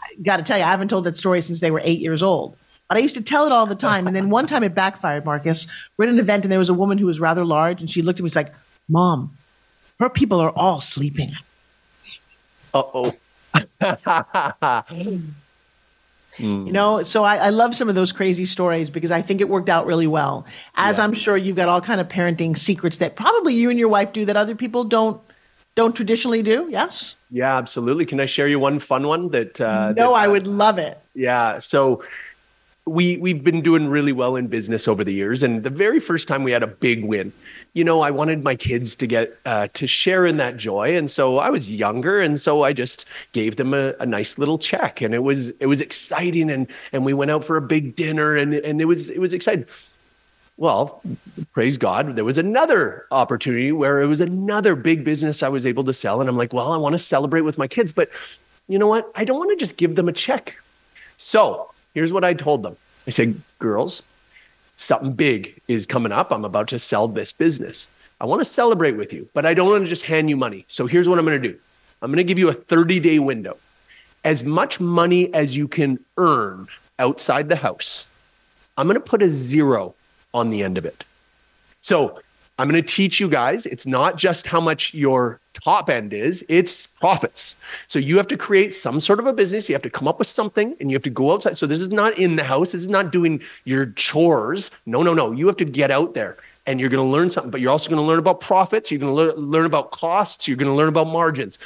I 0.03 0.15
got 0.23 0.39
to 0.39 0.43
tell 0.43 0.57
you, 0.57 0.65
I 0.65 0.71
haven't 0.71 0.89
told 0.89 1.05
that 1.05 1.17
story 1.17 1.43
since 1.43 1.61
they 1.61 1.71
were 1.71 1.83
eight 1.85 2.01
years 2.01 2.23
old. 2.23 2.57
But 2.93 2.99
I 2.99 3.01
used 3.01 3.17
to 3.17 3.23
tell 3.23 3.47
it 3.47 3.53
all 3.53 3.65
the 3.65 3.75
time. 3.75 4.07
And 4.07 4.15
then 4.15 4.29
one 4.29 4.47
time 4.47 4.63
it 4.63 4.75
backfired, 4.75 5.25
Markus. 5.25 5.67
We're 5.97 6.09
at 6.09 6.13
an 6.13 6.19
event 6.19 6.45
and 6.45 6.53
there 6.53 6.59
was 6.59 6.69
a 6.69 6.75
woman 6.75 6.99
who 6.99 7.07
was 7.07 7.21
rather 7.21 7.43
large 7.43 7.81
and 7.81 7.89
she 7.89 8.03
looked 8.03 8.21
at 8.21 8.23
me, 8.23 8.29
she's 8.29 8.37
like, 8.37 8.53
Mom, 8.87 9.35
her 9.99 10.11
people 10.11 10.41
are 10.41 10.53
all 10.55 10.83
sleeping. 10.83 11.31
Uh 12.75 12.83
oh. 12.93 13.15
You 16.39 16.73
know, 16.73 17.03
so 17.03 17.25
I, 17.25 17.37
I, 17.37 17.51
love 17.51 17.75
some 17.75 17.91
of 17.91 17.95
those 17.95 18.11
crazy 18.11 18.47
stories 18.47 18.89
because 18.89 19.11
I 19.11 19.21
think 19.21 19.43
it 19.43 19.51
worked 19.51 19.69
out 19.69 19.85
really 19.85 20.07
well. 20.07 20.47
As 20.75 20.97
yeah. 20.97 21.05
I'm 21.05 21.13
sure 21.13 21.37
you've 21.37 21.57
got 21.57 21.69
all 21.69 21.83
kind 21.83 22.01
of 22.01 22.09
parenting 22.09 22.57
secrets 22.57 22.97
that 22.99 23.17
probably 23.17 23.55
you 23.55 23.69
and 23.69 23.79
your 23.79 23.91
wife 23.91 24.15
do 24.15 24.25
that 24.25 24.37
other 24.37 24.55
people 24.55 24.85
don't 24.85 25.21
don't 25.75 25.95
traditionally 25.95 26.43
do. 26.43 26.69
Yes. 26.71 27.17
Yeah, 27.31 27.59
absolutely. 27.59 28.07
Can 28.07 28.19
I 28.19 28.25
share 28.25 28.49
you 28.49 28.59
one 28.59 28.79
fun 28.79 29.07
one 29.07 29.29
that? 29.29 29.61
Uh, 29.61 29.93
no, 29.95 30.15
that, 30.15 30.21
I 30.21 30.27
would 30.27 30.47
love 30.47 30.79
it. 30.79 30.99
Yeah. 31.15 31.59
So 31.59 32.03
we 32.87 33.17
we've 33.17 33.45
been 33.45 33.63
doing 33.63 33.89
really 33.89 34.13
well 34.13 34.37
in 34.37 34.49
business 34.49 34.89
over 34.89 35.05
the 35.05 35.15
years, 35.15 35.43
and 35.43 35.63
the 35.63 35.71
very 35.71 36.01
first 36.01 36.29
time 36.29 36.43
we 36.43 36.53
had 36.53 36.63
a 36.63 36.67
big 36.67 37.05
win 37.05 37.33
you 37.75 37.85
know, 37.85 38.03
I 38.03 38.11
wanted 38.11 38.45
my 38.45 38.55
kids 38.55 38.95
to 38.97 39.07
get 39.07 39.39
uh, 39.47 39.69
to 39.73 39.87
share 39.87 40.27
in 40.27 40.37
that 40.37 40.59
joy, 40.59 40.97
and 40.97 41.11
so 41.11 41.39
I 41.39 41.49
was 41.49 41.71
younger, 41.71 42.21
and 42.21 42.39
so 42.39 42.63
I 42.63 42.73
just 42.75 43.07
gave 43.33 43.57
them 43.57 43.73
a, 43.73 43.95
a, 43.99 44.05
nice 44.05 44.37
little 44.37 44.59
check, 44.59 45.01
and 45.01 45.15
it 45.15 45.21
was 45.21 45.51
it 45.53 45.67
was 45.67 45.81
exciting, 45.81 46.51
and 46.51 46.67
and 46.93 47.05
we 47.05 47.15
went 47.15 47.31
out 47.31 47.45
for 47.45 47.57
a 47.57 47.63
big 47.63 47.97
dinner, 47.97 48.37
and 48.37 48.53
and 48.55 48.81
it 48.81 48.85
was 48.85 49.09
it 49.09 49.21
was 49.21 49.33
exciting. 49.33 49.65
Well, 50.59 51.03
praise 51.53 51.79
God, 51.79 52.15
there 52.15 52.27
was 52.27 52.37
another 52.37 53.07
opportunity 53.11 53.73
where 53.73 54.03
it 54.03 54.07
was 54.07 54.21
another 54.21 54.77
big 54.77 55.03
business 55.03 55.43
I 55.43 55.49
was 55.49 55.65
able 55.65 55.85
to 55.85 55.95
sell, 55.95 56.21
and 56.21 56.29
I'm 56.29 56.37
like, 56.37 56.53
well, 56.53 56.73
I 56.73 56.77
want 56.77 56.93
to 56.93 56.99
celebrate 56.99 57.41
with 57.41 57.57
my 57.57 57.67
kids, 57.67 57.91
but 57.91 58.11
you 58.69 58.79
know 58.79 58.87
what? 58.87 59.11
I 59.15 59.25
don't 59.25 59.39
want 59.39 59.51
to 59.51 59.57
just 59.57 59.79
give 59.79 59.97
them 59.97 60.09
a 60.09 60.13
check. 60.13 60.57
So 61.17 61.72
here's 61.95 62.13
what 62.13 62.25
I 62.25 62.35
told 62.35 62.63
them. 62.63 62.77
I 63.07 63.11
said, 63.11 63.41
girls, 63.59 64.03
something 64.77 65.13
big 65.13 65.61
is 65.69 65.87
coming 65.87 66.13
up. 66.13 66.31
I'm 66.31 66.45
about 66.45 66.69
to 66.69 66.79
sell 66.79 67.09
this 67.09 67.33
business. 67.33 67.91
I 68.21 68.27
want 68.27 68.41
to 68.41 68.45
celebrate 68.45 68.93
with 68.93 69.13
you, 69.13 69.29
but 69.35 69.45
I 69.45 69.55
don't 69.55 69.69
want 69.69 69.85
to 69.85 69.89
just 69.89 70.05
hand 70.05 70.31
you 70.31 70.37
money. 70.37 70.65
So 70.69 70.87
here's 70.87 71.09
what 71.09 71.19
I'm 71.19 71.25
going 71.25 71.43
to 71.43 71.49
do 71.49 71.59
I'm 72.01 72.11
going 72.11 72.19
to 72.19 72.25
give 72.25 72.39
you 72.39 72.49
a 72.49 72.53
30 72.53 73.01
day 73.01 73.19
window. 73.19 73.57
As 74.25 74.45
much 74.45 74.79
money 74.79 75.33
as 75.35 75.57
you 75.57 75.67
can 75.67 75.99
earn 76.17 76.69
outside 76.99 77.49
the 77.49 77.57
house, 77.57 78.09
I'm 78.77 78.87
going 78.87 78.95
to 78.95 79.01
put 79.01 79.23
a 79.23 79.29
zero 79.29 79.95
on 80.33 80.51
the 80.51 80.63
end 80.63 80.79
of 80.79 80.87
it. 80.87 81.05
So 81.81 82.21
I'm 82.59 82.69
going 82.69 82.83
to 82.83 82.87
teach 82.93 83.19
you 83.19 83.29
guys. 83.29 83.67
It's 83.67 83.87
not 83.87 84.17
just 84.17 84.47
how 84.47 84.61
much 84.61 84.93
your 84.95 85.41
top 85.55 85.89
end 85.89 86.13
is, 86.13 86.45
it's 86.49 86.87
profits. 86.87 87.57
So 87.87 87.99
you 87.99 88.17
have 88.17 88.27
to 88.29 88.37
create 88.37 88.75
some 88.75 89.01
sort 89.01 89.19
of 89.21 89.27
a 89.27 89.33
business. 89.33 89.69
You 89.69 89.75
have 89.75 89.83
to 89.83 89.91
come 89.91 90.09
up 90.09 90.19
with 90.19 90.29
something 90.29 90.77
and 90.81 90.91
you 90.91 90.95
have 90.95 91.03
to 91.05 91.11
go 91.11 91.33
outside. 91.33 91.59
So 91.59 91.67
this 91.67 91.81
is 91.81 91.91
not 91.91 92.19
in 92.19 92.37
the 92.37 92.45
house. 92.45 92.73
This 92.73 92.83
is 92.83 92.89
not 92.89 93.13
doing 93.13 93.41
your 93.65 93.87
chores. 93.87 94.71
No, 94.87 95.03
no, 95.03 95.15
no. 95.15 95.33
You 95.33 95.47
have 95.47 95.57
to 95.59 95.65
get 95.65 95.91
out 95.91 96.15
there 96.15 96.37
and 96.67 96.79
you're 96.79 96.89
going 96.89 97.05
to 97.05 97.11
learn 97.11 97.31
something, 97.31 97.51
but 97.51 97.61
you're 97.61 97.71
also 97.71 97.91
going 97.91 98.01
to 98.03 98.07
learn 98.07 98.19
about 98.19 98.41
profits. 98.41 98.91
You're 98.91 99.01
going 99.01 99.13
to 99.13 99.17
learn, 99.17 99.37
learn 99.37 99.67
about 99.67 99.91
costs. 99.91 100.47
You're 100.47 100.57
going 100.57 100.71
to 100.71 100.75
learn 100.75 100.89
about 100.89 101.09
margins. 101.09 101.59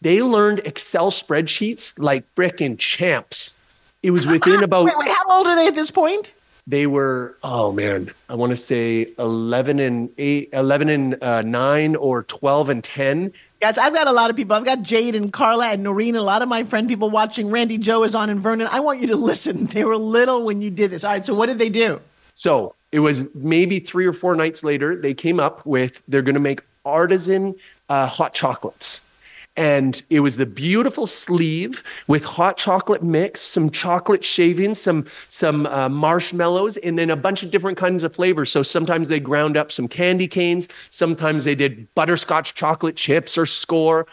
They 0.00 0.20
learned 0.20 0.60
Excel 0.60 1.10
spreadsheets 1.10 1.98
like 1.98 2.32
frickin' 2.34 2.78
champs. 2.78 3.58
It 4.02 4.10
was 4.10 4.26
within 4.26 4.62
about. 4.64 4.84
wait, 4.84 4.98
wait, 4.98 5.08
how 5.08 5.30
old 5.30 5.46
are 5.46 5.56
they 5.56 5.66
at 5.66 5.74
this 5.74 5.90
point? 5.90 6.34
They 6.66 6.86
were 6.86 7.36
oh 7.42 7.72
man 7.72 8.10
i 8.28 8.34
want 8.34 8.50
to 8.50 8.56
say 8.56 9.12
11 9.18 9.78
and 9.78 10.10
8 10.16 10.48
11 10.52 10.88
and 10.88 11.22
uh, 11.22 11.42
9 11.42 11.96
or 11.96 12.22
12 12.24 12.68
and 12.70 12.84
10 12.84 13.32
guys 13.60 13.78
i've 13.78 13.94
got 13.94 14.06
a 14.06 14.12
lot 14.12 14.30
of 14.30 14.36
people. 14.36 14.56
I've 14.56 14.64
got 14.64 14.82
jade 14.82 15.14
and 15.14 15.32
carla 15.32 15.68
and 15.68 15.82
noreen 15.82 16.16
a 16.16 16.22
lot 16.22 16.42
of 16.42 16.48
my 16.48 16.64
friend 16.64 16.88
people 16.88 17.10
watching. 17.10 17.50
Randy 17.50 17.78
joe 17.78 18.02
is 18.02 18.14
on 18.14 18.30
and 18.30 18.40
vernon. 18.40 18.68
I 18.70 18.80
want 18.80 19.00
you 19.00 19.06
to 19.08 19.16
listen. 19.30 19.66
They 19.66 19.84
were 19.84 19.96
little 19.96 20.42
when 20.44 20.62
you 20.62 20.70
did 20.70 20.90
this. 20.90 21.04
All 21.04 21.12
right 21.12 21.24
so 21.24 21.34
what 21.34 21.46
did 21.46 21.58
they 21.58 21.70
do? 21.70 22.00
So 22.34 22.74
it 22.92 23.00
was 23.00 23.32
maybe 23.34 23.80
three 23.80 24.06
or 24.06 24.12
four 24.12 24.36
nights 24.36 24.64
later 24.64 24.96
they 24.96 25.14
came 25.14 25.40
up 25.40 25.64
with 25.66 26.00
they're 26.08 26.22
going 26.22 26.34
to 26.34 26.40
make 26.40 26.62
artisan 26.84 27.54
uh, 27.88 28.06
hot 28.06 28.34
chocolates 28.34 29.03
and 29.56 30.02
it 30.10 30.20
was 30.20 30.36
the 30.36 30.46
beautiful 30.46 31.06
sleeve 31.06 31.84
with 32.08 32.24
hot 32.24 32.56
chocolate 32.56 33.02
mix, 33.04 33.40
some 33.40 33.70
chocolate 33.70 34.24
shavings, 34.24 34.80
some 34.80 35.06
some 35.28 35.66
uh, 35.66 35.88
marshmallows, 35.88 36.76
and 36.78 36.98
then 36.98 37.10
a 37.10 37.16
bunch 37.16 37.42
of 37.44 37.50
different 37.50 37.78
kinds 37.78 38.02
of 38.02 38.12
flavors. 38.14 38.50
So 38.50 38.62
sometimes 38.62 39.08
they 39.08 39.20
ground 39.20 39.56
up 39.56 39.70
some 39.70 39.86
candy 39.86 40.26
canes, 40.26 40.68
sometimes 40.90 41.44
they 41.44 41.54
did 41.54 41.86
butterscotch 41.94 42.54
chocolate 42.54 42.96
chips 42.96 43.38
or 43.38 43.46
score. 43.46 44.06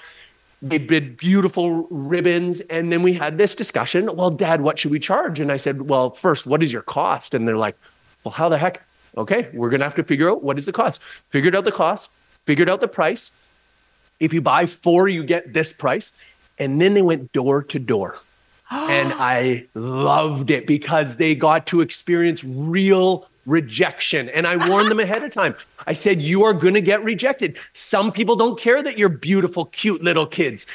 they 0.62 0.77
did 0.77 1.17
beautiful 1.17 1.88
ribbons. 1.89 2.62
And 2.62 2.91
then 2.91 3.01
we 3.01 3.13
had 3.13 3.38
this 3.38 3.56
discussion. 3.56 4.15
Well, 4.15 4.30
dad, 4.30 4.62
what 4.62 4.77
should 4.77 4.91
we 4.91 4.99
charge? 4.99 5.39
And 5.39 5.51
I 5.51 5.58
said, 5.58 5.89
well, 5.89 6.12
first, 6.12 6.45
what 6.45 6.62
is 6.62 6.71
your 6.71 6.84
cost? 6.84 7.34
And 7.34 7.47
they're 7.47 7.58
like, 7.58 7.75
well, 8.23 8.32
how 8.32 8.49
the 8.49 8.58
heck? 8.58 8.82
Okay, 9.17 9.49
we're 9.54 9.69
to 9.69 9.84
have 9.84 9.95
to 9.95 10.04
figure 10.04 10.30
out 10.30 10.43
what 10.43 10.58
is 10.58 10.65
the 10.67 10.71
cost. 10.71 11.01
Figured 11.32 11.56
out 11.56 11.65
the 11.65 11.71
cost, 11.71 12.10
figured 12.45 12.69
out 12.69 12.80
the 12.80 12.88
price. 12.88 13.32
If 14.21 14.34
you 14.34 14.41
buy 14.41 14.67
four, 14.67 15.10
you 15.10 15.23
get 15.23 15.51
this 15.51 15.73
price. 15.73 16.13
And 16.57 16.79
then 16.79 16.93
they 16.93 17.01
went 17.01 17.34
door 17.34 17.63
to 17.63 17.79
door. 17.79 18.19
and 18.71 19.12
I 19.15 19.65
loved 19.73 20.51
it 20.51 20.65
because 20.65 21.17
they 21.17 21.36
got 21.36 21.67
to 21.67 21.81
experience 21.81 22.43
real 22.43 23.27
rejection. 23.45 24.29
And 24.29 24.45
I 24.47 24.69
warned 24.69 24.89
them 24.89 24.99
ahead 24.99 25.23
of 25.23 25.31
time. 25.31 25.55
I 25.88 25.93
said, 25.93 26.21
You 26.21 26.43
are 26.43 26.53
going 26.53 26.75
to 26.75 26.81
get 26.81 27.03
rejected. 27.03 27.57
Some 27.73 28.12
people 28.12 28.36
don't 28.36 28.57
care 28.57 28.81
that 28.81 28.97
you're 28.97 29.10
beautiful, 29.10 29.65
cute 29.65 30.03
little 30.03 30.27
kids. 30.27 30.67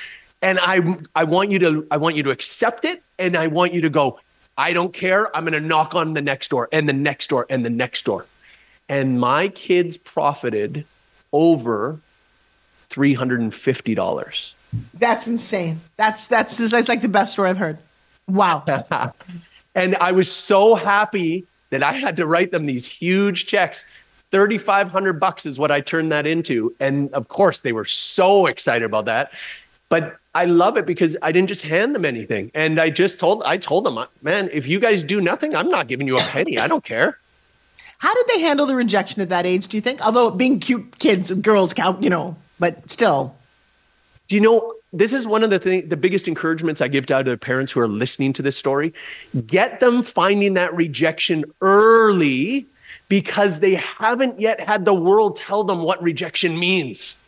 And 0.42 0.58
I, 0.60 0.80
I 1.14 1.24
want 1.24 1.50
you 1.52 1.58
to, 1.60 1.86
I 1.90 1.96
want 1.96 2.16
you 2.16 2.22
to 2.24 2.30
accept 2.30 2.84
it. 2.84 3.02
And 3.18 3.36
I 3.36 3.46
want 3.46 3.72
you 3.72 3.80
to 3.82 3.90
go, 3.90 4.18
I 4.58 4.72
don't 4.72 4.92
care. 4.92 5.34
I'm 5.34 5.44
going 5.44 5.60
to 5.60 5.66
knock 5.66 5.94
on 5.94 6.14
the 6.14 6.22
next 6.22 6.48
door 6.48 6.68
and 6.72 6.88
the 6.88 6.92
next 6.92 7.28
door 7.28 7.46
and 7.48 7.64
the 7.64 7.70
next 7.70 8.04
door. 8.04 8.26
And 8.88 9.20
my 9.20 9.48
kids 9.48 9.96
profited 9.96 10.84
over 11.32 12.00
$350. 12.90 14.52
That's 14.94 15.26
insane. 15.26 15.80
That's 15.96 16.26
that's 16.26 16.56
that's 16.56 16.88
like 16.88 17.02
the 17.02 17.08
best 17.08 17.32
story 17.32 17.50
I've 17.50 17.58
heard. 17.58 17.78
Wow. 18.28 18.64
and 19.74 19.96
I 19.96 20.12
was 20.12 20.30
so 20.30 20.74
happy 20.74 21.46
that 21.70 21.82
I 21.82 21.92
had 21.92 22.16
to 22.16 22.26
write 22.26 22.50
them 22.50 22.66
these 22.66 22.86
huge 22.86 23.46
checks. 23.46 23.90
3500 24.32 25.20
bucks 25.20 25.46
is 25.46 25.58
what 25.58 25.70
I 25.70 25.80
turned 25.80 26.12
that 26.12 26.26
into. 26.26 26.74
And 26.80 27.12
of 27.14 27.28
course, 27.28 27.60
they 27.60 27.72
were 27.72 27.84
so 27.84 28.46
excited 28.46 28.84
about 28.84 29.04
that. 29.04 29.32
But 29.88 30.16
I 30.34 30.46
love 30.46 30.76
it 30.76 30.84
because 30.84 31.16
I 31.22 31.30
didn't 31.30 31.48
just 31.48 31.62
hand 31.62 31.94
them 31.94 32.04
anything. 32.04 32.50
And 32.54 32.80
I 32.80 32.90
just 32.90 33.20
told 33.20 33.44
I 33.44 33.56
told 33.56 33.84
them, 33.84 33.98
"Man, 34.20 34.50
if 34.52 34.66
you 34.66 34.80
guys 34.80 35.04
do 35.04 35.20
nothing, 35.20 35.54
I'm 35.54 35.68
not 35.68 35.86
giving 35.86 36.06
you 36.06 36.18
a 36.18 36.22
penny. 36.22 36.58
I 36.58 36.66
don't 36.66 36.84
care." 36.84 37.18
How 37.98 38.12
did 38.14 38.26
they 38.28 38.40
handle 38.40 38.66
the 38.66 38.74
rejection 38.74 39.22
at 39.22 39.30
that 39.30 39.46
age, 39.46 39.68
do 39.68 39.76
you 39.76 39.80
think? 39.80 40.04
Although 40.04 40.30
being 40.30 40.60
cute 40.60 40.98
kids, 40.98 41.30
girls 41.32 41.72
count, 41.72 42.02
you 42.02 42.10
know, 42.10 42.36
but 42.58 42.90
still. 42.90 43.34
Do 44.28 44.34
you 44.34 44.40
know 44.40 44.74
this 44.92 45.12
is 45.12 45.26
one 45.26 45.42
of 45.42 45.50
the 45.50 45.58
thing, 45.58 45.88
the 45.88 45.96
biggest 45.96 46.26
encouragements 46.26 46.80
I 46.80 46.88
give 46.88 47.06
to 47.06 47.16
other 47.16 47.36
parents 47.36 47.72
who 47.72 47.80
are 47.80 47.88
listening 47.88 48.32
to 48.34 48.42
this 48.42 48.56
story. 48.56 48.94
Get 49.46 49.80
them 49.80 50.02
finding 50.02 50.54
that 50.54 50.74
rejection 50.74 51.44
early 51.60 52.66
because 53.08 53.60
they 53.60 53.74
haven't 53.74 54.40
yet 54.40 54.60
had 54.60 54.84
the 54.84 54.94
world 54.94 55.36
tell 55.36 55.64
them 55.64 55.82
what 55.82 56.02
rejection 56.02 56.58
means. 56.58 57.20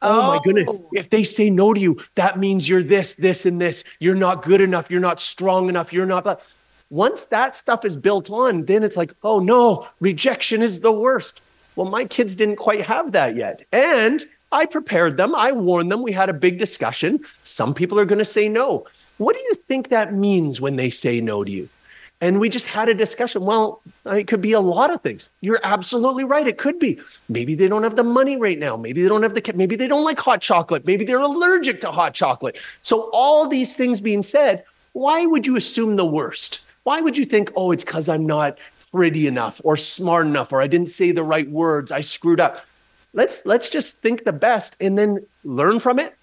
Oh, 0.00 0.20
oh, 0.20 0.36
my 0.36 0.40
goodness. 0.42 0.78
If 0.92 1.10
they 1.10 1.24
say 1.24 1.50
no 1.50 1.74
to 1.74 1.80
you, 1.80 2.00
that 2.14 2.38
means 2.38 2.68
you're 2.68 2.82
this, 2.82 3.14
this, 3.14 3.46
and 3.46 3.60
this. 3.60 3.84
You're 3.98 4.14
not 4.14 4.42
good 4.42 4.60
enough. 4.60 4.90
You're 4.90 5.00
not 5.00 5.20
strong 5.20 5.68
enough. 5.68 5.92
You're 5.92 6.06
not. 6.06 6.40
Once 6.90 7.24
that 7.26 7.56
stuff 7.56 7.84
is 7.84 7.96
built 7.96 8.30
on, 8.30 8.64
then 8.64 8.82
it's 8.82 8.96
like, 8.96 9.12
oh 9.22 9.40
no, 9.40 9.86
rejection 10.00 10.62
is 10.62 10.80
the 10.80 10.92
worst. 10.92 11.40
Well, 11.76 11.88
my 11.88 12.04
kids 12.04 12.34
didn't 12.34 12.56
quite 12.56 12.82
have 12.82 13.12
that 13.12 13.36
yet. 13.36 13.66
And 13.72 14.24
I 14.50 14.66
prepared 14.66 15.16
them. 15.16 15.34
I 15.34 15.52
warned 15.52 15.90
them. 15.92 16.02
We 16.02 16.12
had 16.12 16.30
a 16.30 16.34
big 16.34 16.58
discussion. 16.58 17.20
Some 17.42 17.74
people 17.74 17.98
are 18.00 18.04
going 18.04 18.18
to 18.18 18.24
say 18.24 18.48
no. 18.48 18.86
What 19.18 19.36
do 19.36 19.42
you 19.42 19.54
think 19.54 19.88
that 19.88 20.14
means 20.14 20.60
when 20.60 20.76
they 20.76 20.90
say 20.90 21.20
no 21.20 21.44
to 21.44 21.50
you? 21.50 21.68
And 22.20 22.40
we 22.40 22.48
just 22.48 22.66
had 22.66 22.88
a 22.88 22.94
discussion. 22.94 23.44
Well, 23.44 23.80
it 24.06 24.26
could 24.26 24.40
be 24.40 24.52
a 24.52 24.60
lot 24.60 24.92
of 24.92 25.02
things. 25.02 25.28
You're 25.40 25.60
absolutely 25.62 26.24
right. 26.24 26.48
It 26.48 26.58
could 26.58 26.78
be. 26.78 26.98
Maybe 27.28 27.54
they 27.54 27.68
don't 27.68 27.84
have 27.84 27.94
the 27.94 28.02
money 28.02 28.36
right 28.36 28.58
now. 28.58 28.76
Maybe 28.76 29.02
they 29.02 29.08
don't 29.08 29.22
have 29.22 29.34
the, 29.34 29.52
maybe 29.54 29.76
they 29.76 29.86
don't 29.86 30.04
like 30.04 30.18
hot 30.18 30.40
chocolate. 30.40 30.84
Maybe 30.84 31.04
they're 31.04 31.20
allergic 31.20 31.80
to 31.82 31.92
hot 31.92 32.14
chocolate. 32.14 32.58
So, 32.82 33.08
all 33.12 33.46
these 33.46 33.76
things 33.76 34.00
being 34.00 34.24
said, 34.24 34.64
why 34.94 35.26
would 35.26 35.46
you 35.46 35.54
assume 35.54 35.94
the 35.94 36.06
worst? 36.06 36.60
Why 36.82 37.00
would 37.00 37.16
you 37.16 37.24
think, 37.24 37.52
oh, 37.54 37.70
it's 37.70 37.84
because 37.84 38.08
I'm 38.08 38.26
not 38.26 38.58
pretty 38.90 39.28
enough 39.28 39.60
or 39.62 39.76
smart 39.76 40.26
enough 40.26 40.52
or 40.52 40.60
I 40.60 40.66
didn't 40.66 40.88
say 40.88 41.12
the 41.12 41.22
right 41.22 41.48
words? 41.48 41.92
I 41.92 42.00
screwed 42.00 42.40
up 42.40 42.64
let's 43.18 43.44
let's 43.44 43.68
just 43.68 44.00
think 44.00 44.24
the 44.24 44.32
best 44.32 44.76
and 44.80 44.96
then 44.96 45.26
learn 45.42 45.80
from 45.80 45.98
it 45.98 46.14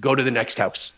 go 0.00 0.14
to 0.14 0.22
the 0.22 0.30
next 0.30 0.58
house. 0.58 0.92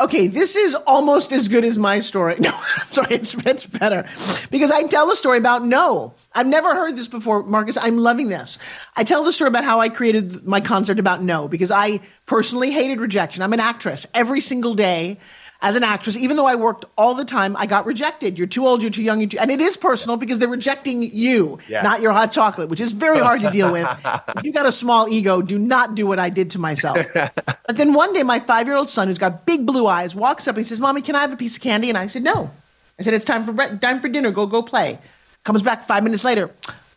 Okay 0.00 0.28
this 0.28 0.54
is 0.56 0.74
almost 0.74 1.32
as 1.32 1.48
good 1.48 1.64
as 1.64 1.76
my 1.78 1.98
story. 2.00 2.36
No 2.46 2.50
i'm 2.52 2.86
sorry 2.86 3.14
it's, 3.16 3.34
it's 3.46 3.66
better. 3.66 4.04
Because 4.50 4.70
i 4.70 4.84
tell 4.84 5.10
a 5.10 5.16
story 5.16 5.38
about 5.38 5.64
no 5.64 6.14
i've 6.32 6.46
never 6.46 6.74
heard 6.74 6.96
this 6.96 7.08
before 7.08 7.42
Markus 7.42 7.76
i'm 7.76 7.98
loving 7.98 8.28
this. 8.28 8.58
I 8.96 9.02
tell 9.02 9.24
the 9.24 9.32
story 9.32 9.48
about 9.48 9.64
how 9.64 9.80
i 9.80 9.88
created 9.88 10.46
my 10.46 10.60
concept 10.60 11.00
about 11.00 11.20
no 11.22 11.48
because 11.48 11.72
i 11.72 12.00
personally 12.26 12.70
hated 12.70 13.00
rejection. 13.00 13.42
I'm 13.42 13.52
an 13.52 13.60
actress. 13.60 14.06
Every 14.14 14.40
single 14.40 14.74
day 14.74 15.18
as 15.64 15.76
an 15.76 15.82
actress, 15.82 16.14
even 16.14 16.36
though 16.36 16.44
I 16.44 16.56
worked 16.56 16.84
all 16.98 17.14
the 17.14 17.24
time, 17.24 17.56
I 17.56 17.64
got 17.64 17.86
rejected. 17.86 18.36
You're 18.36 18.46
too 18.46 18.66
old, 18.66 18.82
you're 18.82 18.90
too 18.90 19.02
young, 19.02 19.20
you're 19.20 19.30
too, 19.30 19.38
and 19.38 19.50
it 19.50 19.62
is 19.62 19.78
personal 19.78 20.18
because 20.18 20.38
they're 20.38 20.46
rejecting 20.46 21.02
you, 21.02 21.58
yeah. 21.68 21.80
not 21.80 22.02
your 22.02 22.12
hot 22.12 22.32
chocolate, 22.32 22.68
which 22.68 22.80
is 22.80 22.92
very 22.92 23.18
hard 23.18 23.40
to 23.40 23.50
deal 23.50 23.72
with. 23.72 23.88
if 24.36 24.44
you 24.44 24.52
got 24.52 24.66
a 24.66 24.72
small 24.72 25.08
ego, 25.08 25.40
do 25.40 25.58
not 25.58 25.94
do 25.94 26.06
what 26.06 26.18
I 26.18 26.28
did 26.28 26.50
to 26.50 26.58
myself. 26.58 27.06
but 27.14 27.76
then 27.76 27.94
one 27.94 28.12
day, 28.12 28.22
my 28.22 28.40
five 28.40 28.66
year 28.66 28.76
old 28.76 28.90
son, 28.90 29.08
who's 29.08 29.16
got 29.16 29.46
big 29.46 29.64
blue 29.64 29.86
eyes, 29.86 30.14
walks 30.14 30.46
up 30.46 30.56
and 30.56 30.64
he 30.64 30.68
says, 30.68 30.78
"Mommy, 30.78 31.00
can 31.00 31.16
I 31.16 31.22
have 31.22 31.32
a 31.32 31.36
piece 31.36 31.56
of 31.56 31.62
candy?" 31.62 31.88
And 31.88 31.96
I 31.96 32.08
said, 32.08 32.22
"No." 32.22 32.50
I 32.98 33.02
said, 33.02 33.14
"It's 33.14 33.24
time 33.24 33.44
for 33.44 33.54
time 33.78 34.00
for 34.00 34.08
dinner. 34.08 34.30
Go 34.32 34.46
go 34.46 34.62
play." 34.62 34.98
Comes 35.44 35.62
back 35.62 35.84
five 35.84 36.04
minutes 36.04 36.24
later, 36.24 36.50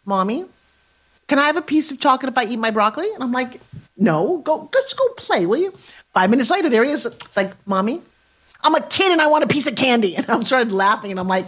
"Mommy, 0.03 0.43
can 1.30 1.39
I 1.39 1.45
have 1.45 1.56
a 1.56 1.62
piece 1.62 1.89
of 1.89 2.01
chocolate 2.01 2.34
if 2.34 2.38
I 2.38 2.43
eat 2.43 2.60
my 2.60 2.71
broccoli?" 2.71 3.08
And 3.13 3.23
I'm 3.23 3.32
like, 3.32 3.62
"No, 3.95 4.39
go 4.43 4.69
just 4.73 4.97
go 4.97 5.08
play, 5.15 5.45
will 5.45 5.58
you?" 5.58 5.73
Five 6.13 6.30
minutes 6.30 6.49
later, 6.49 6.69
there 6.69 6.84
he 6.84 6.91
is. 6.91 7.06
It's 7.06 7.38
like, 7.38 7.56
"Mommy." 7.65 8.01
I'm 8.61 8.75
a 8.75 8.81
kid 8.81 9.11
and 9.11 9.21
I 9.21 9.27
want 9.27 9.43
a 9.43 9.47
piece 9.47 9.67
of 9.67 9.75
candy. 9.75 10.15
And 10.17 10.29
I'm 10.29 10.43
started 10.43 10.71
laughing 10.71 11.11
and 11.11 11.19
I'm 11.19 11.27
like, 11.27 11.47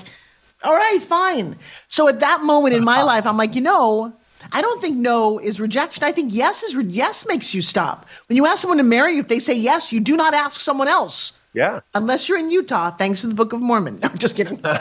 all 0.64 0.74
right, 0.74 1.02
fine. 1.02 1.56
So 1.88 2.08
at 2.08 2.20
that 2.20 2.42
moment 2.44 2.76
in 2.76 2.84
my 2.84 3.04
life, 3.12 3.26
I'm 3.26 3.38
like, 3.38 3.56
you 3.56 3.62
know, 3.62 4.14
I 4.52 4.62
don't 4.62 4.82
think 4.82 4.98
no 4.98 5.40
is 5.40 5.60
rejection. 5.60 6.04
I 6.04 6.12
think 6.12 6.34
yes 6.34 6.64
is 6.64 6.76
re- 6.76 6.86
yes 6.86 7.28
makes 7.28 7.54
you 7.54 7.62
stop. 7.62 8.06
When 8.28 8.36
you 8.36 8.46
ask 8.46 8.62
someone 8.62 8.78
to 8.78 8.84
marry 8.84 9.14
you, 9.14 9.20
if 9.20 9.28
they 9.28 9.40
say 9.40 9.54
yes, 9.54 9.92
you 9.92 10.00
do 10.00 10.16
not 10.16 10.34
ask 10.34 10.62
someone 10.62 10.88
else. 10.88 11.34
Yeah. 11.54 11.80
Unless 11.96 12.30
you're 12.30 12.38
in 12.38 12.52
Utah, 12.52 12.92
thanks 12.92 13.22
to 13.22 13.28
the 13.28 13.34
Book 13.34 13.54
of 13.54 13.62
Mormon. 13.62 14.00
No, 14.04 14.10
just 14.10 14.36
kidding. 14.36 14.58
but 14.58 14.78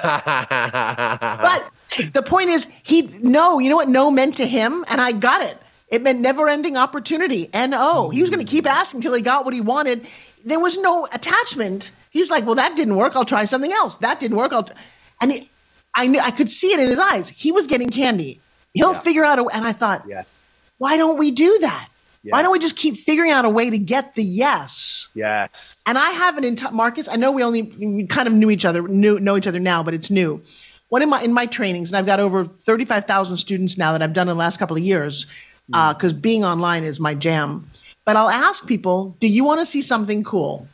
the 2.13 2.23
point 2.25 2.51
is, 2.51 2.67
he 2.83 3.09
no, 3.21 3.59
you 3.59 3.71
know 3.71 3.77
what 3.77 3.89
no 3.89 4.11
meant 4.11 4.37
to 4.37 4.47
him, 4.47 4.85
and 4.89 5.01
I 5.01 5.13
got 5.13 5.43
it. 5.43 5.57
It 5.89 6.03
meant 6.03 6.21
never-ending 6.21 6.77
opportunity. 6.77 7.49
N 7.53 7.73
O. 7.75 8.11
He 8.11 8.21
was 8.21 8.31
going 8.31 8.45
to 8.45 8.51
keep 8.51 8.65
hmm. 8.65 8.69
asking 8.69 8.99
until 8.99 9.15
he 9.15 9.23
got 9.23 9.47
what 9.47 9.55
he 9.55 9.63
wanted. 9.63 10.07
There 10.45 10.61
was 10.61 10.77
no 10.77 11.09
attachment 11.11 11.91
he 12.11 12.21
was 12.21 12.31
like, 12.31 12.47
"Well, 12.47 12.55
that 12.57 12.77
didn't 12.77 12.97
work. 12.97 13.17
I'll 13.17 13.25
try 13.25 13.45
something 13.45 13.73
else. 13.73 13.97
That 13.97 14.21
didn't 14.21 14.37
work. 14.37 14.53
I'll." 14.53 14.65
T-. 14.65 14.75
And 15.21 15.47
I 15.95 16.07
knew 16.07 16.21
I 16.21 16.31
could 16.31 16.51
see 16.51 16.73
it 16.73 16.81
in 16.81 16.89
his 16.89 16.99
eyes. 16.99 17.29
He 17.29 17.53
was 17.53 17.67
getting 17.67 17.91
candy. 17.91 18.41
He'll 18.75 18.93
yeah. 18.93 19.01
figure 19.01 19.25
out 19.25 19.39
a. 19.39 19.47
And 19.47 19.65
I 19.65 19.73
thought, 19.73 20.05
yes. 20.09 20.27
why 20.79 20.97
don't 20.97 21.19
we 21.19 21.31
do 21.31 21.59
that? 21.61 21.89
Why 22.31 22.43
don't 22.43 22.53
we 22.53 22.59
just 22.59 22.77
keep 22.77 22.97
figuring 22.97 23.31
out 23.31 23.45
a 23.45 23.49
way 23.49 23.71
to 23.71 23.79
get 23.79 24.15
the 24.15 24.23
yes? 24.23 25.09
Yes. 25.15 25.81
And 25.87 25.97
I 25.97 26.11
have 26.11 26.37
an 26.37 26.45
entire 26.45 26.73
Markus. 26.73 27.09
I 27.09 27.17
know 27.17 27.33
we 27.33 27.43
only 27.43 27.63
we 27.63 28.07
kind 28.07 28.27
of 28.29 28.35
knew 28.35 28.51
each 28.51 28.65
other, 28.65 28.83
knew 28.83 29.19
know 29.19 29.37
each 29.37 29.47
other 29.47 29.61
now, 29.61 29.83
but 29.83 29.95
it's 29.95 30.11
new. 30.11 30.43
One 30.89 31.03
in 31.03 31.09
my 31.09 31.23
in 31.23 31.33
my 31.33 31.47
trainings, 31.47 31.91
and 31.91 31.97
I've 31.97 32.07
got 32.07 32.21
over 32.21 32.45
thirty 32.45 32.85
five 32.85 33.07
thousand 33.07 33.37
students 33.39 33.79
now 33.79 33.93
that 33.93 34.03
I've 34.03 34.13
done 34.13 34.29
in 34.29 34.37
the 34.37 34.39
last 34.39 34.59
couple 34.59 34.77
of 34.77 34.83
years, 34.83 35.27
because 35.67 36.13
mm. 36.13 36.17
uh, 36.17 36.21
being 36.21 36.45
online 36.45 36.85
is 36.85 36.99
my 36.99 37.15
jam. 37.15 37.71
But 38.05 38.17
I'll 38.17 38.31
ask 38.31 38.67
people, 38.67 39.17
do 39.21 39.29
you 39.29 39.45
want 39.45 39.61
to 39.61 39.67
see 39.67 39.83
something 39.83 40.25
cool? 40.25 40.67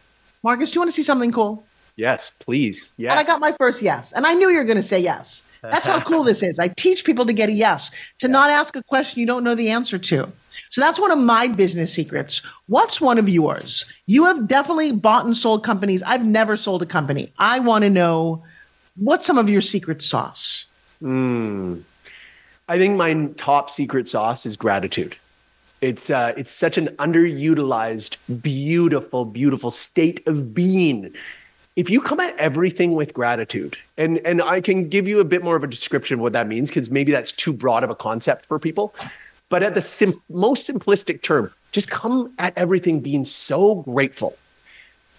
Markus, 0.45 0.71
do 0.71 0.77
you 0.77 0.81
want 0.83 0.91
to 0.91 0.95
see 0.95 1.03
something 1.03 1.33
cool? 1.33 1.65
Yes, 1.97 2.31
please. 2.39 2.93
Yes. 2.99 3.13
And 3.13 3.19
I 3.19 3.25
got 3.25 3.41
my 3.41 3.53
first 3.53 3.81
yes. 3.81 4.13
And 4.13 4.27
I 4.27 4.35
knew 4.35 4.51
you 4.51 4.59
were 4.59 4.65
going 4.65 4.77
to 4.77 4.83
say 4.83 5.01
yes. 5.01 5.43
That's 5.63 5.87
how 5.87 6.03
cool 6.03 6.23
this 6.23 6.43
is. 6.43 6.59
I 6.59 6.69
teach 6.69 7.07
people 7.07 7.25
to 7.25 7.33
get 7.33 7.49
a 7.49 7.53
yes, 7.53 7.91
to 8.19 8.29
not 8.29 8.51
ask 8.51 8.77
a 8.77 8.83
question 8.83 9.21
you 9.21 9.27
don't 9.27 9.43
know 9.43 9.55
the 9.55 9.71
answer 9.71 9.97
to. 9.99 10.31
So 10.69 10.83
that's 10.83 11.01
one 11.01 11.11
of 11.11 11.19
my 11.19 11.49
business 11.49 11.95
secrets. 11.95 12.43
What's 12.67 13.01
one 13.01 13.19
of 13.19 13.27
yours? 13.27 13.87
You 14.05 14.27
have 14.27 14.47
definitely 14.47 14.93
bought 14.93 15.25
and 15.25 15.35
sold 15.35 15.65
companies. 15.65 16.03
I've 16.03 16.27
never 16.27 16.59
sold 16.59 16.83
a 16.83 16.87
company. 16.87 17.33
I 17.39 17.61
want 17.61 17.85
to 17.85 17.91
know 17.91 18.45
what's 18.97 19.25
some 19.25 19.39
of 19.39 19.49
your 19.49 19.63
secret 19.63 20.03
sauce? 20.03 20.67
Mm. 21.03 21.83
I 22.69 22.77
think 22.77 22.99
my 22.99 23.29
top 23.39 23.71
secret 23.71 24.09
sauce 24.09 24.45
is 24.45 24.59
gratitude. 24.59 25.17
It's 25.85 26.09
uh, 26.09 26.33
it's 26.35 26.51
such 26.51 26.79
an 26.79 26.89
underutilized, 26.97 28.17
beautiful, 28.41 29.27
beautiful 29.27 29.71
state 29.71 30.27
of 30.27 30.55
being. 30.55 31.15
If 31.77 31.91
you 31.91 32.01
come 32.01 32.21
at 32.21 32.35
everything 32.39 32.95
with 32.95 33.13
gratitude, 33.13 33.77
and 33.99 34.17
and 34.25 34.41
I 34.41 34.63
can 34.63 34.89
give 34.89 35.07
you 35.07 35.21
a 35.21 35.27
bit 35.27 35.45
more 35.45 35.57
of 35.57 35.63
a 35.63 35.67
description 35.67 36.15
of 36.15 36.21
what 36.21 36.33
that 36.33 36.49
means, 36.49 36.71
because 36.71 36.91
maybe 36.91 37.13
that's 37.13 37.33
too 37.33 37.53
broad 37.53 37.85
of 37.85 37.91
a 37.91 37.95
concept 37.95 38.47
for 38.47 38.59
people. 38.59 38.95
But 39.51 39.63
at 39.63 39.75
the 39.75 39.83
sim- 39.83 40.23
most 40.31 40.67
simplistic 40.67 41.21
term, 41.21 41.53
just 41.71 41.91
come 41.91 42.33
at 42.39 42.57
everything 42.57 43.01
being 43.01 43.27
so 43.27 43.75
grateful 43.75 44.39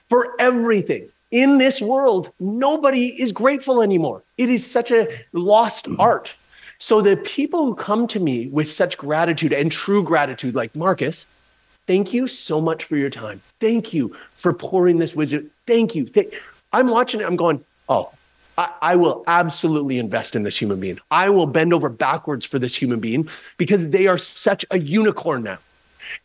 for 0.09 0.33
everything 0.39 1.09
in 1.29 1.59
this 1.59 1.79
world. 1.79 2.31
Nobody 2.39 3.21
is 3.21 3.31
grateful 3.31 3.83
anymore. 3.83 4.23
It 4.39 4.49
is 4.49 4.65
such 4.65 4.89
a 4.89 5.07
lost 5.31 5.87
art. 5.99 6.33
So 6.77 7.01
the 7.01 7.15
people 7.17 7.65
who 7.65 7.75
come 7.75 8.07
to 8.07 8.19
me 8.19 8.47
with 8.47 8.69
such 8.69 8.97
gratitude 8.97 9.53
and 9.53 9.71
true 9.71 10.03
gratitude, 10.03 10.55
like 10.55 10.75
Markus, 10.75 11.27
thank 11.87 12.13
you 12.13 12.27
so 12.27 12.59
much 12.59 12.83
for 12.83 12.97
your 12.97 13.09
time. 13.09 13.41
Thank 13.59 13.93
you 13.93 14.15
for 14.33 14.53
pouring 14.53 14.99
this 14.99 15.15
wisdom. 15.15 15.51
Thank 15.67 15.95
you. 15.95 16.09
I'm 16.73 16.89
watching 16.89 17.21
it. 17.21 17.25
I'm 17.25 17.37
going, 17.37 17.63
oh, 17.87 18.11
I, 18.57 18.71
I 18.81 18.95
will 18.95 19.23
absolutely 19.27 19.97
invest 19.97 20.35
in 20.35 20.43
this 20.43 20.57
human 20.57 20.79
being. 20.79 20.99
I 21.11 21.29
will 21.29 21.47
bend 21.47 21.73
over 21.73 21.89
backwards 21.89 22.45
for 22.45 22.59
this 22.59 22.75
human 22.75 22.99
being 22.99 23.29
because 23.57 23.89
they 23.89 24.07
are 24.07 24.17
such 24.17 24.65
a 24.71 24.79
unicorn 24.79 25.43
now. 25.43 25.57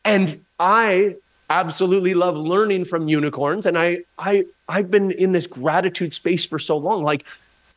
And 0.05 0.45
I 0.59 1.17
absolutely 1.49 2.15
love 2.15 2.37
learning 2.37 2.85
from 2.85 3.09
unicorns. 3.09 3.67
And 3.67 3.77
I, 3.77 4.01
I, 4.19 4.45
I've 4.69 4.91
been 4.91 5.11
in 5.11 5.33
this 5.33 5.47
gratitude 5.47 6.15
space 6.15 6.47
for 6.47 6.59
so 6.59 6.77
long. 6.77 7.03
Like 7.03 7.25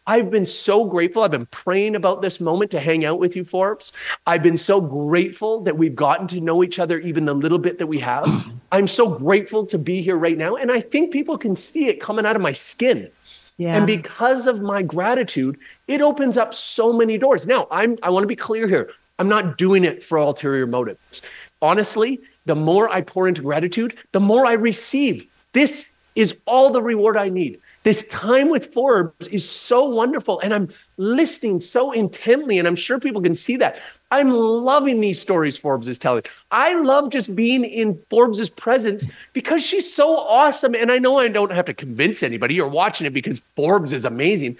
I've 0.05 0.29
been 0.29 0.45
so 0.45 0.85
grateful. 0.85 1.23
I've 1.23 1.31
been 1.31 1.45
praying 1.45 1.95
about 1.95 2.21
this 2.21 2.41
moment 2.41 2.71
to 2.71 2.79
hang 2.79 3.05
out 3.05 3.19
with 3.19 3.35
you, 3.35 3.45
Forbes. 3.45 3.93
I've 4.27 4.43
been 4.43 4.57
so 4.57 4.81
grateful 4.81 5.61
that 5.61 5.77
we've 5.77 5.95
gotten 5.95 6.27
to 6.27 6.41
know 6.41 6.63
each 6.63 6.77
other, 6.77 6.99
even 6.99 7.25
the 7.25 7.33
little 7.33 7.57
bit 7.57 7.77
that 7.77 7.87
we 7.87 7.99
have. 7.99 8.25
I'm 8.71 8.87
so 8.87 9.07
grateful 9.07 9.65
to 9.67 9.77
be 9.77 10.01
here 10.01 10.17
right 10.17 10.37
now. 10.37 10.55
And 10.55 10.71
I 10.71 10.81
think 10.81 11.11
people 11.11 11.37
can 11.37 11.55
see 11.55 11.87
it 11.87 12.01
coming 12.01 12.25
out 12.25 12.35
of 12.35 12.41
my 12.41 12.51
skin. 12.51 13.09
Yeah. 13.57 13.77
And 13.77 13.87
because 13.87 14.47
of 14.47 14.61
my 14.61 14.81
gratitude, 14.81 15.57
it 15.87 16.01
opens 16.01 16.37
up 16.37 16.53
so 16.53 16.91
many 16.91 17.17
doors. 17.17 17.45
Now, 17.45 17.67
I'm 17.71 17.97
I 18.03 18.09
want 18.09 18.23
to 18.23 18.27
be 18.27 18.35
clear 18.35 18.67
here. 18.67 18.89
I'm 19.19 19.29
not 19.29 19.57
doing 19.57 19.85
it 19.85 20.03
for 20.03 20.17
ulterior 20.17 20.65
motives. 20.65 21.21
Honestly, 21.61 22.19
the 22.45 22.55
more 22.55 22.89
I 22.89 23.01
pour 23.01 23.27
into 23.27 23.41
gratitude, 23.41 23.95
the 24.11 24.19
more 24.19 24.45
I 24.45 24.53
receive. 24.53 25.27
This 25.53 25.93
is 26.15 26.39
all 26.45 26.71
the 26.71 26.81
reward 26.81 27.15
I 27.15 27.29
need. 27.29 27.59
This 27.83 28.07
time 28.07 28.49
with 28.49 28.73
Forbes 28.73 29.27
is 29.27 29.47
so 29.47 29.83
wonderful. 29.83 30.39
And 30.39 30.53
I'm 30.53 30.69
listening 30.97 31.59
so 31.59 31.91
intently. 31.91 32.57
And 32.57 32.67
I'm 32.67 32.75
sure 32.75 32.99
people 32.99 33.21
can 33.21 33.35
see 33.35 33.57
that. 33.57 33.81
I'm 34.09 34.29
loving 34.29 35.01
these 35.01 35.19
stories 35.19 35.57
Forbes 35.57 35.87
is 35.87 35.97
telling. 35.97 36.23
I 36.51 36.75
love 36.75 37.09
just 37.09 37.35
being 37.35 37.63
in 37.63 37.99
Forbes's 38.09 38.49
presence 38.49 39.07
because 39.33 39.65
she's 39.65 39.91
so 39.93 40.15
awesome. 40.17 40.75
And 40.75 40.91
I 40.91 40.97
know 40.97 41.17
I 41.17 41.27
don't 41.27 41.51
have 41.51 41.65
to 41.65 41.73
convince 41.73 42.23
anybody. 42.23 42.55
You're 42.55 42.67
watching 42.67 43.07
it 43.07 43.13
because 43.13 43.39
Forbes 43.55 43.91
is 43.91 44.05
amazing. 44.05 44.57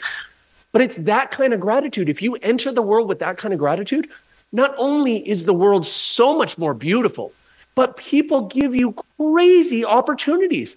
But 0.71 0.81
it's 0.81 0.95
that 0.97 1.31
kind 1.31 1.53
of 1.53 1.59
gratitude. 1.59 2.09
If 2.09 2.21
you 2.21 2.35
enter 2.37 2.71
the 2.71 2.81
world 2.81 3.07
with 3.07 3.19
that 3.19 3.37
kind 3.37 3.53
of 3.53 3.59
gratitude, 3.59 4.09
not 4.51 4.73
only 4.77 5.27
is 5.27 5.45
the 5.45 5.53
world 5.53 5.85
so 5.85 6.37
much 6.37 6.57
more 6.57 6.73
beautiful, 6.73 7.31
but 7.75 7.95
people 7.95 8.47
give 8.47 8.75
you 8.75 8.95
crazy 9.17 9.85
opportunities. 9.85 10.75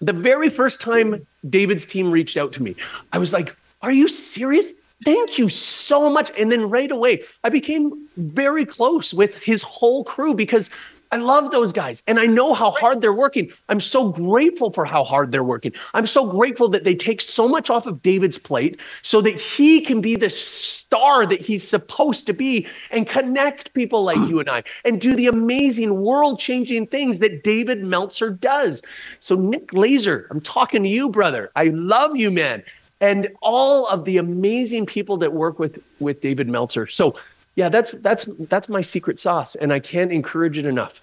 The 0.00 0.12
very 0.12 0.48
first 0.48 0.80
time 0.80 1.26
David's 1.48 1.86
team 1.86 2.10
reached 2.10 2.36
out 2.36 2.52
to 2.54 2.62
me, 2.62 2.74
I 3.12 3.18
was 3.18 3.32
like, 3.32 3.56
Are 3.82 3.92
you 3.92 4.08
serious? 4.08 4.72
Thank 5.04 5.38
you 5.38 5.48
so 5.48 6.10
much. 6.10 6.32
And 6.36 6.50
then 6.50 6.68
right 6.68 6.90
away, 6.90 7.22
I 7.44 7.50
became 7.50 8.08
very 8.16 8.66
close 8.66 9.14
with 9.14 9.36
his 9.36 9.62
whole 9.62 10.02
crew 10.02 10.34
because 10.34 10.70
I 11.10 11.16
love 11.16 11.50
those 11.50 11.72
guys 11.72 12.02
and 12.06 12.18
I 12.18 12.26
know 12.26 12.52
how 12.52 12.70
hard 12.70 13.00
they're 13.00 13.12
working. 13.12 13.50
I'm 13.68 13.80
so 13.80 14.10
grateful 14.10 14.72
for 14.72 14.84
how 14.84 15.04
hard 15.04 15.32
they're 15.32 15.44
working. 15.44 15.72
I'm 15.94 16.06
so 16.06 16.26
grateful 16.26 16.68
that 16.68 16.84
they 16.84 16.94
take 16.94 17.20
so 17.20 17.48
much 17.48 17.70
off 17.70 17.86
of 17.86 18.02
David's 18.02 18.36
plate 18.36 18.78
so 19.02 19.20
that 19.22 19.40
he 19.40 19.80
can 19.80 20.00
be 20.00 20.16
the 20.16 20.28
star 20.30 21.26
that 21.26 21.40
he's 21.40 21.66
supposed 21.66 22.26
to 22.26 22.34
be 22.34 22.66
and 22.90 23.06
connect 23.06 23.72
people 23.72 24.04
like 24.04 24.18
you 24.28 24.38
and 24.40 24.50
I 24.50 24.64
and 24.84 25.00
do 25.00 25.14
the 25.14 25.28
amazing 25.28 26.02
world 26.02 26.38
changing 26.38 26.86
things 26.88 27.20
that 27.20 27.42
David 27.42 27.84
Meltzer 27.84 28.30
does. 28.30 28.82
So, 29.20 29.36
Nick 29.36 29.72
Laser, 29.72 30.26
I'm 30.30 30.40
talking 30.40 30.82
to 30.82 30.88
you, 30.88 31.08
brother. 31.08 31.50
I 31.56 31.64
love 31.64 32.16
you, 32.16 32.30
man. 32.30 32.62
And 33.00 33.28
all 33.40 33.86
of 33.86 34.04
the 34.04 34.18
amazing 34.18 34.86
people 34.86 35.16
that 35.18 35.32
work 35.32 35.58
with, 35.58 35.82
with 36.00 36.20
David 36.20 36.48
Meltzer. 36.48 36.86
So, 36.88 37.16
yeah, 37.58 37.68
that's 37.68 37.90
that's 37.90 38.24
that's 38.38 38.68
my 38.68 38.82
secret 38.82 39.18
sauce, 39.18 39.56
and 39.56 39.72
I 39.72 39.80
can't 39.80 40.12
encourage 40.12 40.58
it 40.58 40.64
enough. 40.64 41.02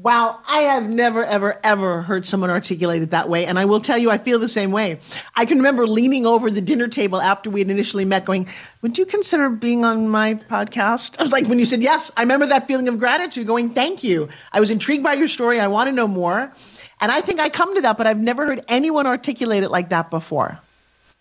Wow, 0.00 0.38
I 0.46 0.60
have 0.60 0.88
never, 0.88 1.24
ever, 1.24 1.58
ever 1.64 2.02
heard 2.02 2.26
someone 2.26 2.48
articulate 2.48 3.02
it 3.02 3.10
that 3.10 3.28
way. 3.28 3.44
And 3.44 3.58
I 3.58 3.64
will 3.64 3.80
tell 3.80 3.98
you, 3.98 4.08
I 4.08 4.18
feel 4.18 4.38
the 4.38 4.46
same 4.46 4.70
way. 4.70 5.00
I 5.34 5.46
can 5.46 5.56
remember 5.56 5.84
leaning 5.84 6.24
over 6.24 6.48
the 6.48 6.60
dinner 6.60 6.86
table 6.86 7.20
after 7.20 7.50
we 7.50 7.58
had 7.58 7.70
initially 7.70 8.04
met, 8.04 8.24
going, 8.24 8.46
Would 8.82 8.98
you 8.98 9.04
consider 9.04 9.50
being 9.50 9.84
on 9.84 10.08
my 10.08 10.34
podcast? 10.34 11.18
I 11.18 11.24
was 11.24 11.32
like, 11.32 11.48
When 11.48 11.58
you 11.58 11.64
said 11.64 11.82
yes, 11.82 12.12
I 12.16 12.20
remember 12.20 12.46
that 12.46 12.68
feeling 12.68 12.86
of 12.86 13.00
gratitude, 13.00 13.48
going, 13.48 13.70
Thank 13.70 14.04
you. 14.04 14.28
I 14.52 14.60
was 14.60 14.70
intrigued 14.70 15.02
by 15.02 15.14
your 15.14 15.26
story. 15.26 15.58
I 15.58 15.66
want 15.66 15.88
to 15.88 15.92
know 15.92 16.06
more. 16.06 16.52
And 17.00 17.10
I 17.10 17.20
think 17.20 17.40
I 17.40 17.48
come 17.48 17.74
to 17.74 17.80
that, 17.80 17.96
but 17.96 18.06
I've 18.06 18.20
never 18.20 18.46
heard 18.46 18.60
anyone 18.68 19.08
articulate 19.08 19.64
it 19.64 19.70
like 19.72 19.88
that 19.88 20.10
before. 20.10 20.60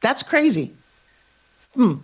That's 0.01 0.21
crazy. 0.21 0.75
Hmm. 1.73 1.95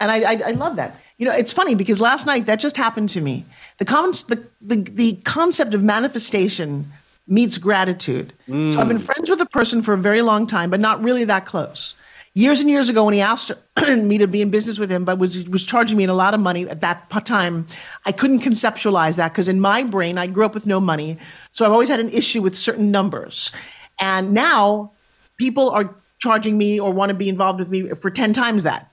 And 0.00 0.10
I, 0.10 0.20
I, 0.20 0.42
I 0.46 0.50
love 0.52 0.76
that. 0.76 0.98
You 1.18 1.26
know, 1.26 1.32
it's 1.32 1.52
funny 1.52 1.74
because 1.74 2.00
last 2.00 2.26
night 2.26 2.46
that 2.46 2.56
just 2.56 2.76
happened 2.76 3.08
to 3.10 3.20
me. 3.20 3.44
The, 3.78 3.84
con- 3.86 4.12
the, 4.12 4.46
the, 4.60 4.76
the 4.76 5.14
concept 5.24 5.72
of 5.72 5.82
manifestation 5.82 6.92
meets 7.26 7.58
gratitude. 7.58 8.32
Mm. 8.48 8.72
So 8.72 8.80
I've 8.80 8.88
been 8.88 8.98
friends 8.98 9.28
with 9.30 9.40
a 9.40 9.46
person 9.46 9.82
for 9.82 9.94
a 9.94 9.98
very 9.98 10.22
long 10.22 10.46
time, 10.46 10.70
but 10.70 10.80
not 10.80 11.02
really 11.02 11.24
that 11.24 11.46
close. 11.46 11.94
Years 12.34 12.60
and 12.60 12.68
years 12.68 12.90
ago, 12.90 13.04
when 13.04 13.14
he 13.14 13.22
asked 13.22 13.50
me 13.88 14.18
to 14.18 14.26
be 14.26 14.42
in 14.42 14.50
business 14.50 14.78
with 14.78 14.92
him, 14.92 15.06
but 15.06 15.18
was 15.18 15.48
was 15.48 15.64
charging 15.64 15.96
me 15.96 16.04
a 16.04 16.12
lot 16.12 16.34
of 16.34 16.40
money 16.40 16.68
at 16.68 16.82
that 16.82 17.08
time, 17.24 17.66
I 18.04 18.12
couldn't 18.12 18.40
conceptualize 18.40 19.16
that 19.16 19.32
because 19.32 19.48
in 19.48 19.58
my 19.58 19.82
brain, 19.82 20.18
I 20.18 20.26
grew 20.26 20.44
up 20.44 20.52
with 20.52 20.66
no 20.66 20.78
money, 20.78 21.16
so 21.50 21.64
I've 21.64 21.72
always 21.72 21.88
had 21.88 21.98
an 21.98 22.10
issue 22.10 22.42
with 22.42 22.54
certain 22.54 22.90
numbers. 22.90 23.52
And 23.98 24.32
now, 24.32 24.92
people 25.38 25.70
are 25.70 25.94
charging 26.18 26.58
me 26.58 26.78
or 26.78 26.92
want 26.92 27.08
to 27.08 27.14
be 27.14 27.30
involved 27.30 27.58
with 27.58 27.70
me 27.70 27.88
for 28.02 28.10
ten 28.10 28.34
times 28.34 28.64
that. 28.64 28.92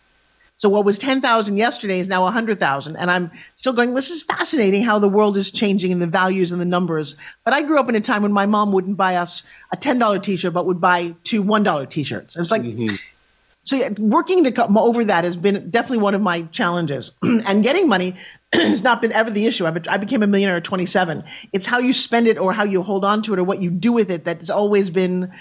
So 0.55 0.69
what 0.69 0.85
was 0.85 0.97
10,000 0.97 1.57
yesterday 1.57 1.99
is 1.99 2.07
now 2.07 2.23
100,000. 2.23 2.95
And 2.95 3.11
I'm 3.11 3.31
still 3.57 3.73
going, 3.73 3.93
this 3.95 4.09
is 4.09 4.23
fascinating 4.23 4.83
how 4.83 4.97
the 4.97 5.09
world 5.09 5.35
is 5.35 5.51
changing 5.51 5.91
and 5.91 6.01
the 6.01 6.07
values 6.07 6.51
and 6.51 6.61
the 6.61 6.65
numbers. 6.65 7.15
But 7.43 7.53
I 7.53 7.63
grew 7.63 7.79
up 7.79 7.89
in 7.89 7.95
a 7.95 8.01
time 8.01 8.21
when 8.21 8.31
my 8.31 8.45
mom 8.45 8.71
wouldn't 8.71 8.95
buy 8.95 9.17
us 9.17 9.43
a 9.71 9.77
$10 9.77 10.23
t-shirt, 10.23 10.53
but 10.53 10.65
would 10.65 10.79
buy 10.79 11.15
two 11.23 11.43
$1 11.43 11.89
t-shirts. 11.89 12.35
It 12.35 12.39
was 12.39 12.51
like, 12.51 12.61
mm-hmm. 12.61 12.95
so 13.63 13.75
yeah, 13.75 13.89
working 13.99 14.45
to 14.45 14.51
come 14.51 14.77
over 14.77 15.03
that 15.03 15.25
has 15.25 15.35
been 15.35 15.69
definitely 15.69 15.97
one 15.97 16.15
of 16.15 16.21
my 16.21 16.43
challenges. 16.43 17.11
and 17.23 17.61
getting 17.61 17.89
money 17.89 18.15
has 18.53 18.83
not 18.83 19.01
been 19.01 19.11
ever 19.11 19.31
the 19.31 19.45
issue. 19.45 19.65
I 19.65 19.97
became 19.97 20.23
a 20.23 20.27
millionaire 20.27 20.55
at 20.57 20.63
27. 20.63 21.25
It's 21.51 21.65
how 21.65 21.79
you 21.79 21.91
spend 21.91 22.27
it 22.27 22.37
or 22.37 22.53
how 22.53 22.63
you 22.63 22.83
hold 22.83 23.03
on 23.03 23.21
to 23.23 23.33
it 23.33 23.39
or 23.39 23.43
what 23.43 23.61
you 23.61 23.69
do 23.69 23.91
with 23.91 24.09
it 24.09 24.23
that's 24.23 24.49
always 24.49 24.89
been 24.89 25.31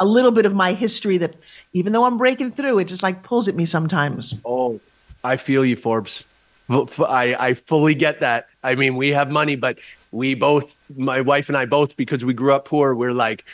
a 0.00 0.06
little 0.06 0.30
bit 0.30 0.46
of 0.46 0.54
my 0.54 0.72
history 0.72 1.18
that 1.18 1.36
even 1.72 1.92
though 1.92 2.04
I'm 2.04 2.16
breaking 2.16 2.52
through, 2.52 2.78
it 2.78 2.88
just 2.88 3.02
like 3.02 3.22
pulls 3.22 3.48
at 3.48 3.54
me 3.54 3.64
sometimes. 3.64 4.40
Oh, 4.44 4.80
I 5.22 5.36
feel 5.36 5.64
you, 5.64 5.76
Forbes. 5.76 6.24
I, 6.68 7.36
I 7.38 7.54
fully 7.54 7.94
get 7.94 8.20
that. 8.20 8.48
I 8.62 8.74
mean, 8.74 8.96
we 8.96 9.10
have 9.10 9.30
money, 9.30 9.56
but 9.56 9.78
we 10.12 10.34
both, 10.34 10.78
my 10.96 11.20
wife 11.20 11.48
and 11.48 11.56
I 11.56 11.66
both, 11.66 11.96
because 11.96 12.24
we 12.24 12.32
grew 12.32 12.54
up 12.54 12.64
poor, 12.64 12.94
we're 12.94 13.12
like, 13.12 13.44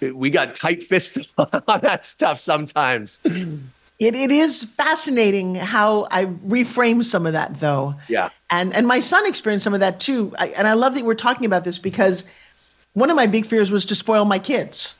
we 0.00 0.30
got 0.30 0.54
tight 0.54 0.82
fists 0.82 1.30
on 1.38 1.80
that 1.82 2.04
stuff 2.04 2.38
sometimes. 2.38 3.20
It, 3.24 4.14
it 4.14 4.30
is 4.30 4.64
fascinating 4.64 5.56
how 5.56 6.06
I 6.10 6.26
reframe 6.26 7.04
some 7.04 7.26
of 7.26 7.32
that, 7.32 7.58
though. 7.60 7.96
Yeah. 8.08 8.30
And 8.50 8.74
and 8.74 8.86
my 8.86 9.00
son 9.00 9.26
experienced 9.26 9.64
some 9.64 9.74
of 9.74 9.80
that 9.80 10.00
too. 10.00 10.32
I, 10.38 10.48
and 10.48 10.66
I 10.68 10.74
love 10.74 10.94
that 10.94 11.04
we're 11.04 11.14
talking 11.14 11.46
about 11.46 11.64
this 11.64 11.78
because 11.78 12.24
one 12.94 13.10
of 13.10 13.16
my 13.16 13.26
big 13.26 13.44
fears 13.44 13.70
was 13.70 13.84
to 13.86 13.94
spoil 13.94 14.24
my 14.24 14.38
kids. 14.38 14.97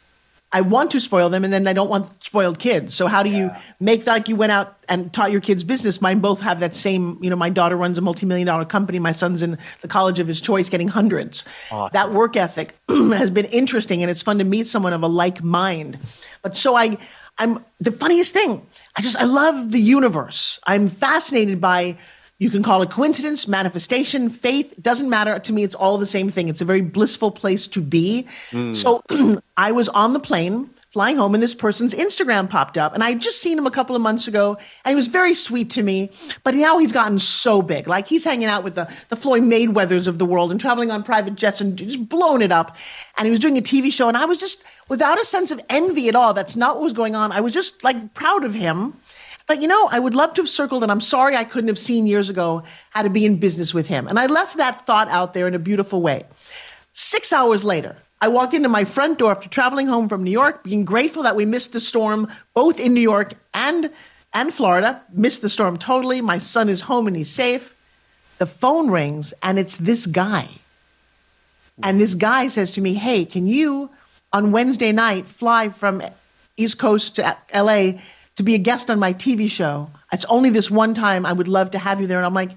I 0.50 0.62
want 0.62 0.90
to 0.92 1.00
spoil 1.00 1.28
them 1.28 1.44
and 1.44 1.52
then 1.52 1.66
I 1.66 1.74
don't 1.74 1.90
want 1.90 2.24
spoiled 2.24 2.58
kids. 2.58 2.94
So 2.94 3.06
how 3.06 3.22
do 3.22 3.28
you 3.28 3.50
make 3.80 4.04
that 4.04 4.12
like 4.12 4.28
you 4.28 4.36
went 4.36 4.50
out 4.50 4.78
and 4.88 5.12
taught 5.12 5.30
your 5.30 5.42
kids 5.42 5.62
business? 5.62 6.00
Mine 6.00 6.20
both 6.20 6.40
have 6.40 6.60
that 6.60 6.74
same, 6.74 7.18
you 7.22 7.28
know, 7.28 7.36
my 7.36 7.50
daughter 7.50 7.76
runs 7.76 7.98
a 7.98 8.00
multi-million 8.00 8.46
dollar 8.46 8.64
company. 8.64 8.98
My 8.98 9.12
son's 9.12 9.42
in 9.42 9.58
the 9.82 9.88
college 9.88 10.20
of 10.20 10.26
his 10.26 10.40
choice 10.40 10.70
getting 10.70 10.88
hundreds. 10.88 11.44
Awesome. 11.70 11.90
That 11.92 12.12
work 12.12 12.34
ethic 12.34 12.74
has 12.88 13.28
been 13.28 13.44
interesting 13.46 14.02
and 14.02 14.10
it's 14.10 14.22
fun 14.22 14.38
to 14.38 14.44
meet 14.44 14.66
someone 14.66 14.94
of 14.94 15.02
a 15.02 15.06
like 15.06 15.42
mind. 15.42 15.98
But 16.42 16.56
so 16.56 16.74
I 16.76 16.96
I'm 17.38 17.64
the 17.78 17.92
funniest 17.92 18.32
thing. 18.32 18.66
I 18.96 19.02
just 19.02 19.16
I 19.16 19.24
love 19.24 19.70
the 19.70 19.80
universe. 19.80 20.60
I'm 20.66 20.88
fascinated 20.88 21.60
by 21.60 21.98
you 22.38 22.50
can 22.50 22.62
call 22.62 22.82
it 22.82 22.90
coincidence, 22.90 23.48
manifestation, 23.48 24.30
faith. 24.30 24.72
It 24.72 24.82
doesn't 24.82 25.10
matter. 25.10 25.38
To 25.38 25.52
me, 25.52 25.64
it's 25.64 25.74
all 25.74 25.98
the 25.98 26.06
same 26.06 26.30
thing. 26.30 26.48
It's 26.48 26.60
a 26.60 26.64
very 26.64 26.80
blissful 26.80 27.32
place 27.32 27.66
to 27.68 27.80
be. 27.80 28.26
Mm. 28.50 28.76
So 28.76 29.02
I 29.56 29.72
was 29.72 29.88
on 29.88 30.12
the 30.12 30.20
plane 30.20 30.70
flying 30.90 31.18
home 31.18 31.34
and 31.34 31.42
this 31.42 31.54
person's 31.54 31.92
Instagram 31.94 32.48
popped 32.48 32.78
up. 32.78 32.94
And 32.94 33.04
I 33.04 33.10
had 33.10 33.20
just 33.20 33.42
seen 33.42 33.58
him 33.58 33.66
a 33.66 33.70
couple 33.70 33.94
of 33.94 34.00
months 34.00 34.26
ago 34.26 34.56
and 34.84 34.90
he 34.90 34.94
was 34.94 35.08
very 35.08 35.34
sweet 35.34 35.70
to 35.70 35.82
me. 35.82 36.10
But 36.44 36.54
now 36.54 36.78
he's 36.78 36.92
gotten 36.92 37.18
so 37.18 37.60
big. 37.60 37.86
Like 37.86 38.06
he's 38.06 38.24
hanging 38.24 38.48
out 38.48 38.64
with 38.64 38.74
the, 38.74 38.90
the 39.10 39.16
Floyd 39.16 39.42
Mayweathers 39.42 40.08
of 40.08 40.18
the 40.18 40.24
world 40.24 40.50
and 40.50 40.60
traveling 40.60 40.90
on 40.90 41.02
private 41.02 41.34
jets 41.34 41.60
and 41.60 41.76
just 41.76 42.08
blowing 42.08 42.40
it 42.40 42.52
up. 42.52 42.74
And 43.18 43.26
he 43.26 43.30
was 43.30 43.40
doing 43.40 43.58
a 43.58 43.60
TV 43.60 43.92
show. 43.92 44.08
And 44.08 44.16
I 44.16 44.24
was 44.24 44.38
just 44.40 44.64
without 44.88 45.20
a 45.20 45.24
sense 45.24 45.50
of 45.50 45.60
envy 45.68 46.08
at 46.08 46.14
all. 46.14 46.32
That's 46.32 46.56
not 46.56 46.76
what 46.76 46.84
was 46.84 46.94
going 46.94 47.14
on. 47.14 47.32
I 47.32 47.40
was 47.40 47.52
just 47.52 47.84
like 47.84 48.14
proud 48.14 48.44
of 48.44 48.54
him. 48.54 48.94
But 49.48 49.62
you 49.62 49.66
know, 49.66 49.88
I 49.90 49.98
would 49.98 50.14
love 50.14 50.34
to 50.34 50.42
have 50.42 50.48
circled, 50.48 50.82
and 50.82 50.92
I'm 50.92 51.00
sorry 51.00 51.34
I 51.34 51.44
couldn't 51.44 51.68
have 51.68 51.78
seen 51.78 52.06
years 52.06 52.28
ago 52.28 52.62
how 52.90 53.02
to 53.02 53.10
be 53.10 53.24
in 53.24 53.36
business 53.38 53.72
with 53.72 53.88
him. 53.88 54.06
And 54.06 54.18
I 54.18 54.26
left 54.26 54.58
that 54.58 54.84
thought 54.84 55.08
out 55.08 55.32
there 55.32 55.48
in 55.48 55.54
a 55.54 55.58
beautiful 55.58 56.02
way. 56.02 56.24
Six 56.92 57.32
hours 57.32 57.64
later, 57.64 57.96
I 58.20 58.28
walk 58.28 58.52
into 58.52 58.68
my 58.68 58.84
front 58.84 59.18
door 59.18 59.30
after 59.30 59.48
traveling 59.48 59.86
home 59.86 60.08
from 60.08 60.22
New 60.22 60.30
York, 60.30 60.62
being 60.64 60.84
grateful 60.84 61.22
that 61.22 61.34
we 61.34 61.46
missed 61.46 61.72
the 61.72 61.80
storm 61.80 62.28
both 62.52 62.78
in 62.78 62.92
New 62.92 63.00
York 63.00 63.32
and 63.54 63.90
and 64.34 64.52
Florida. 64.52 65.00
Missed 65.12 65.40
the 65.40 65.48
storm 65.48 65.78
totally. 65.78 66.20
My 66.20 66.36
son 66.36 66.68
is 66.68 66.82
home 66.82 67.06
and 67.06 67.16
he's 67.16 67.30
safe. 67.30 67.74
The 68.36 68.46
phone 68.46 68.90
rings, 68.90 69.32
and 69.42 69.58
it's 69.58 69.76
this 69.76 70.06
guy. 70.06 70.48
And 71.82 71.98
this 71.98 72.14
guy 72.14 72.48
says 72.48 72.72
to 72.72 72.82
me, 72.82 72.94
Hey, 72.94 73.24
can 73.24 73.46
you 73.46 73.90
on 74.30 74.52
Wednesday 74.52 74.92
night 74.92 75.26
fly 75.26 75.70
from 75.70 76.02
East 76.56 76.78
Coast 76.78 77.16
to 77.16 77.36
LA 77.54 77.92
to 78.38 78.42
be 78.42 78.54
a 78.54 78.58
guest 78.58 78.90
on 78.90 78.98
my 78.98 79.12
TV 79.12 79.50
show? 79.50 79.90
It's 80.12 80.24
only 80.26 80.50
this 80.50 80.70
one 80.70 80.94
time. 80.94 81.26
I 81.26 81.32
would 81.32 81.48
love 81.48 81.72
to 81.72 81.78
have 81.78 82.00
you 82.00 82.06
there. 82.06 82.18
And 82.18 82.26
I'm 82.26 82.34
like, 82.34 82.50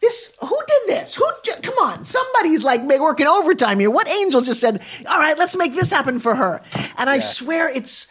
this 0.00 0.34
who 0.40 0.58
did 0.66 0.82
this? 0.88 1.14
Who 1.14 1.24
come 1.62 1.74
on? 1.78 2.04
Somebody's 2.04 2.62
like 2.62 2.82
working 2.82 3.26
overtime 3.26 3.78
here. 3.78 3.90
What 3.90 4.08
angel 4.08 4.42
just 4.42 4.60
said, 4.60 4.82
"All 5.08 5.18
right, 5.18 5.36
let's 5.36 5.56
make 5.56 5.74
this 5.74 5.90
happen 5.90 6.20
for 6.20 6.34
her." 6.34 6.62
And 6.96 7.10
I 7.10 7.18
swear 7.20 7.68
it's 7.68 8.06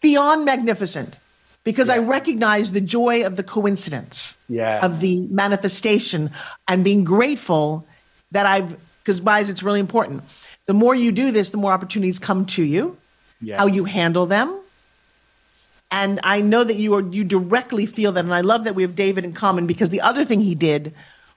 beyond 0.00 0.44
magnificent 0.44 1.18
because 1.64 1.88
yeah. 1.88 1.94
I 1.94 1.98
recognize 1.98 2.72
the 2.72 2.80
joy 2.80 3.24
of 3.24 3.36
the 3.36 3.42
coincidence 3.42 4.38
yes. 4.48 4.84
of 4.84 5.00
the 5.00 5.26
manifestation 5.26 6.30
and 6.68 6.84
being 6.84 7.02
grateful 7.02 7.86
that 8.30 8.46
I've 8.46 8.76
because 9.02 9.20
guys, 9.20 9.50
it's 9.50 9.62
really 9.62 9.80
important. 9.80 10.22
The 10.66 10.74
more 10.74 10.94
you 10.94 11.12
do 11.12 11.30
this, 11.30 11.50
the 11.50 11.56
more 11.56 11.72
opportunities 11.72 12.18
come 12.18 12.46
to 12.46 12.62
you. 12.62 12.96
Yes. 13.40 13.58
How 13.58 13.66
you 13.66 13.84
handle 13.84 14.26
them. 14.26 14.60
And 15.94 16.18
I 16.24 16.40
know 16.40 16.64
that 16.64 16.74
you 16.74 16.92
are 16.94 17.02
you 17.02 17.22
directly 17.22 17.86
feel 17.86 18.10
that, 18.12 18.24
and 18.24 18.34
I 18.34 18.40
love 18.40 18.64
that 18.64 18.74
we 18.74 18.82
have 18.82 18.96
David 18.96 19.22
in 19.22 19.32
common 19.32 19.64
because 19.68 19.90
the 19.90 20.00
other 20.00 20.24
thing 20.24 20.40
he 20.40 20.56
did 20.56 20.92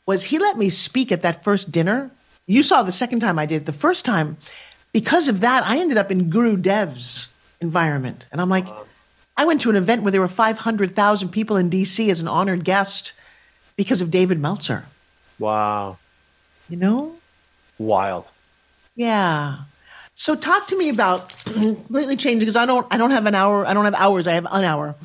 was 0.07 0.23
he 0.23 0.39
let 0.39 0.57
me 0.57 0.71
speak 0.71 1.11
at 1.11 1.21
that 1.21 1.43
first 1.43 1.71
dinner. 1.71 2.09
You 2.47 2.63
saw 2.63 2.81
the 2.81 2.91
second 2.91 3.19
time 3.19 3.37
I 3.37 3.45
did. 3.45 3.61
It. 3.61 3.65
The 3.67 3.71
first 3.71 4.03
time, 4.03 4.37
because 4.93 5.27
of 5.27 5.41
that, 5.41 5.61
I 5.63 5.77
ended 5.77 5.97
up 5.97 6.09
in 6.09 6.31
Guru 6.31 6.57
Dev's 6.57 7.27
environment. 7.61 8.25
And 8.31 8.41
I'm 8.41 8.49
like, 8.49 8.65
I 9.37 9.45
went 9.45 9.61
to 9.61 9.69
an 9.69 9.75
event 9.75 10.01
where 10.01 10.11
there 10.11 10.21
were 10.21 10.27
500,000 10.27 11.29
people 11.29 11.55
in 11.55 11.69
DC 11.69 12.09
as 12.09 12.19
an 12.19 12.27
honored 12.27 12.63
guest 12.63 13.13
because 13.75 14.01
of 14.01 14.09
David 14.09 14.39
Meltzer. 14.39 14.85
Wow. 15.37 15.97
You 16.67 16.77
know? 16.77 17.13
Wild. 17.77 18.25
Yeah. 18.95 19.57
So 20.19 20.35
talk 20.35 20.65
to 20.69 20.77
me 20.77 20.89
about 20.89 21.29
completely 21.43 22.17
changing 22.17 22.39
because 22.39 22.55
I 22.55 22.65
don't 22.65 22.87
I 22.89 22.97
don't 22.97 23.11
have 23.11 23.27
an 23.27 23.35
hour, 23.35 23.67
I 23.67 23.75
don't 23.75 23.85
have 23.85 23.93
hours, 23.93 24.27
I 24.27 24.33
have 24.33 24.47
an 24.49 24.63
hour. 24.63 24.95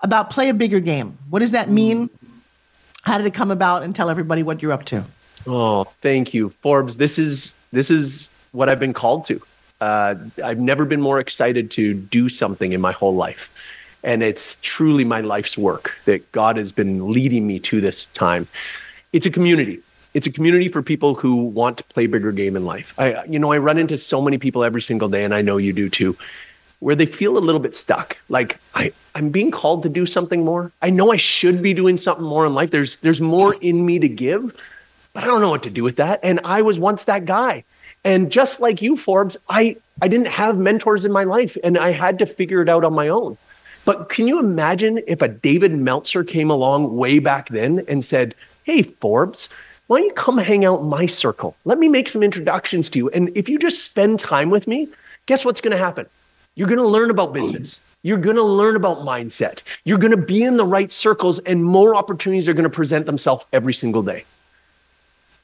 About 0.00 0.30
play 0.30 0.48
a 0.48 0.54
bigger 0.54 0.80
game. 0.80 1.18
What 1.28 1.40
does 1.40 1.50
that 1.50 1.68
mean? 1.68 2.08
How 3.02 3.18
did 3.18 3.26
it 3.26 3.34
come 3.34 3.50
about? 3.50 3.82
And 3.82 3.94
tell 3.94 4.08
everybody 4.08 4.42
what 4.42 4.62
you're 4.62 4.72
up 4.72 4.86
to. 4.86 5.04
Oh, 5.46 5.84
thank 6.00 6.32
you, 6.32 6.48
Forbes. 6.62 6.96
This 6.96 7.18
is 7.18 7.58
this 7.72 7.90
is 7.90 8.30
what 8.52 8.70
I've 8.70 8.80
been 8.80 8.94
called 8.94 9.26
to. 9.26 9.42
Uh, 9.82 10.14
I've 10.42 10.60
never 10.60 10.86
been 10.86 11.02
more 11.02 11.20
excited 11.20 11.70
to 11.72 11.92
do 11.92 12.30
something 12.30 12.72
in 12.72 12.80
my 12.80 12.92
whole 12.92 13.14
life, 13.14 13.54
and 14.02 14.22
it's 14.22 14.56
truly 14.62 15.04
my 15.04 15.20
life's 15.20 15.58
work 15.58 15.92
that 16.06 16.32
God 16.32 16.56
has 16.56 16.72
been 16.72 17.12
leading 17.12 17.46
me 17.46 17.58
to 17.60 17.82
this 17.82 18.06
time. 18.06 18.48
It's 19.12 19.26
a 19.26 19.30
community. 19.30 19.80
It's 20.14 20.26
a 20.28 20.32
community 20.32 20.68
for 20.68 20.80
people 20.80 21.14
who 21.16 21.34
want 21.34 21.78
to 21.78 21.84
play 21.84 22.06
bigger 22.06 22.32
game 22.32 22.56
in 22.56 22.64
life. 22.64 22.94
I, 22.98 23.24
you 23.24 23.38
know, 23.38 23.52
I 23.52 23.58
run 23.58 23.78
into 23.78 23.98
so 23.98 24.22
many 24.22 24.38
people 24.38 24.62
every 24.62 24.80
single 24.80 25.08
day, 25.08 25.24
and 25.24 25.34
I 25.34 25.42
know 25.42 25.56
you 25.56 25.72
do 25.72 25.90
too, 25.90 26.16
where 26.78 26.94
they 26.94 27.06
feel 27.06 27.36
a 27.36 27.40
little 27.40 27.60
bit 27.60 27.74
stuck. 27.74 28.16
Like 28.28 28.60
I, 28.74 28.92
I'm 29.14 29.30
being 29.30 29.50
called 29.50 29.82
to 29.82 29.88
do 29.88 30.06
something 30.06 30.44
more. 30.44 30.70
I 30.80 30.90
know 30.90 31.12
I 31.12 31.16
should 31.16 31.62
be 31.62 31.74
doing 31.74 31.96
something 31.96 32.24
more 32.24 32.46
in 32.46 32.54
life. 32.54 32.70
There's 32.70 32.96
there's 32.98 33.20
more 33.20 33.54
in 33.60 33.84
me 33.84 33.98
to 33.98 34.08
give, 34.08 34.56
but 35.12 35.24
I 35.24 35.26
don't 35.26 35.40
know 35.40 35.50
what 35.50 35.64
to 35.64 35.70
do 35.70 35.82
with 35.82 35.96
that. 35.96 36.20
And 36.22 36.40
I 36.44 36.62
was 36.62 36.78
once 36.78 37.04
that 37.04 37.24
guy. 37.24 37.64
And 38.04 38.30
just 38.30 38.60
like 38.60 38.82
you, 38.82 38.96
Forbes, 38.96 39.36
I 39.48 39.76
I 40.00 40.08
didn't 40.08 40.28
have 40.28 40.58
mentors 40.58 41.04
in 41.04 41.12
my 41.12 41.24
life, 41.24 41.56
and 41.64 41.76
I 41.78 41.90
had 41.90 42.18
to 42.20 42.26
figure 42.26 42.62
it 42.62 42.68
out 42.68 42.84
on 42.84 42.92
my 42.94 43.08
own. 43.08 43.36
But 43.84 44.08
can 44.08 44.28
you 44.28 44.38
imagine 44.38 45.00
if 45.06 45.22
a 45.22 45.28
David 45.28 45.72
Meltzer 45.72 46.24
came 46.24 46.50
along 46.50 46.96
way 46.96 47.18
back 47.18 47.48
then 47.48 47.84
and 47.88 48.04
said, 48.04 48.34
"Hey, 48.62 48.82
Forbes." 48.82 49.48
Why 49.86 49.98
don't 49.98 50.08
you 50.08 50.14
come 50.14 50.38
hang 50.38 50.64
out 50.64 50.80
in 50.80 50.86
my 50.86 51.06
circle? 51.06 51.56
Let 51.64 51.78
me 51.78 51.88
make 51.88 52.08
some 52.08 52.22
introductions 52.22 52.88
to 52.90 52.98
you. 52.98 53.10
And 53.10 53.30
if 53.36 53.48
you 53.48 53.58
just 53.58 53.84
spend 53.84 54.18
time 54.18 54.48
with 54.48 54.66
me, 54.66 54.88
guess 55.26 55.44
what's 55.44 55.60
going 55.60 55.76
to 55.76 55.82
happen? 55.82 56.06
You're 56.54 56.68
going 56.68 56.78
to 56.78 56.86
learn 56.86 57.10
about 57.10 57.32
business. 57.32 57.82
You're 58.02 58.18
going 58.18 58.36
to 58.36 58.42
learn 58.42 58.76
about 58.76 58.98
mindset. 58.98 59.62
You're 59.84 59.98
going 59.98 60.12
to 60.12 60.16
be 60.16 60.42
in 60.42 60.56
the 60.56 60.66
right 60.66 60.92
circles, 60.92 61.38
and 61.40 61.64
more 61.64 61.94
opportunities 61.94 62.48
are 62.48 62.52
going 62.52 62.64
to 62.64 62.70
present 62.70 63.06
themselves 63.06 63.44
every 63.52 63.72
single 63.72 64.02
day. 64.02 64.24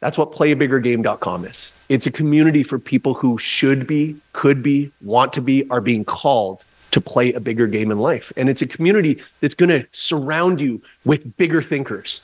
That's 0.01 0.17
what 0.17 0.33
playabiggergame.com 0.33 1.45
is. 1.45 1.73
It's 1.89 2.07
a 2.07 2.11
community 2.11 2.63
for 2.63 2.79
people 2.79 3.15
who 3.15 3.37
should 3.37 3.87
be, 3.87 4.17
could 4.33 4.63
be, 4.63 4.93
want 5.03 5.33
to 5.35 5.43
be, 5.43 5.69
are 5.69 5.81
being 5.81 6.05
called 6.05 6.65
to 6.93 7.01
play 7.01 7.33
a 7.33 7.41
bigger 7.41 7.67
game 7.67 7.91
in 7.91 7.99
life. 7.99 8.33
And 8.37 8.49
it's 8.49 8.63
a 8.63 8.67
community 8.67 9.23
that's 9.41 9.55
going 9.55 9.69
to 9.69 9.87
surround 9.93 10.61
you 10.61 10.83
with 11.05 11.37
bigger 11.37 11.63
thinkers, 11.63 12.21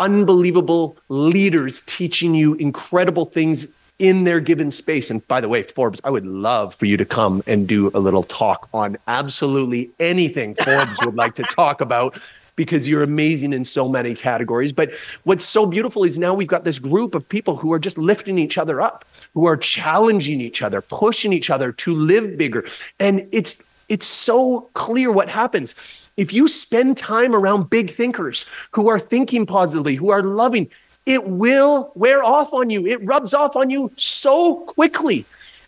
unbelievable 0.00 0.96
leaders 1.08 1.82
teaching 1.82 2.34
you 2.34 2.54
incredible 2.54 3.26
things 3.26 3.68
in 4.00 4.24
their 4.24 4.40
given 4.40 4.70
space. 4.70 5.10
And 5.10 5.26
by 5.28 5.42
the 5.42 5.48
way, 5.48 5.62
Forbes, 5.62 6.00
I 6.02 6.10
would 6.10 6.26
love 6.26 6.74
for 6.74 6.86
you 6.86 6.96
to 6.96 7.04
come 7.04 7.42
and 7.46 7.68
do 7.68 7.90
a 7.92 8.00
little 8.00 8.22
talk 8.22 8.68
on 8.72 8.96
absolutely 9.06 9.90
anything 10.00 10.54
Forbes 10.54 10.98
would 11.04 11.14
like 11.14 11.34
to 11.34 11.42
talk 11.42 11.82
about 11.82 12.18
because 12.56 12.88
you're 12.88 13.02
amazing 13.02 13.52
in 13.52 13.64
so 13.64 13.88
many 13.88 14.14
categories. 14.14 14.72
But 14.72 14.90
what's 15.24 15.44
so 15.44 15.66
beautiful 15.66 16.04
is 16.04 16.18
now 16.18 16.32
we've 16.34 16.48
got 16.48 16.64
this 16.64 16.78
group 16.78 17.14
of 17.14 17.28
people 17.28 17.56
who 17.56 17.72
are 17.72 17.78
just 17.78 17.98
lifting 17.98 18.38
each 18.38 18.56
other 18.56 18.80
up, 18.80 19.04
who 19.34 19.46
are 19.46 19.56
challenging 19.56 20.40
each 20.40 20.62
other, 20.62 20.80
pushing 20.80 21.32
each 21.32 21.50
other 21.50 21.72
to 21.72 21.94
live 21.94 22.36
bigger. 22.38 22.64
And 22.98 23.28
it's 23.32 23.62
it's 23.90 24.06
so 24.06 24.70
clear 24.74 25.10
what 25.10 25.28
happens. 25.28 25.74
If 26.20 26.34
you 26.34 26.48
spend 26.48 26.98
time 26.98 27.34
around 27.34 27.70
big 27.70 27.92
thinkers 27.92 28.44
who 28.72 28.90
are 28.90 28.98
thinking 28.98 29.46
positively, 29.46 29.94
who 29.94 30.10
are 30.10 30.22
loving, 30.22 30.68
it 31.06 31.26
will 31.26 31.92
wear 31.94 32.22
off 32.22 32.52
on 32.52 32.68
you. 32.68 32.86
It 32.86 33.02
rubs 33.02 33.32
off 33.32 33.56
on 33.56 33.70
you 33.70 33.90
so 33.96 34.56
quickly. 34.66 35.24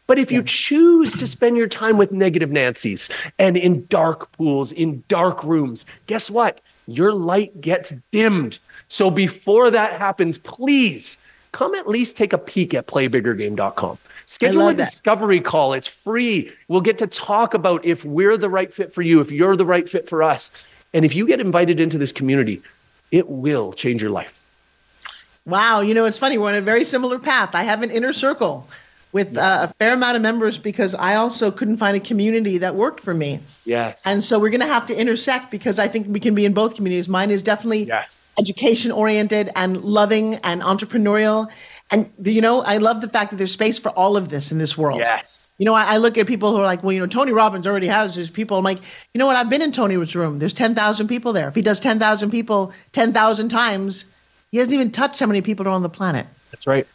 But 0.07 0.19
if 0.19 0.31
you 0.31 0.43
choose 0.43 1.15
to 1.15 1.27
spend 1.27 1.57
your 1.57 1.69
time 1.69 1.97
with 1.97 2.13
negative 2.13 2.51
Nancy's 2.51 3.09
and 3.39 3.57
in 3.57 3.87
dark 3.87 4.31
pools, 4.33 4.73
in 4.73 5.03
dark 5.09 5.43
rooms, 5.43 5.87
guess 6.07 6.31
what? 6.31 6.61
Your 6.87 7.15
light 7.15 7.63
gets 7.63 7.95
dimmed. 8.11 8.59
So 8.89 9.11
before 9.11 9.71
that 9.71 9.99
happens, 9.99 10.37
please 10.37 11.17
come 11.53 11.75
at 11.75 11.89
least 11.89 12.19
take 12.19 12.35
a 12.35 12.39
peek 12.39 12.75
at 12.75 12.87
playbiggergame.com. 12.87 13.97
Schedule 14.27 14.69
a 14.69 14.75
discovery 14.75 15.41
call. 15.41 15.73
It's 15.73 15.89
free. 15.89 16.53
We'll 16.69 16.81
get 16.81 16.99
to 16.99 17.07
talk 17.07 17.55
about 17.55 17.85
if 17.85 18.05
we're 18.05 18.37
the 18.37 18.49
right 18.49 18.73
fit 18.73 18.93
for 18.93 19.03
you, 19.03 19.21
if 19.21 19.31
you're 19.31 19.57
the 19.57 19.67
right 19.67 19.89
fit 19.89 20.09
for 20.09 20.23
us. 20.23 20.51
And 20.95 21.05
if 21.05 21.15
you 21.15 21.27
get 21.27 21.41
invited 21.41 21.81
into 21.81 21.99
this 21.99 22.13
community, 22.13 22.63
it 23.11 23.29
will 23.29 23.73
change 23.73 24.03
your 24.03 24.11
life. 24.11 24.41
Wow, 25.45 25.81
you 25.81 25.95
know, 25.95 26.05
it's 26.05 26.19
funny. 26.19 26.39
We're 26.39 26.49
on 26.49 26.55
a 26.55 26.61
very 26.61 26.85
similar 26.85 27.19
path. 27.19 27.55
I 27.55 27.65
have 27.65 27.83
an 27.83 27.91
inner 27.91 28.13
circle 28.13 28.69
with 29.13 29.35
yes. 29.35 29.43
uh, 29.43 29.67
a 29.69 29.75
fair 29.75 29.93
amount 29.93 30.17
of 30.17 30.23
members 30.23 30.57
because 30.57 30.95
I 30.95 31.17
also 31.17 31.51
couldn't 31.51 31.77
find 31.77 31.97
a 31.97 32.01
community 32.01 32.59
that 32.59 32.75
worked 32.75 33.01
for 33.01 33.13
me. 33.13 33.41
Yes. 33.65 34.03
And 34.07 34.23
so 34.23 34.39
we're 34.39 34.51
going 34.51 34.63
to 34.63 34.67
have 34.67 34.87
to 34.87 34.99
intersect 34.99 35.51
because 35.51 35.79
I 35.79 35.89
think 35.89 36.07
we 36.09 36.19
can 36.19 36.35
be 36.35 36.47
in 36.47 36.55
both 36.55 36.75
communities. 36.77 37.09
Mine 37.09 37.31
is 37.31 37.43
definitely 37.43 37.85
yes. 37.85 38.31
education 38.39 38.91
oriented 38.91 39.51
and 39.55 39.83
loving 39.83 40.37
and 40.37 40.63
entrepreneurial. 40.63 41.51
And 41.93 42.11
you 42.25 42.41
know, 42.41 42.63
I 42.63 42.79
love 42.79 43.03
the 43.03 43.09
fact 43.09 43.31
that 43.31 43.37
there's 43.37 43.53
space 43.53 43.79
for 43.79 43.91
all 43.91 44.17
of 44.17 44.31
this 44.31 44.51
in 44.51 44.57
this 44.57 44.79
world. 44.79 44.99
Yes. 44.99 45.55
You 45.59 45.67
know, 45.67 45.75
I, 45.75 45.95
I 45.95 45.97
look 45.99 46.17
at 46.17 46.27
people 46.27 46.51
who 46.51 46.57
are 46.57 46.65
like, 46.65 46.83
well, 46.83 46.93
you 46.93 46.99
know, 46.99 47.07
Tony 47.07 47.33
Robbins 47.33 47.67
already 47.67 47.87
has 47.89 48.15
his 48.15 48.31
people. 48.31 48.57
I'm 48.57 48.65
like, 48.65 48.79
you 49.13 49.19
know 49.19 49.27
what? 49.27 49.37
I've 49.37 49.51
been 49.51 49.61
in 49.61 49.73
Tony's 49.73 50.17
room. 50.17 50.39
There's 50.39 50.55
10,000 50.55 51.07
people 51.07 51.35
there. 51.35 51.49
If 51.49 51.55
he 51.55 51.61
does 51.61 51.81
10,000 51.81 52.31
people 52.31 52.73
10,000 52.93 53.49
times, 53.51 54.07
he 54.51 54.57
hasn't 54.57 54.75
even 54.75 54.91
touched 54.91 55.21
how 55.21 55.27
many 55.27 55.43
people 55.43 55.67
are 55.69 55.71
on 55.71 55.83
the 55.83 55.91
planet. 55.91 56.27
That's 56.51 56.67
right. 56.67 56.87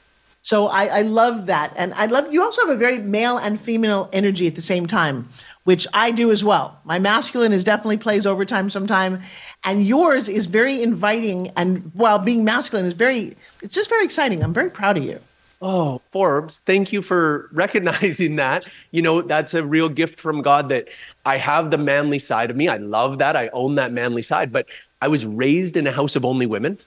So 0.41 0.67
I, 0.67 0.85
I 0.85 1.01
love 1.01 1.47
that. 1.47 1.73
And 1.75 1.93
I 1.93 2.05
love 2.05 2.31
you 2.33 2.41
also 2.41 2.65
have 2.65 2.73
a 2.73 2.77
very 2.77 2.99
male 2.99 3.37
and 3.37 3.59
female 3.59 4.09
energy 4.13 4.47
at 4.47 4.55
the 4.55 4.61
same 4.61 4.87
time, 4.87 5.27
which 5.65 5.85
I 5.93 6.11
do 6.11 6.31
as 6.31 6.43
well. 6.43 6.79
My 6.85 6.99
masculine 6.99 7.51
is 7.51 7.63
definitely 7.65 7.97
plays 7.97 8.25
overtime 8.25 8.69
sometime. 8.69 9.19
And 9.67 9.85
yours 9.85 10.29
is 10.29 10.45
very 10.45 10.81
inviting 10.81 11.51
and 11.57 11.91
while 11.93 12.19
being 12.19 12.45
masculine 12.45 12.85
is 12.85 12.93
very 12.93 13.35
it's 13.61 13.73
just 13.73 13.89
very 13.89 14.05
exciting. 14.05 14.41
I'm 14.41 14.53
very 14.53 14.69
proud 14.69 14.95
of 14.95 15.03
you. 15.03 15.19
Oh, 15.61 15.99
Forbes, 16.13 16.61
thank 16.65 16.93
you 16.93 17.01
for 17.01 17.49
recognizing 17.51 18.37
that. 18.37 18.65
You 18.91 19.01
know, 19.01 19.21
that's 19.21 19.53
a 19.53 19.65
real 19.65 19.89
gift 19.89 20.21
from 20.21 20.41
God 20.41 20.69
that 20.69 20.87
I 21.25 21.35
have 21.35 21.69
the 21.69 21.77
manly 21.77 22.17
side 22.17 22.49
of 22.49 22.55
me. 22.55 22.69
I 22.69 22.77
love 22.77 23.17
that. 23.17 23.35
I 23.35 23.49
own 23.49 23.75
that 23.75 23.91
manly 23.91 24.21
side, 24.21 24.53
but 24.53 24.67
I 25.01 25.09
was 25.09 25.25
raised 25.25 25.75
in 25.75 25.85
a 25.85 25.91
house 25.91 26.15
of 26.15 26.23
only 26.23 26.45
women. 26.45 26.77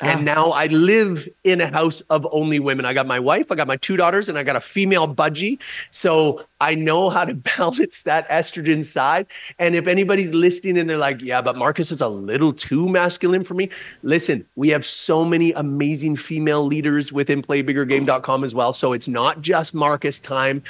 And 0.00 0.20
ah. 0.20 0.34
now 0.34 0.46
I 0.50 0.66
live 0.66 1.28
in 1.44 1.60
a 1.60 1.68
house 1.68 2.00
of 2.02 2.26
only 2.32 2.58
women. 2.58 2.84
I 2.84 2.92
got 2.92 3.06
my 3.06 3.20
wife, 3.20 3.50
I 3.50 3.54
got 3.54 3.66
my 3.66 3.76
two 3.76 3.96
daughters, 3.96 4.28
and 4.28 4.38
I 4.38 4.42
got 4.42 4.56
a 4.56 4.60
female 4.60 5.12
budgie. 5.12 5.58
So 5.90 6.44
I 6.60 6.74
know 6.74 7.10
how 7.10 7.24
to 7.24 7.34
balance 7.58 8.02
that 8.02 8.28
estrogen 8.28 8.84
side. 8.84 9.26
And 9.58 9.74
if 9.74 9.86
anybody's 9.86 10.32
listening 10.32 10.78
and 10.78 10.88
they're 10.88 10.98
like, 10.98 11.20
yeah, 11.20 11.42
but 11.42 11.56
Markus 11.56 11.90
is 11.90 12.00
a 12.00 12.08
little 12.08 12.52
too 12.52 12.88
masculine 12.88 13.44
for 13.44 13.54
me, 13.54 13.68
listen, 14.02 14.46
we 14.54 14.68
have 14.70 14.86
so 14.86 15.24
many 15.24 15.52
amazing 15.52 16.16
female 16.16 16.64
leaders 16.64 17.12
within 17.12 17.42
playbiggergame.com 17.42 18.44
as 18.44 18.54
well. 18.54 18.72
So 18.72 18.92
it's 18.92 19.08
not 19.08 19.42
just 19.42 19.74
Markus 19.74 20.20
time. 20.20 20.62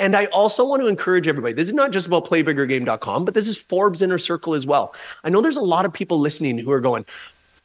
And 0.00 0.14
I 0.14 0.26
also 0.26 0.64
want 0.64 0.80
to 0.82 0.86
encourage 0.86 1.26
everybody. 1.26 1.54
This 1.54 1.66
is 1.66 1.72
not 1.72 1.90
just 1.90 2.06
about 2.06 2.24
playbiggergame.com, 2.24 3.24
but 3.24 3.34
this 3.34 3.48
is 3.48 3.58
Forbes 3.58 4.00
Inner 4.00 4.18
Circle 4.18 4.54
as 4.54 4.66
well. 4.66 4.94
I 5.24 5.30
know 5.30 5.40
there's 5.40 5.56
a 5.56 5.62
lot 5.62 5.84
of 5.84 5.92
people 5.92 6.20
listening 6.20 6.58
who 6.58 6.70
are 6.70 6.80
going, 6.80 7.04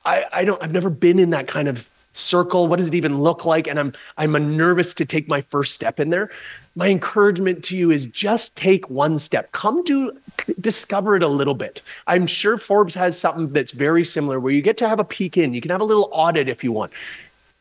I, 0.05 0.25
I 0.31 0.45
don't 0.45 0.61
I've 0.63 0.71
never 0.71 0.89
been 0.89 1.19
in 1.19 1.29
that 1.31 1.47
kind 1.47 1.67
of 1.67 1.89
circle. 2.13 2.67
What 2.67 2.77
does 2.77 2.87
it 2.87 2.95
even 2.95 3.21
look 3.21 3.45
like? 3.45 3.67
And 3.67 3.79
I'm 3.79 3.93
I'm 4.17 4.57
nervous 4.57 4.93
to 4.95 5.05
take 5.05 5.27
my 5.27 5.41
first 5.41 5.73
step 5.73 5.99
in 5.99 6.09
there. 6.09 6.29
My 6.75 6.89
encouragement 6.89 7.63
to 7.65 7.77
you 7.77 7.91
is 7.91 8.07
just 8.07 8.55
take 8.55 8.89
one 8.89 9.19
step. 9.19 9.51
Come 9.51 9.83
to 9.85 10.11
discover 10.59 11.15
it 11.15 11.21
a 11.21 11.27
little 11.27 11.53
bit. 11.53 11.81
I'm 12.07 12.25
sure 12.25 12.57
Forbes 12.57 12.95
has 12.95 13.19
something 13.19 13.53
that's 13.53 13.71
very 13.71 14.03
similar 14.03 14.39
where 14.39 14.51
you 14.51 14.61
get 14.61 14.77
to 14.77 14.89
have 14.89 14.99
a 14.99 15.03
peek 15.03 15.37
in. 15.37 15.53
You 15.53 15.61
can 15.61 15.69
have 15.69 15.81
a 15.81 15.85
little 15.85 16.09
audit 16.11 16.49
if 16.49 16.63
you 16.63 16.71
want 16.71 16.91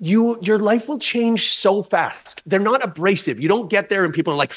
you 0.03 0.37
your 0.43 0.59
life 0.59 0.89
will 0.89 0.99
change 0.99 1.55
so 1.55 1.81
fast. 1.83 2.43
They're 2.45 2.59
not 2.59 2.85
abrasive. 2.85 3.39
You 3.39 3.49
don't 3.49 3.71
get 3.71 3.89
there 3.89 4.05
and 4.05 4.13
people 4.13 4.33
are 4.33 4.37
like, 4.37 4.53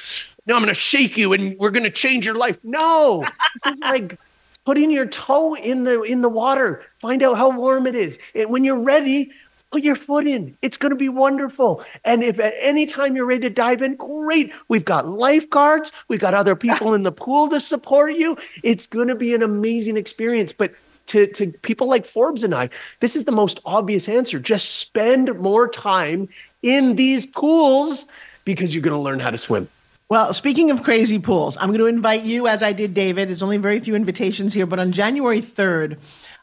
"No, 0.47 0.55
I'm 0.55 0.61
going 0.61 0.73
to 0.73 0.79
shake 0.79 1.17
you 1.17 1.33
and 1.33 1.55
we're 1.59 1.69
going 1.69 1.83
to 1.83 1.91
change 1.91 2.25
your 2.25 2.33
life." 2.33 2.57
No. 2.63 3.23
this 3.63 3.73
is 3.73 3.79
like 3.81 4.17
putting 4.65 4.91
your 4.91 5.05
toe 5.05 5.55
in 5.55 5.83
the 5.83 6.01
in 6.01 6.21
the 6.21 6.29
water. 6.29 6.83
Find 6.99 7.23
out 7.23 7.37
how 7.37 7.49
warm 7.49 7.87
it 7.87 7.95
is. 7.95 8.19
And 8.33 8.49
when 8.49 8.63
you're 8.63 8.81
ready, 8.81 9.31
put 9.71 9.83
your 9.83 9.95
foot 9.95 10.27
in. 10.27 10.57
It's 10.61 10.77
going 10.77 10.91
to 10.91 10.95
be 10.95 11.09
wonderful. 11.09 11.83
And 12.03 12.23
if 12.23 12.39
at 12.39 12.53
any 12.59 12.85
time 12.85 13.15
you're 13.15 13.25
ready 13.25 13.41
to 13.41 13.49
dive 13.49 13.81
in, 13.81 13.95
great. 13.95 14.51
We've 14.67 14.85
got 14.85 15.07
lifeguards, 15.07 15.91
we've 16.07 16.19
got 16.19 16.33
other 16.33 16.55
people 16.55 16.93
in 16.93 17.03
the 17.03 17.11
pool 17.11 17.49
to 17.49 17.59
support 17.59 18.15
you. 18.15 18.37
It's 18.63 18.87
going 18.87 19.07
to 19.07 19.15
be 19.15 19.33
an 19.33 19.43
amazing 19.43 19.97
experience. 19.97 20.53
But 20.53 20.73
to, 21.07 21.27
to 21.27 21.51
people 21.61 21.87
like 21.87 22.05
Forbes 22.05 22.43
and 22.43 22.55
I, 22.55 22.69
this 22.99 23.15
is 23.15 23.25
the 23.25 23.31
most 23.31 23.59
obvious 23.65 24.09
answer. 24.09 24.39
Just 24.39 24.75
spend 24.75 25.37
more 25.39 25.67
time 25.67 26.29
in 26.63 26.95
these 26.95 27.25
pools 27.25 28.07
because 28.43 28.73
you're 28.73 28.81
going 28.81 28.95
to 28.95 28.99
learn 28.99 29.19
how 29.19 29.29
to 29.29 29.37
swim. 29.37 29.67
Well, 30.07 30.33
speaking 30.33 30.69
of 30.69 30.83
crazy 30.83 31.17
pools, 31.17 31.57
I'm 31.57 31.69
going 31.69 31.79
to 31.79 31.87
invite 31.87 32.21
you, 32.21 32.47
as 32.47 32.61
I 32.61 32.73
did 32.73 32.93
David. 32.93 33.27
There's 33.27 33.41
only 33.41 33.57
very 33.57 33.79
few 33.79 33.95
invitations 33.95 34.53
here, 34.53 34.67
but 34.67 34.77
on 34.77 34.91
January 34.91 35.41
3rd, 35.41 35.93
uh, 35.93 35.97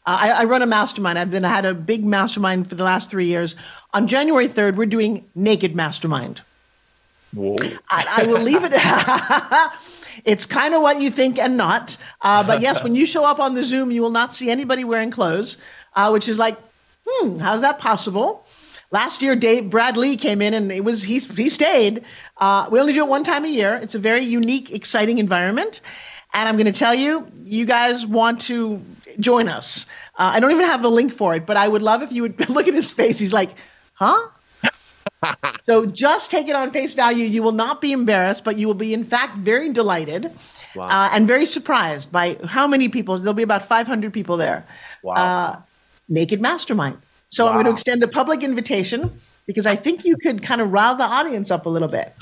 I, 0.05 0.31
I, 0.31 0.43
run 0.43 0.61
a 0.61 0.65
mastermind. 0.65 1.17
I've 1.17 1.31
been 1.31 1.45
I 1.45 1.49
had 1.49 1.63
a 1.63 1.73
big 1.73 2.03
mastermind 2.03 2.67
for 2.67 2.75
the 2.75 2.83
last 2.83 3.09
three 3.09 3.25
years. 3.25 3.55
On 3.93 4.05
January 4.05 4.49
3rd, 4.49 4.75
we're 4.75 4.85
doing 4.85 5.29
Naked 5.33 5.77
Mastermind. 5.77 6.41
Whoa. 7.33 7.55
I, 7.89 8.23
I 8.23 8.23
will 8.25 8.41
leave 8.41 8.65
it. 8.65 8.73
it's 10.25 10.45
kind 10.45 10.73
of 10.73 10.81
what 10.81 10.99
you 10.99 11.09
think 11.09 11.39
and 11.39 11.55
not. 11.55 11.95
Uh, 12.21 12.43
but 12.43 12.59
yes, 12.59 12.83
when 12.83 12.95
you 12.95 13.05
show 13.05 13.23
up 13.23 13.39
on 13.39 13.55
the 13.55 13.63
Zoom, 13.63 13.91
you 13.91 14.01
will 14.01 14.11
not 14.11 14.33
see 14.33 14.51
anybody 14.51 14.83
wearing 14.83 15.09
clothes, 15.09 15.57
uh, 15.95 16.09
which 16.09 16.27
is 16.27 16.37
like, 16.37 16.57
hmm, 17.07 17.37
how's 17.37 17.61
that 17.61 17.79
possible? 17.79 18.45
Last 18.93 19.23
year, 19.23 19.35
Dave 19.35 19.71
Brad 19.71 19.97
Lea 19.97 20.15
came 20.15 20.39
in 20.39 20.53
and 20.53 20.71
it 20.71 20.83
was 20.83 21.01
he 21.01 21.17
he 21.17 21.49
stayed. 21.49 22.03
Uh, 22.37 22.69
we 22.69 22.79
only 22.79 22.93
do 22.93 22.99
it 22.99 23.07
one 23.07 23.23
time 23.23 23.43
a 23.43 23.47
year. 23.47 23.73
It's 23.81 23.95
a 23.95 23.99
very 23.99 24.21
unique, 24.21 24.71
exciting 24.71 25.17
environment, 25.17 25.81
and 26.31 26.47
I'm 26.47 26.57
going 26.57 26.71
to 26.71 26.79
tell 26.79 26.93
you, 26.93 27.27
you 27.43 27.65
guys 27.65 28.05
want 28.05 28.41
to 28.41 28.79
join 29.19 29.47
us. 29.47 29.87
Uh, 30.15 30.33
I 30.35 30.39
don't 30.39 30.51
even 30.51 30.67
have 30.67 30.83
the 30.83 30.91
link 30.91 31.11
for 31.11 31.33
it, 31.33 31.47
but 31.47 31.57
I 31.57 31.67
would 31.67 31.81
love 31.81 32.03
if 32.03 32.11
you 32.11 32.21
would 32.21 32.49
look 32.51 32.67
at 32.67 32.75
his 32.75 32.91
face. 32.91 33.17
He's 33.17 33.33
like, 33.33 33.49
"Huh." 33.93 34.29
so 35.63 35.87
just 35.87 36.29
take 36.29 36.47
it 36.47 36.55
on 36.55 36.69
face 36.69 36.93
value. 36.93 37.25
You 37.25 37.41
will 37.41 37.51
not 37.51 37.81
be 37.81 37.93
embarrassed, 37.93 38.43
but 38.43 38.57
you 38.57 38.67
will 38.67 38.75
be, 38.75 38.93
in 38.93 39.03
fact, 39.03 39.37
very 39.37 39.69
delighted 39.69 40.31
wow. 40.75 40.85
uh, 40.87 41.09
and 41.11 41.25
very 41.25 41.47
surprised 41.47 42.11
by 42.11 42.37
how 42.45 42.67
many 42.67 42.89
people. 42.89 43.17
There'll 43.17 43.33
be 43.33 43.41
about 43.41 43.65
500 43.65 44.13
people 44.13 44.37
there. 44.37 44.67
Wow. 45.01 45.13
Uh, 45.13 45.61
naked 46.07 46.41
Mastermind. 46.41 46.99
So 47.33 47.45
wow. 47.45 47.49
I'm 47.49 47.55
going 47.55 47.65
to 47.65 47.71
extend 47.71 48.03
a 48.03 48.07
public 48.07 48.43
invitation 48.43 49.11
because 49.47 49.65
I 49.65 49.75
think 49.75 50.05
you 50.05 50.17
could 50.17 50.43
kind 50.43 50.61
of 50.61 50.71
rile 50.71 50.95
the 50.95 51.03
audience 51.03 51.49
up 51.49 51.65
a 51.65 51.69
little 51.69 51.87
bit. 51.87 52.13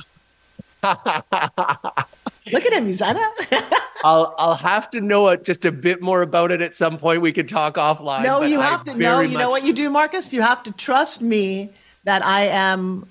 Look 0.84 2.66
at 2.66 2.72
him, 2.72 2.86
he's 2.88 3.01
on 3.01 3.18
it. 3.18 3.64
I'll 4.05 4.34
I'll 4.38 4.55
have 4.55 4.89
to 4.91 5.01
know 5.01 5.36
just 5.36 5.66
a 5.66 5.72
bit 5.72 6.01
more 6.01 6.22
about 6.22 6.51
it 6.51 6.62
at 6.62 6.74
some 6.74 6.97
point. 6.97 7.22
We 7.22 7.34
can 7.34 7.45
talk 7.45 7.76
offline. 7.76 8.24
No, 8.24 8.41
you 8.41 8.62
have 8.62 8.88
I 8.88 8.93
to 8.93 8.97
know. 8.97 9.20
You 9.20 9.38
know 9.38 9.49
what 9.49 9.66
you 9.66 9.74
do, 9.74 9.89
Markus? 9.89 10.32
You 10.32 10.41
have 10.41 10.64
to 10.64 10.72
trust 10.72 11.22
me 11.22 11.72
that 12.05 12.26
I 12.26 12.45
am 12.45 13.05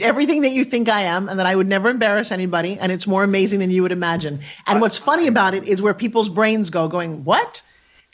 everything 0.00 0.42
that 0.42 0.52
you 0.52 0.64
think 0.64 0.88
I 0.88 1.00
am 1.02 1.28
and 1.28 1.40
that 1.40 1.46
I 1.46 1.56
would 1.56 1.66
never 1.66 1.90
embarrass 1.90 2.30
anybody. 2.30 2.78
And 2.78 2.92
it's 2.92 3.08
more 3.08 3.24
amazing 3.24 3.58
than 3.58 3.72
you 3.72 3.82
would 3.82 3.92
imagine. 3.92 4.38
And 4.68 4.80
what's 4.80 4.98
funny 4.98 5.26
about 5.26 5.52
it 5.54 5.66
is 5.66 5.82
where 5.82 5.94
people's 5.94 6.28
brains 6.28 6.70
go, 6.70 6.86
going, 6.86 7.24
What? 7.24 7.62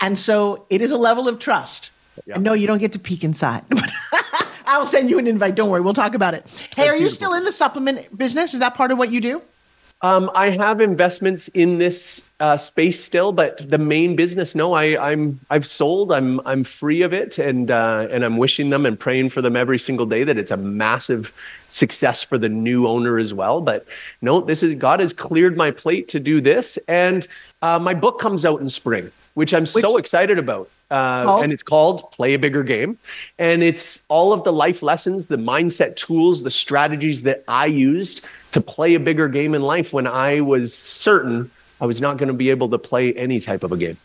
And 0.00 0.18
so 0.18 0.64
it 0.70 0.80
is 0.80 0.90
a 0.90 0.96
level 0.96 1.28
of 1.28 1.38
trust. 1.38 1.90
Yeah. 2.26 2.38
No, 2.38 2.52
you 2.52 2.66
don't 2.66 2.78
get 2.78 2.92
to 2.92 2.98
peek 2.98 3.24
inside. 3.24 3.64
I'll 4.66 4.86
send 4.86 5.10
you 5.10 5.18
an 5.18 5.26
invite. 5.26 5.56
Don't 5.56 5.68
worry. 5.70 5.80
We'll 5.80 5.94
talk 5.94 6.14
about 6.14 6.34
it. 6.34 6.42
Hey, 6.76 6.82
That's 6.82 6.88
are 6.90 6.94
you 6.94 7.00
beautiful. 7.00 7.14
still 7.14 7.34
in 7.34 7.44
the 7.44 7.52
supplement 7.52 8.16
business? 8.16 8.54
Is 8.54 8.60
that 8.60 8.74
part 8.74 8.90
of 8.92 8.98
what 8.98 9.10
you 9.10 9.20
do? 9.20 9.42
Um, 10.02 10.30
I 10.34 10.48
have 10.50 10.80
investments 10.80 11.48
in 11.48 11.76
this 11.76 12.26
uh, 12.40 12.56
space 12.56 13.04
still, 13.04 13.32
but 13.32 13.68
the 13.68 13.76
main 13.76 14.16
business, 14.16 14.54
no, 14.54 14.72
I, 14.72 15.10
I'm 15.10 15.40
I've 15.50 15.66
sold. 15.66 16.10
I'm 16.10 16.40
I'm 16.46 16.64
free 16.64 17.02
of 17.02 17.12
it, 17.12 17.36
and 17.38 17.70
uh, 17.70 18.08
and 18.10 18.24
I'm 18.24 18.38
wishing 18.38 18.70
them 18.70 18.86
and 18.86 18.98
praying 18.98 19.28
for 19.28 19.42
them 19.42 19.56
every 19.56 19.78
single 19.78 20.06
day 20.06 20.24
that 20.24 20.38
it's 20.38 20.50
a 20.50 20.56
massive 20.56 21.34
success 21.68 22.24
for 22.24 22.38
the 22.38 22.48
new 22.48 22.86
owner 22.86 23.18
as 23.18 23.34
well. 23.34 23.60
But 23.60 23.86
no, 24.22 24.40
this 24.40 24.62
is 24.62 24.74
God 24.74 25.00
has 25.00 25.12
cleared 25.12 25.58
my 25.58 25.70
plate 25.70 26.08
to 26.08 26.20
do 26.20 26.40
this, 26.40 26.78
and 26.88 27.26
uh, 27.60 27.78
my 27.78 27.92
book 27.92 28.20
comes 28.20 28.46
out 28.46 28.62
in 28.62 28.70
spring, 28.70 29.10
which 29.34 29.54
I'm 29.54 29.62
which, 29.62 29.70
so 29.70 29.96
excited 29.96 30.38
about. 30.38 30.68
Uh, 30.90 31.40
and 31.42 31.52
it's 31.52 31.62
called 31.62 32.10
Play 32.10 32.34
a 32.34 32.38
Bigger 32.38 32.64
Game. 32.64 32.98
And 33.38 33.62
it's 33.62 34.04
all 34.08 34.32
of 34.32 34.42
the 34.42 34.52
life 34.52 34.82
lessons, 34.82 35.26
the 35.26 35.36
mindset 35.36 35.96
tools, 35.96 36.42
the 36.42 36.50
strategies 36.50 37.22
that 37.22 37.44
I 37.46 37.66
used 37.66 38.24
to 38.52 38.60
play 38.60 38.94
a 38.94 39.00
bigger 39.00 39.28
game 39.28 39.54
in 39.54 39.62
life 39.62 39.92
when 39.92 40.06
I 40.06 40.40
was 40.40 40.74
certain 40.74 41.50
I 41.80 41.86
was 41.86 42.00
not 42.00 42.18
going 42.18 42.28
to 42.28 42.34
be 42.34 42.50
able 42.50 42.68
to 42.70 42.78
play 42.78 43.12
any 43.14 43.40
type 43.40 43.64
of 43.64 43.72
a 43.72 43.76
game. 43.76 43.96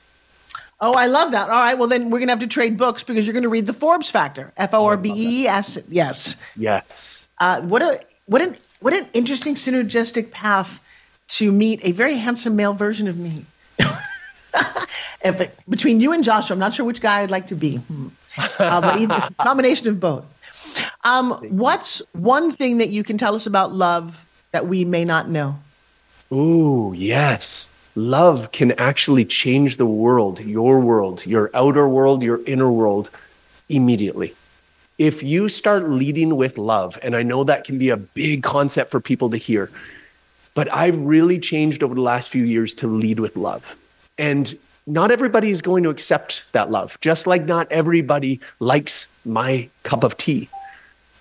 Oh, 0.80 0.94
I 0.94 1.08
love 1.08 1.32
that. 1.32 1.50
All 1.50 1.62
right. 1.62 1.78
Well, 1.78 1.88
then 1.88 2.10
we're 2.10 2.20
going 2.20 2.28
to 2.28 2.34
have 2.34 2.40
to 2.40 2.48
trade 2.48 2.78
books 2.78 3.04
because 3.04 3.26
you're 3.26 3.34
going 3.34 3.44
to 3.44 3.50
read 3.50 3.66
the 3.66 3.74
Forbes 3.74 4.10
Factor. 4.10 4.54
F 4.58 4.74
O 4.74 4.86
R 4.86 4.98
B 4.98 5.12
E 5.16 5.48
S. 5.48 5.78
Yes. 5.90 6.36
Yes. 6.56 7.30
Uh, 7.40 7.62
what 7.62 7.82
a 7.82 8.00
what 8.26 8.42
an 8.42 8.56
what 8.80 8.94
an 8.94 9.08
interesting 9.14 9.56
synergistic 9.56 10.32
path 10.32 10.82
to 11.28 11.52
meet 11.52 11.80
a 11.84 11.92
very 11.92 12.16
handsome 12.16 12.56
male 12.56 12.74
version 12.74 13.08
of 13.08 13.18
me. 13.18 13.46
if, 15.24 15.66
between 15.68 16.00
you 16.00 16.12
and 16.14 16.24
Joshua, 16.24 16.54
I'm 16.56 16.60
not 16.60 16.74
sure 16.74 16.86
which 16.86 17.02
guy 17.02 17.22
I'd 17.22 17.32
like 17.32 17.48
to 17.48 17.56
be, 17.56 17.80
uh, 18.38 18.82
but 18.82 19.00
either 19.00 19.30
combination 19.42 19.88
of 19.88 20.00
both. 20.00 20.26
Um, 21.04 21.34
what's 21.50 22.02
one 22.14 22.52
thing 22.52 22.80
that 22.80 22.90
you 22.90 23.04
can 23.04 23.18
tell 23.18 23.36
us 23.36 23.46
about 23.46 23.74
love 23.74 24.26
that 24.52 24.68
we 24.68 24.86
may 24.86 25.06
not 25.06 25.30
know? 25.30 25.58
Ooh, 26.32 26.94
yes. 26.96 27.72
Love 27.96 28.52
can 28.52 28.74
actually 28.74 29.24
change 29.24 29.78
the 29.78 29.86
world, 29.86 30.40
your 30.42 30.80
world, 30.80 31.26
your 31.26 31.50
outer 31.54 31.88
world, 31.88 32.24
your 32.24 32.44
inner 32.46 32.70
world 32.70 33.10
immediately. 33.70 34.34
If 34.98 35.24
you 35.24 35.50
start 35.50 35.90
leading 35.90 36.36
with 36.36 36.58
love, 36.58 36.98
and 37.02 37.16
I 37.16 37.24
know 37.24 37.44
that 37.44 37.64
can 37.64 37.78
be 37.78 37.90
a 37.90 37.98
big 37.98 38.44
concept 38.44 38.92
for 38.92 39.00
people 39.00 39.30
to 39.30 39.38
hear, 39.38 39.70
but 40.54 40.72
I've 40.74 40.98
really 40.98 41.40
changed 41.40 41.84
over 41.84 41.96
the 41.96 42.02
last 42.02 42.30
few 42.30 42.44
years 42.44 42.74
to 42.76 42.88
lead 42.88 43.20
with 43.20 43.36
love. 43.36 43.76
And 44.18 44.58
not 44.88 45.12
everybody 45.12 45.50
is 45.50 45.62
going 45.62 45.84
to 45.84 45.90
accept 45.90 46.44
that 46.52 46.70
love, 46.72 47.00
just 47.02 47.28
like 47.28 47.46
not 47.46 47.72
everybody 47.72 48.40
likes 48.60 49.10
my 49.26 49.68
cup 49.84 50.04
of 50.04 50.18
tea. 50.18 50.48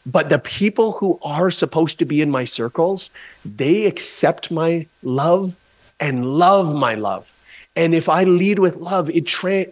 But 0.06 0.28
the 0.28 0.38
people 0.38 0.92
who 0.92 1.18
are 1.22 1.50
supposed 1.50 1.98
to 1.98 2.04
be 2.04 2.20
in 2.20 2.30
my 2.30 2.44
circles, 2.44 3.10
they 3.44 3.86
accept 3.86 4.50
my 4.50 4.86
love 5.02 5.56
and 5.98 6.26
love 6.26 6.74
my 6.74 6.94
love. 6.94 7.32
And 7.74 7.94
if 7.94 8.08
I 8.08 8.24
lead 8.24 8.58
with 8.58 8.76
love, 8.76 9.08
it 9.10 9.26
tra- 9.26 9.66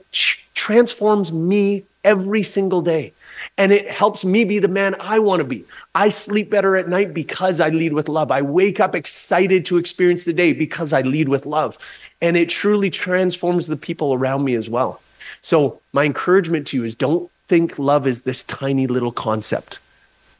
transforms 0.55 1.33
me 1.33 1.85
every 2.05 2.43
single 2.43 2.83
day. 2.83 3.13
And 3.59 3.73
it 3.73 3.91
helps 3.91 4.25
me 4.25 4.45
be 4.45 4.59
the 4.59 4.69
man 4.69 4.95
I 5.01 5.19
want 5.19 5.41
to 5.41 5.45
be. 5.45 5.65
I 5.95 6.09
sleep 6.09 6.51
better 6.51 6.77
at 6.77 6.89
night 6.89 7.13
because 7.13 7.61
I 7.61 7.69
lead 7.69 7.93
with 7.93 8.09
love. 8.09 8.31
I 8.31 8.43
wake 8.43 8.81
up 8.81 8.95
excited 8.95 9.67
to 9.67 9.79
experience 9.79 10.25
the 10.25 10.33
day 10.33 10.53
because 10.53 10.93
I 10.93 11.03
lead 11.03 11.29
with 11.29 11.47
love. 11.47 11.79
And 12.21 12.37
it 12.37 12.49
truly 12.49 12.91
transforms 12.91 13.67
the 13.67 13.77
people 13.77 14.15
around 14.15 14.45
me 14.45 14.55
as 14.55 14.71
well. 14.71 15.01
So, 15.41 15.81
my 15.93 16.05
encouragement 16.05 16.69
to 16.69 16.77
you 16.77 16.85
is 16.85 16.95
don't 16.95 17.31
think 17.49 17.79
love 17.79 18.07
is 18.07 18.23
this 18.23 18.45
tiny 18.45 18.87
little 18.87 19.13
concept 19.13 19.79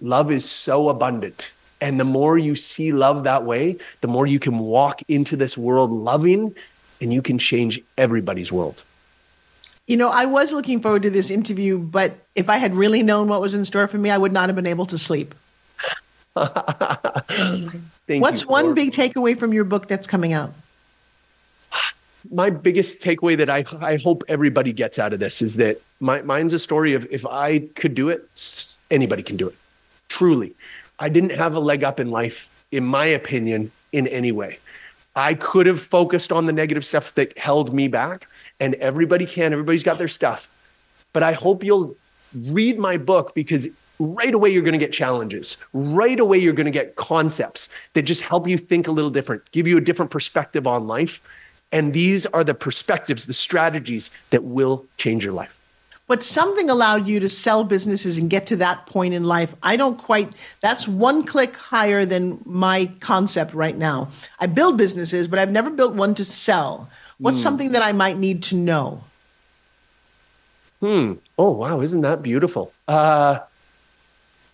love 0.01 0.33
is 0.33 0.49
so 0.49 0.89
abundant. 0.89 1.51
And 1.81 1.99
the 1.99 2.05
more 2.05 2.39
you 2.39 2.55
see 2.55 2.93
love 2.93 3.25
that 3.25 3.45
way, 3.45 3.77
the 4.01 4.09
more 4.09 4.27
you 4.27 4.39
can 4.39 4.59
walk 4.59 5.03
into 5.09 5.37
this 5.37 5.57
world 5.57 5.91
loving 5.91 6.55
and 7.01 7.13
you 7.13 7.23
can 7.23 7.39
change 7.39 7.81
everybody's 7.99 8.53
world. 8.53 8.83
You 9.93 9.99
know, 9.99 10.09
I 10.09 10.25
was 10.25 10.55
looking 10.55 10.81
forward 10.81 11.03
to 11.03 11.11
this 11.11 11.31
interview, 11.31 11.77
but 11.77 12.15
if 12.35 12.49
I 12.49 12.57
had 12.57 12.75
really 12.75 13.03
known 13.03 13.29
what 13.29 13.43
was 13.43 13.53
in 13.53 13.63
store 13.67 13.87
for 13.89 13.99
me, 13.99 14.09
I 14.09 14.17
would 14.17 14.33
not 14.33 14.49
have 14.49 14.57
been 14.57 14.67
able 14.67 14.87
to 14.87 14.97
sleep. 14.97 15.35
What's 16.33 16.57
one 18.47 18.73
big 18.73 18.93
takeaway 18.93 19.39
from 19.39 19.53
your 19.53 19.65
book 19.65 19.89
that's 19.89 20.07
coming 20.07 20.33
out? 20.33 20.55
My 22.31 22.49
biggest 22.49 23.03
takeaway 23.03 23.37
that 23.37 23.51
I, 23.51 23.67
I 23.83 23.99
hope 23.99 24.25
everybody 24.29 24.73
gets 24.73 24.99
out 24.99 25.13
of 25.13 25.21
this 25.21 25.43
is 25.43 25.57
that 25.57 25.77
my, 26.01 26.23
mine's 26.23 26.55
a 26.55 26.59
story 26.59 26.95
of 26.95 27.07
if 27.11 27.27
I 27.27 27.59
could 27.59 27.95
do 27.95 28.09
it, 28.09 28.27
anybody 28.91 29.23
can 29.23 29.37
do 29.37 29.49
it. 29.49 29.55
Truly. 30.09 30.55
I 31.01 31.11
didn't 31.11 31.33
have 31.33 31.55
a 31.55 31.61
leg 31.61 31.85
up 31.85 32.01
in 32.01 32.11
life, 32.11 32.65
in 32.73 32.87
my 32.87 33.05
opinion, 33.05 33.71
in 33.93 34.07
any 34.07 34.33
way. 34.33 34.59
I 35.15 35.35
could 35.35 35.67
have 35.67 35.83
focused 35.83 36.33
on 36.33 36.47
the 36.47 36.53
negative 36.55 36.87
stuff 36.87 37.15
that 37.17 37.37
held 37.37 37.75
me 37.75 37.89
back, 37.89 38.27
and 38.63 38.77
everybody 38.77 39.27
can. 39.27 39.53
Everybody's 39.53 39.83
got 39.83 39.99
their 39.99 40.07
stuff. 40.07 40.49
But 41.13 41.25
I 41.25 41.33
hope 41.33 41.65
you'll 41.65 41.97
read 42.33 42.79
my 42.79 42.97
book 42.97 43.35
because 43.35 43.67
right 43.99 44.33
away 44.33 44.51
you're 44.51 44.63
going 44.63 44.73
to 44.73 44.79
get 44.79 44.93
challenges. 44.93 45.57
Right 45.73 46.19
away 46.21 46.39
you're 46.39 46.53
going 46.53 46.67
to 46.67 46.71
get 46.71 46.95
concepts 46.95 47.69
that 47.95 48.03
just 48.03 48.23
help 48.23 48.47
you 48.47 48.57
think 48.57 48.87
a 48.87 48.93
little 48.93 49.11
different, 49.11 49.51
give 49.51 49.67
you 49.67 49.77
a 49.79 49.81
different 49.81 50.13
perspective 50.13 50.65
on 50.65 50.87
life. 50.87 51.21
And 51.73 51.93
these 51.93 52.25
are 52.27 52.45
the 52.45 52.55
perspectives, 52.55 53.27
the 53.27 53.33
strategies 53.33 54.13
that 54.31 54.45
will 54.45 54.87
change 54.97 55.25
your 55.25 55.33
life. 55.33 55.59
But 56.07 56.23
something 56.23 56.71
allowed 56.71 57.09
you 57.09 57.19
to 57.21 57.29
sell 57.29 57.65
businesses 57.65 58.17
and 58.17 58.31
get 58.31 58.47
to 58.47 58.57
that 58.57 58.87
point 58.87 59.15
in 59.15 59.25
life. 59.25 59.57
I 59.63 59.77
don't 59.77 59.97
quite, 59.97 60.33
that's 60.61 60.87
one 60.87 61.25
click 61.25 61.57
higher 61.57 62.05
than 62.05 62.41
my 62.45 62.91
concept 63.01 63.55
right 63.55 63.77
now. 63.77 64.11
I 64.39 64.47
build 64.47 64.77
businesses, 64.77 65.27
but 65.27 65.41
I've 65.41 65.51
never 65.51 65.71
built 65.71 65.95
one 65.95 66.15
to 66.17 66.25
sell. 66.25 66.89
What's 67.23 67.39
mm. 67.39 67.43
something 67.43 67.73
that 67.73 67.83
I 67.83 67.93
might 67.93 68.19
need 68.19 68.43
to 68.45 68.57
know? 68.57 69.05
Hmm. 70.81 71.15
Oh, 71.39 71.53
wow. 71.53 71.81
Isn't 71.81 72.01
that 72.01 72.21
beautiful? 72.21 72.73
Uh, 72.89 73.39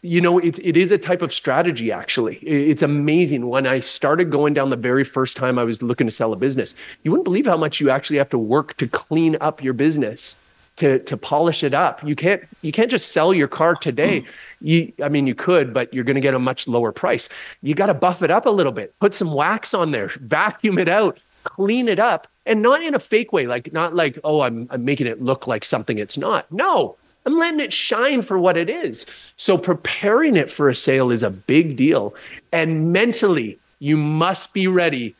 you 0.02 0.20
know, 0.20 0.38
it, 0.38 0.58
it 0.58 0.76
is 0.76 0.92
a 0.92 0.98
type 0.98 1.22
of 1.22 1.32
strategy, 1.32 1.90
actually. 1.90 2.36
It's 2.36 2.82
amazing. 2.82 3.48
When 3.48 3.66
I 3.66 3.80
started 3.80 4.30
going 4.30 4.52
down 4.52 4.68
the 4.68 4.76
very 4.76 5.02
first 5.02 5.34
time 5.34 5.58
I 5.58 5.64
was 5.64 5.82
looking 5.82 6.06
to 6.06 6.10
sell 6.10 6.34
a 6.34 6.36
business, 6.36 6.74
you 7.02 7.10
wouldn't 7.10 7.24
believe 7.24 7.46
how 7.46 7.56
much 7.56 7.80
you 7.80 7.88
actually 7.88 8.18
have 8.18 8.28
to 8.28 8.38
work 8.38 8.76
to 8.76 8.86
clean 8.86 9.38
up 9.40 9.62
your 9.62 9.72
business. 9.72 10.38
To, 10.76 11.00
to 11.00 11.16
polish 11.16 11.64
it 11.64 11.74
up. 11.74 12.04
You 12.04 12.14
can't 12.14 12.44
you 12.62 12.70
can't 12.70 12.88
just 12.88 13.10
sell 13.10 13.34
your 13.34 13.48
car 13.48 13.74
today. 13.74 14.24
You 14.60 14.92
I 15.02 15.08
mean 15.08 15.28
you 15.28 15.36
could, 15.36 15.72
but 15.72 15.92
you're 15.94 16.02
going 16.02 16.16
to 16.16 16.20
get 16.20 16.34
a 16.34 16.38
much 16.38 16.66
lower 16.66 16.90
price. 16.90 17.28
You 17.62 17.76
got 17.76 17.86
to 17.86 17.94
buff 17.94 18.22
it 18.24 18.30
up 18.30 18.44
a 18.44 18.50
little 18.50 18.72
bit. 18.72 18.92
Put 18.98 19.14
some 19.14 19.32
wax 19.32 19.72
on 19.72 19.92
there, 19.92 20.08
vacuum 20.20 20.78
it 20.78 20.88
out, 20.88 21.18
clean 21.48 21.88
it 21.88 21.98
up, 21.98 22.28
and 22.44 22.62
not 22.62 22.82
in 22.82 22.94
a 22.94 23.00
fake 23.00 23.32
way, 23.32 23.46
like 23.46 23.72
not 23.72 23.94
like, 23.94 24.18
oh, 24.22 24.42
I'm 24.42 24.68
I'm 24.70 24.84
making 24.84 25.06
it 25.06 25.22
look 25.22 25.46
like 25.46 25.64
something 25.64 25.98
it's 25.98 26.18
not. 26.18 26.50
No, 26.52 26.96
I'm 27.26 27.38
letting 27.38 27.60
it 27.60 27.72
shine 27.72 28.22
for 28.22 28.38
what 28.38 28.56
it 28.56 28.70
is. 28.70 29.04
So 29.36 29.58
preparing 29.58 30.36
it 30.36 30.50
for 30.50 30.68
a 30.68 30.74
sale 30.74 31.10
is 31.10 31.22
a 31.22 31.30
big 31.30 31.76
deal. 31.76 32.14
And 32.52 32.92
mentally, 32.92 33.58
you 33.80 33.96
must 33.96 34.54
be 34.54 34.66
ready. 34.66 35.14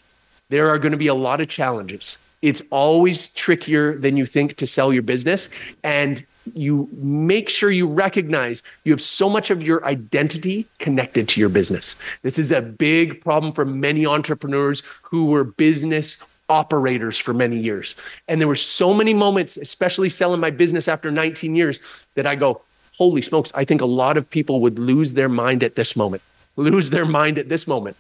There 0.48 0.70
are 0.70 0.78
going 0.78 0.92
to 0.92 0.98
be 0.98 1.08
a 1.08 1.14
lot 1.14 1.40
of 1.40 1.48
challenges. 1.48 2.18
It's 2.40 2.62
always 2.70 3.28
trickier 3.34 3.98
than 3.98 4.16
you 4.16 4.24
think 4.24 4.56
to 4.56 4.66
sell 4.66 4.92
your 4.92 5.02
business. 5.02 5.50
And 5.82 6.24
you 6.54 6.88
make 6.92 7.48
sure 7.48 7.70
you 7.70 7.86
recognize 7.86 8.62
you 8.84 8.92
have 8.92 9.00
so 9.00 9.28
much 9.28 9.50
of 9.50 9.62
your 9.62 9.84
identity 9.84 10.66
connected 10.78 11.28
to 11.28 11.40
your 11.40 11.48
business. 11.48 11.96
This 12.22 12.38
is 12.38 12.52
a 12.52 12.62
big 12.62 13.20
problem 13.20 13.52
for 13.52 13.64
many 13.64 14.06
entrepreneurs 14.06 14.82
who 15.02 15.26
were 15.26 15.44
business 15.44 16.18
operators 16.48 17.18
for 17.18 17.34
many 17.34 17.58
years. 17.58 17.94
And 18.26 18.40
there 18.40 18.48
were 18.48 18.56
so 18.56 18.94
many 18.94 19.14
moments, 19.14 19.56
especially 19.56 20.08
selling 20.08 20.40
my 20.40 20.50
business 20.50 20.88
after 20.88 21.10
19 21.10 21.54
years, 21.54 21.80
that 22.14 22.26
I 22.26 22.36
go, 22.36 22.62
holy 22.96 23.22
smokes, 23.22 23.52
I 23.54 23.64
think 23.64 23.80
a 23.80 23.86
lot 23.86 24.16
of 24.16 24.28
people 24.28 24.60
would 24.60 24.78
lose 24.78 25.12
their 25.12 25.28
mind 25.28 25.62
at 25.62 25.76
this 25.76 25.94
moment, 25.94 26.22
lose 26.56 26.90
their 26.90 27.04
mind 27.04 27.38
at 27.38 27.48
this 27.48 27.66
moment. 27.66 27.96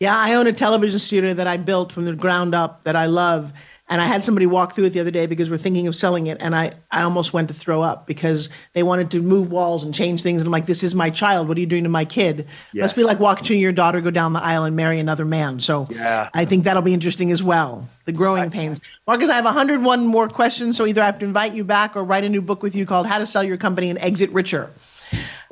Yeah, 0.00 0.16
I 0.16 0.34
own 0.34 0.46
a 0.46 0.52
television 0.52 0.98
studio 0.98 1.32
that 1.32 1.46
I 1.46 1.56
built 1.56 1.90
from 1.90 2.04
the 2.04 2.14
ground 2.14 2.54
up 2.54 2.82
that 2.84 2.96
I 2.96 3.06
love. 3.06 3.52
And 3.88 4.00
I 4.00 4.06
had 4.06 4.24
somebody 4.24 4.46
walk 4.46 4.74
through 4.74 4.86
it 4.86 4.90
the 4.90 5.00
other 5.00 5.12
day 5.12 5.26
because 5.26 5.48
we're 5.48 5.58
thinking 5.58 5.86
of 5.86 5.94
selling 5.94 6.26
it. 6.26 6.38
And 6.40 6.56
I, 6.56 6.72
I 6.90 7.02
almost 7.02 7.32
went 7.32 7.48
to 7.48 7.54
throw 7.54 7.82
up 7.82 8.06
because 8.06 8.48
they 8.72 8.82
wanted 8.82 9.12
to 9.12 9.22
move 9.22 9.52
walls 9.52 9.84
and 9.84 9.94
change 9.94 10.22
things. 10.22 10.42
And 10.42 10.48
I'm 10.48 10.52
like, 10.52 10.66
this 10.66 10.82
is 10.82 10.92
my 10.92 11.08
child. 11.08 11.46
What 11.46 11.56
are 11.56 11.60
you 11.60 11.66
doing 11.66 11.84
to 11.84 11.88
my 11.88 12.04
kid? 12.04 12.48
Yes. 12.72 12.82
Must 12.82 12.96
be 12.96 13.04
like 13.04 13.20
watching 13.20 13.60
your 13.60 13.70
daughter 13.70 14.00
go 14.00 14.10
down 14.10 14.32
the 14.32 14.42
aisle 14.42 14.64
and 14.64 14.74
marry 14.74 14.98
another 14.98 15.24
man. 15.24 15.60
So 15.60 15.86
yeah. 15.90 16.30
I 16.34 16.44
think 16.46 16.64
that'll 16.64 16.82
be 16.82 16.94
interesting 16.94 17.30
as 17.30 17.44
well. 17.44 17.88
The 18.06 18.12
growing 18.12 18.50
pains. 18.50 18.80
Markus, 19.06 19.30
I 19.30 19.36
have 19.36 19.44
101 19.44 20.06
more 20.06 20.28
questions. 20.28 20.76
So 20.76 20.84
either 20.84 21.02
I 21.02 21.06
have 21.06 21.20
to 21.20 21.24
invite 21.24 21.52
you 21.52 21.62
back 21.62 21.94
or 21.94 22.02
write 22.02 22.24
a 22.24 22.28
new 22.28 22.42
book 22.42 22.64
with 22.64 22.74
you 22.74 22.86
called 22.86 23.06
How 23.06 23.18
to 23.18 23.26
Sell 23.26 23.44
Your 23.44 23.56
Company 23.56 23.88
and 23.90 24.00
Exit 24.00 24.30
Richer. 24.30 24.70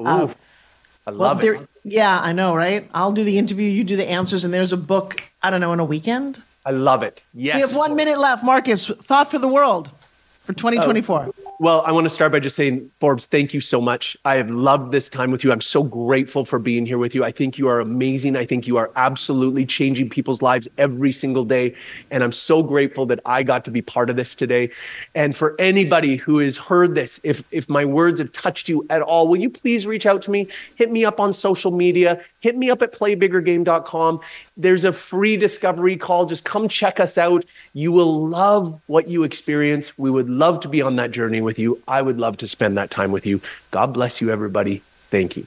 Ooh, 0.01 0.07
uh, 0.07 0.35
I 1.07 1.11
love 1.11 1.41
well, 1.41 1.55
it. 1.55 1.68
Yeah, 1.85 2.18
I 2.18 2.32
know, 2.32 2.57
right? 2.57 2.89
I'll 2.93 3.12
do 3.12 3.22
the 3.22 3.39
interview, 3.39 3.68
you 3.68 3.85
do 3.85 3.95
the 3.95 4.09
answers, 4.09 4.45
and 4.45 4.53
there's 4.53 4.72
a 4.72 4.76
book, 4.76 5.22
I 5.43 5.51
don't 5.51 5.61
know, 5.61 5.72
in 5.72 5.80
a 5.80 5.85
weekend. 5.85 6.43
I 6.65 6.71
love 6.71 7.03
it. 7.03 7.23
Yes. 7.35 7.57
We 7.57 7.61
have 7.62 7.77
one 7.77 7.97
minute 7.97 8.19
left. 8.19 8.43
Markus, 8.45 8.87
thought 8.87 9.31
for 9.31 9.39
the 9.39 9.49
world 9.49 9.93
for 10.45 10.53
2024. 10.53 11.33
Well, 11.59 11.83
I 11.87 11.93
want 11.93 12.05
to 12.05 12.11
start 12.11 12.33
by 12.33 12.39
just 12.39 12.55
saying, 12.55 12.91
Forbes, 13.01 13.25
thank 13.25 13.55
you 13.55 13.62
so 13.62 13.81
much. 13.81 14.15
I 14.27 14.37
have 14.37 14.51
loved 14.51 14.93
this 14.93 15.09
time 15.09 15.31
with 15.31 15.43
you. 15.43 15.51
I'm 15.51 15.62
so 15.62 15.83
grateful 15.83 16.45
for 16.45 16.59
being 16.59 16.85
here 16.85 16.99
with 16.99 17.15
you. 17.15 17.25
I 17.25 17.33
think 17.33 17.57
you 17.57 17.69
are 17.69 17.81
amazing. 17.81 18.37
I 18.37 18.45
think 18.45 18.67
you 18.67 18.77
are 18.77 18.91
absolutely 18.97 19.65
changing 19.65 20.11
people's 20.11 20.43
lives 20.43 20.69
every 20.77 21.12
single 21.12 21.45
day. 21.45 21.75
And 22.11 22.23
I'm 22.23 22.33
so 22.33 22.62
grateful 22.62 23.07
that 23.07 23.21
I 23.25 23.43
got 23.43 23.65
to 23.65 23.71
be 23.71 23.81
part 23.81 24.11
of 24.11 24.17
this 24.17 24.35
today. 24.35 24.71
And 25.15 25.35
for 25.35 25.55
anybody 25.59 26.17
who 26.17 26.39
has 26.41 26.59
heard 26.59 26.95
this, 26.95 27.21
if, 27.25 27.43
if 27.51 27.71
my 27.71 27.87
words 27.87 28.21
have 28.21 28.33
touched 28.33 28.69
you 28.69 28.85
at 28.91 29.01
all, 29.01 29.29
will 29.29 29.41
you 29.41 29.49
please 29.49 29.87
reach 29.87 30.05
out 30.05 30.21
to 30.23 30.31
me? 30.31 30.49
Hit 30.75 30.91
me 30.91 31.07
up 31.07 31.21
on 31.21 31.33
social 31.33 31.71
media, 31.71 32.23
hit 32.45 32.57
me 32.59 32.68
up 32.68 32.82
at 32.82 32.92
playbiggergame.com. 32.92 34.20
There's 34.59 34.84
a 34.84 34.92
free 34.92 35.38
discovery 35.38 35.97
call. 35.97 36.26
Just 36.26 36.45
come 36.45 36.68
check 36.68 37.01
us 37.01 37.16
out. 37.16 37.47
You 37.72 37.90
will 37.90 38.28
love 38.28 38.78
what 38.86 39.09
you 39.09 39.22
experience. 39.24 39.97
We 39.99 40.11
would 40.11 40.28
love 40.28 40.61
to 40.61 40.68
be 40.68 40.82
on 40.82 40.97
that 40.97 41.11
journey 41.11 41.40
with 41.40 41.59
you. 41.59 41.82
I 41.88 42.03
would 42.03 42.18
love 42.18 42.36
to 42.38 42.47
spend 42.47 42.76
that 42.76 42.90
time 42.90 43.12
with 43.12 43.24
you. 43.24 43.40
God 43.70 43.95
bless 43.95 44.20
you, 44.20 44.30
everybody. 44.30 44.82
Thank 45.09 45.38
you. 45.38 45.47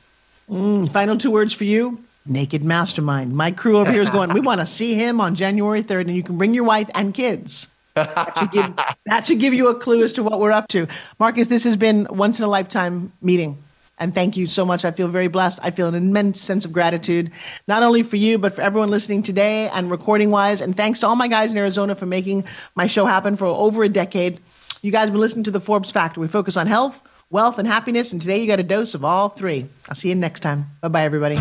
Mm, 0.49 0.91
final 0.91 1.17
two 1.19 1.29
words 1.29 1.53
for 1.53 1.65
you 1.65 2.03
Naked 2.25 2.63
Mastermind. 2.63 3.35
My 3.35 3.51
crew 3.51 3.77
over 3.77 3.91
here 3.91 4.01
is 4.01 4.09
going, 4.09 4.33
we 4.33 4.41
want 4.41 4.59
to 4.59 4.65
see 4.65 4.95
him 4.95 5.21
on 5.21 5.35
January 5.35 5.83
3rd, 5.83 6.01
and 6.01 6.15
you 6.15 6.23
can 6.23 6.37
bring 6.37 6.53
your 6.53 6.63
wife 6.63 6.89
and 6.95 7.13
kids. 7.13 7.67
That 7.93 8.37
should, 8.37 8.51
give, 8.51 8.75
that 9.05 9.25
should 9.25 9.39
give 9.39 9.53
you 9.53 9.69
a 9.69 9.75
clue 9.75 10.03
as 10.03 10.13
to 10.13 10.23
what 10.23 10.39
we're 10.39 10.51
up 10.51 10.67
to. 10.69 10.87
Markus, 11.19 11.47
this 11.47 11.63
has 11.63 11.75
been 11.75 12.07
once 12.09 12.39
in 12.39 12.45
a 12.45 12.49
lifetime 12.49 13.13
meeting. 13.21 13.63
And 13.99 14.13
thank 14.13 14.37
you 14.37 14.47
so 14.47 14.65
much. 14.65 14.85
I 14.85 14.91
feel 14.91 15.07
very 15.07 15.27
blessed. 15.27 15.59
I 15.63 15.71
feel 15.71 15.87
an 15.87 15.95
immense 15.95 16.39
sense 16.39 16.65
of 16.65 16.71
gratitude, 16.71 17.31
not 17.67 17.83
only 17.83 18.03
for 18.03 18.15
you, 18.15 18.37
but 18.37 18.53
for 18.53 18.61
everyone 18.61 18.89
listening 18.89 19.23
today 19.23 19.69
and 19.69 19.89
recording 19.89 20.29
wise. 20.29 20.61
And 20.61 20.75
thanks 20.77 20.99
to 20.99 21.07
all 21.07 21.15
my 21.15 21.27
guys 21.27 21.51
in 21.51 21.57
Arizona 21.57 21.95
for 21.95 22.05
making 22.05 22.45
my 22.75 22.87
show 22.87 23.05
happen 23.05 23.35
for 23.35 23.45
over 23.45 23.83
a 23.83 23.89
decade. 23.89 24.39
You 24.81 24.91
guys 24.91 25.05
have 25.05 25.13
been 25.13 25.21
listening 25.21 25.45
to 25.45 25.51
the 25.51 25.59
Forbes 25.59 25.89
Factor. 25.89 26.21
We 26.21 26.27
focus 26.27 26.57
on 26.57 26.67
health, 26.67 27.01
wealth, 27.31 27.57
and 27.57 27.67
happiness. 27.67 28.11
And 28.11 28.21
today 28.21 28.37
you 28.37 28.47
got 28.47 28.59
a 28.59 28.63
dose 28.63 28.93
of 28.93 29.03
all 29.03 29.29
three. 29.29 29.65
I'll 29.89 29.95
see 29.95 30.09
you 30.09 30.15
next 30.15 30.41
time. 30.41 30.67
Bye 30.81 30.89
bye, 30.89 31.03
everybody. 31.03 31.37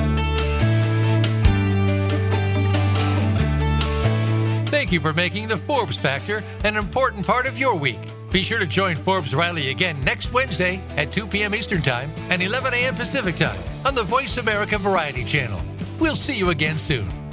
Thank 4.67 4.93
you 4.93 5.01
for 5.01 5.13
making 5.13 5.49
the 5.49 5.57
Forbes 5.57 5.99
Factor 5.99 6.43
an 6.65 6.77
important 6.77 7.27
part 7.27 7.47
of 7.47 7.59
your 7.59 7.77
week. 7.77 8.01
Be 8.31 8.43
sure 8.43 8.59
to 8.59 8.67
join 8.67 8.97
Forbes 8.97 9.35
Riley 9.35 9.71
again 9.71 10.01
next 10.01 10.33
Wednesday 10.33 10.81
at 10.97 11.13
2 11.13 11.27
p.m. 11.27 11.55
Eastern 11.55 11.81
Time 11.81 12.11
and 12.31 12.43
11 12.43 12.75
a.m. 12.75 12.95
Pacific 12.95 13.37
Time 13.37 13.59
on 13.85 13.95
the 13.95 14.03
Voice 14.03 14.37
America 14.39 14.79
Variety 14.79 15.25
Channel. 15.25 15.61
We'll 15.99 16.17
see 16.17 16.37
you 16.37 16.51
again 16.51 16.79
soon. 16.79 17.26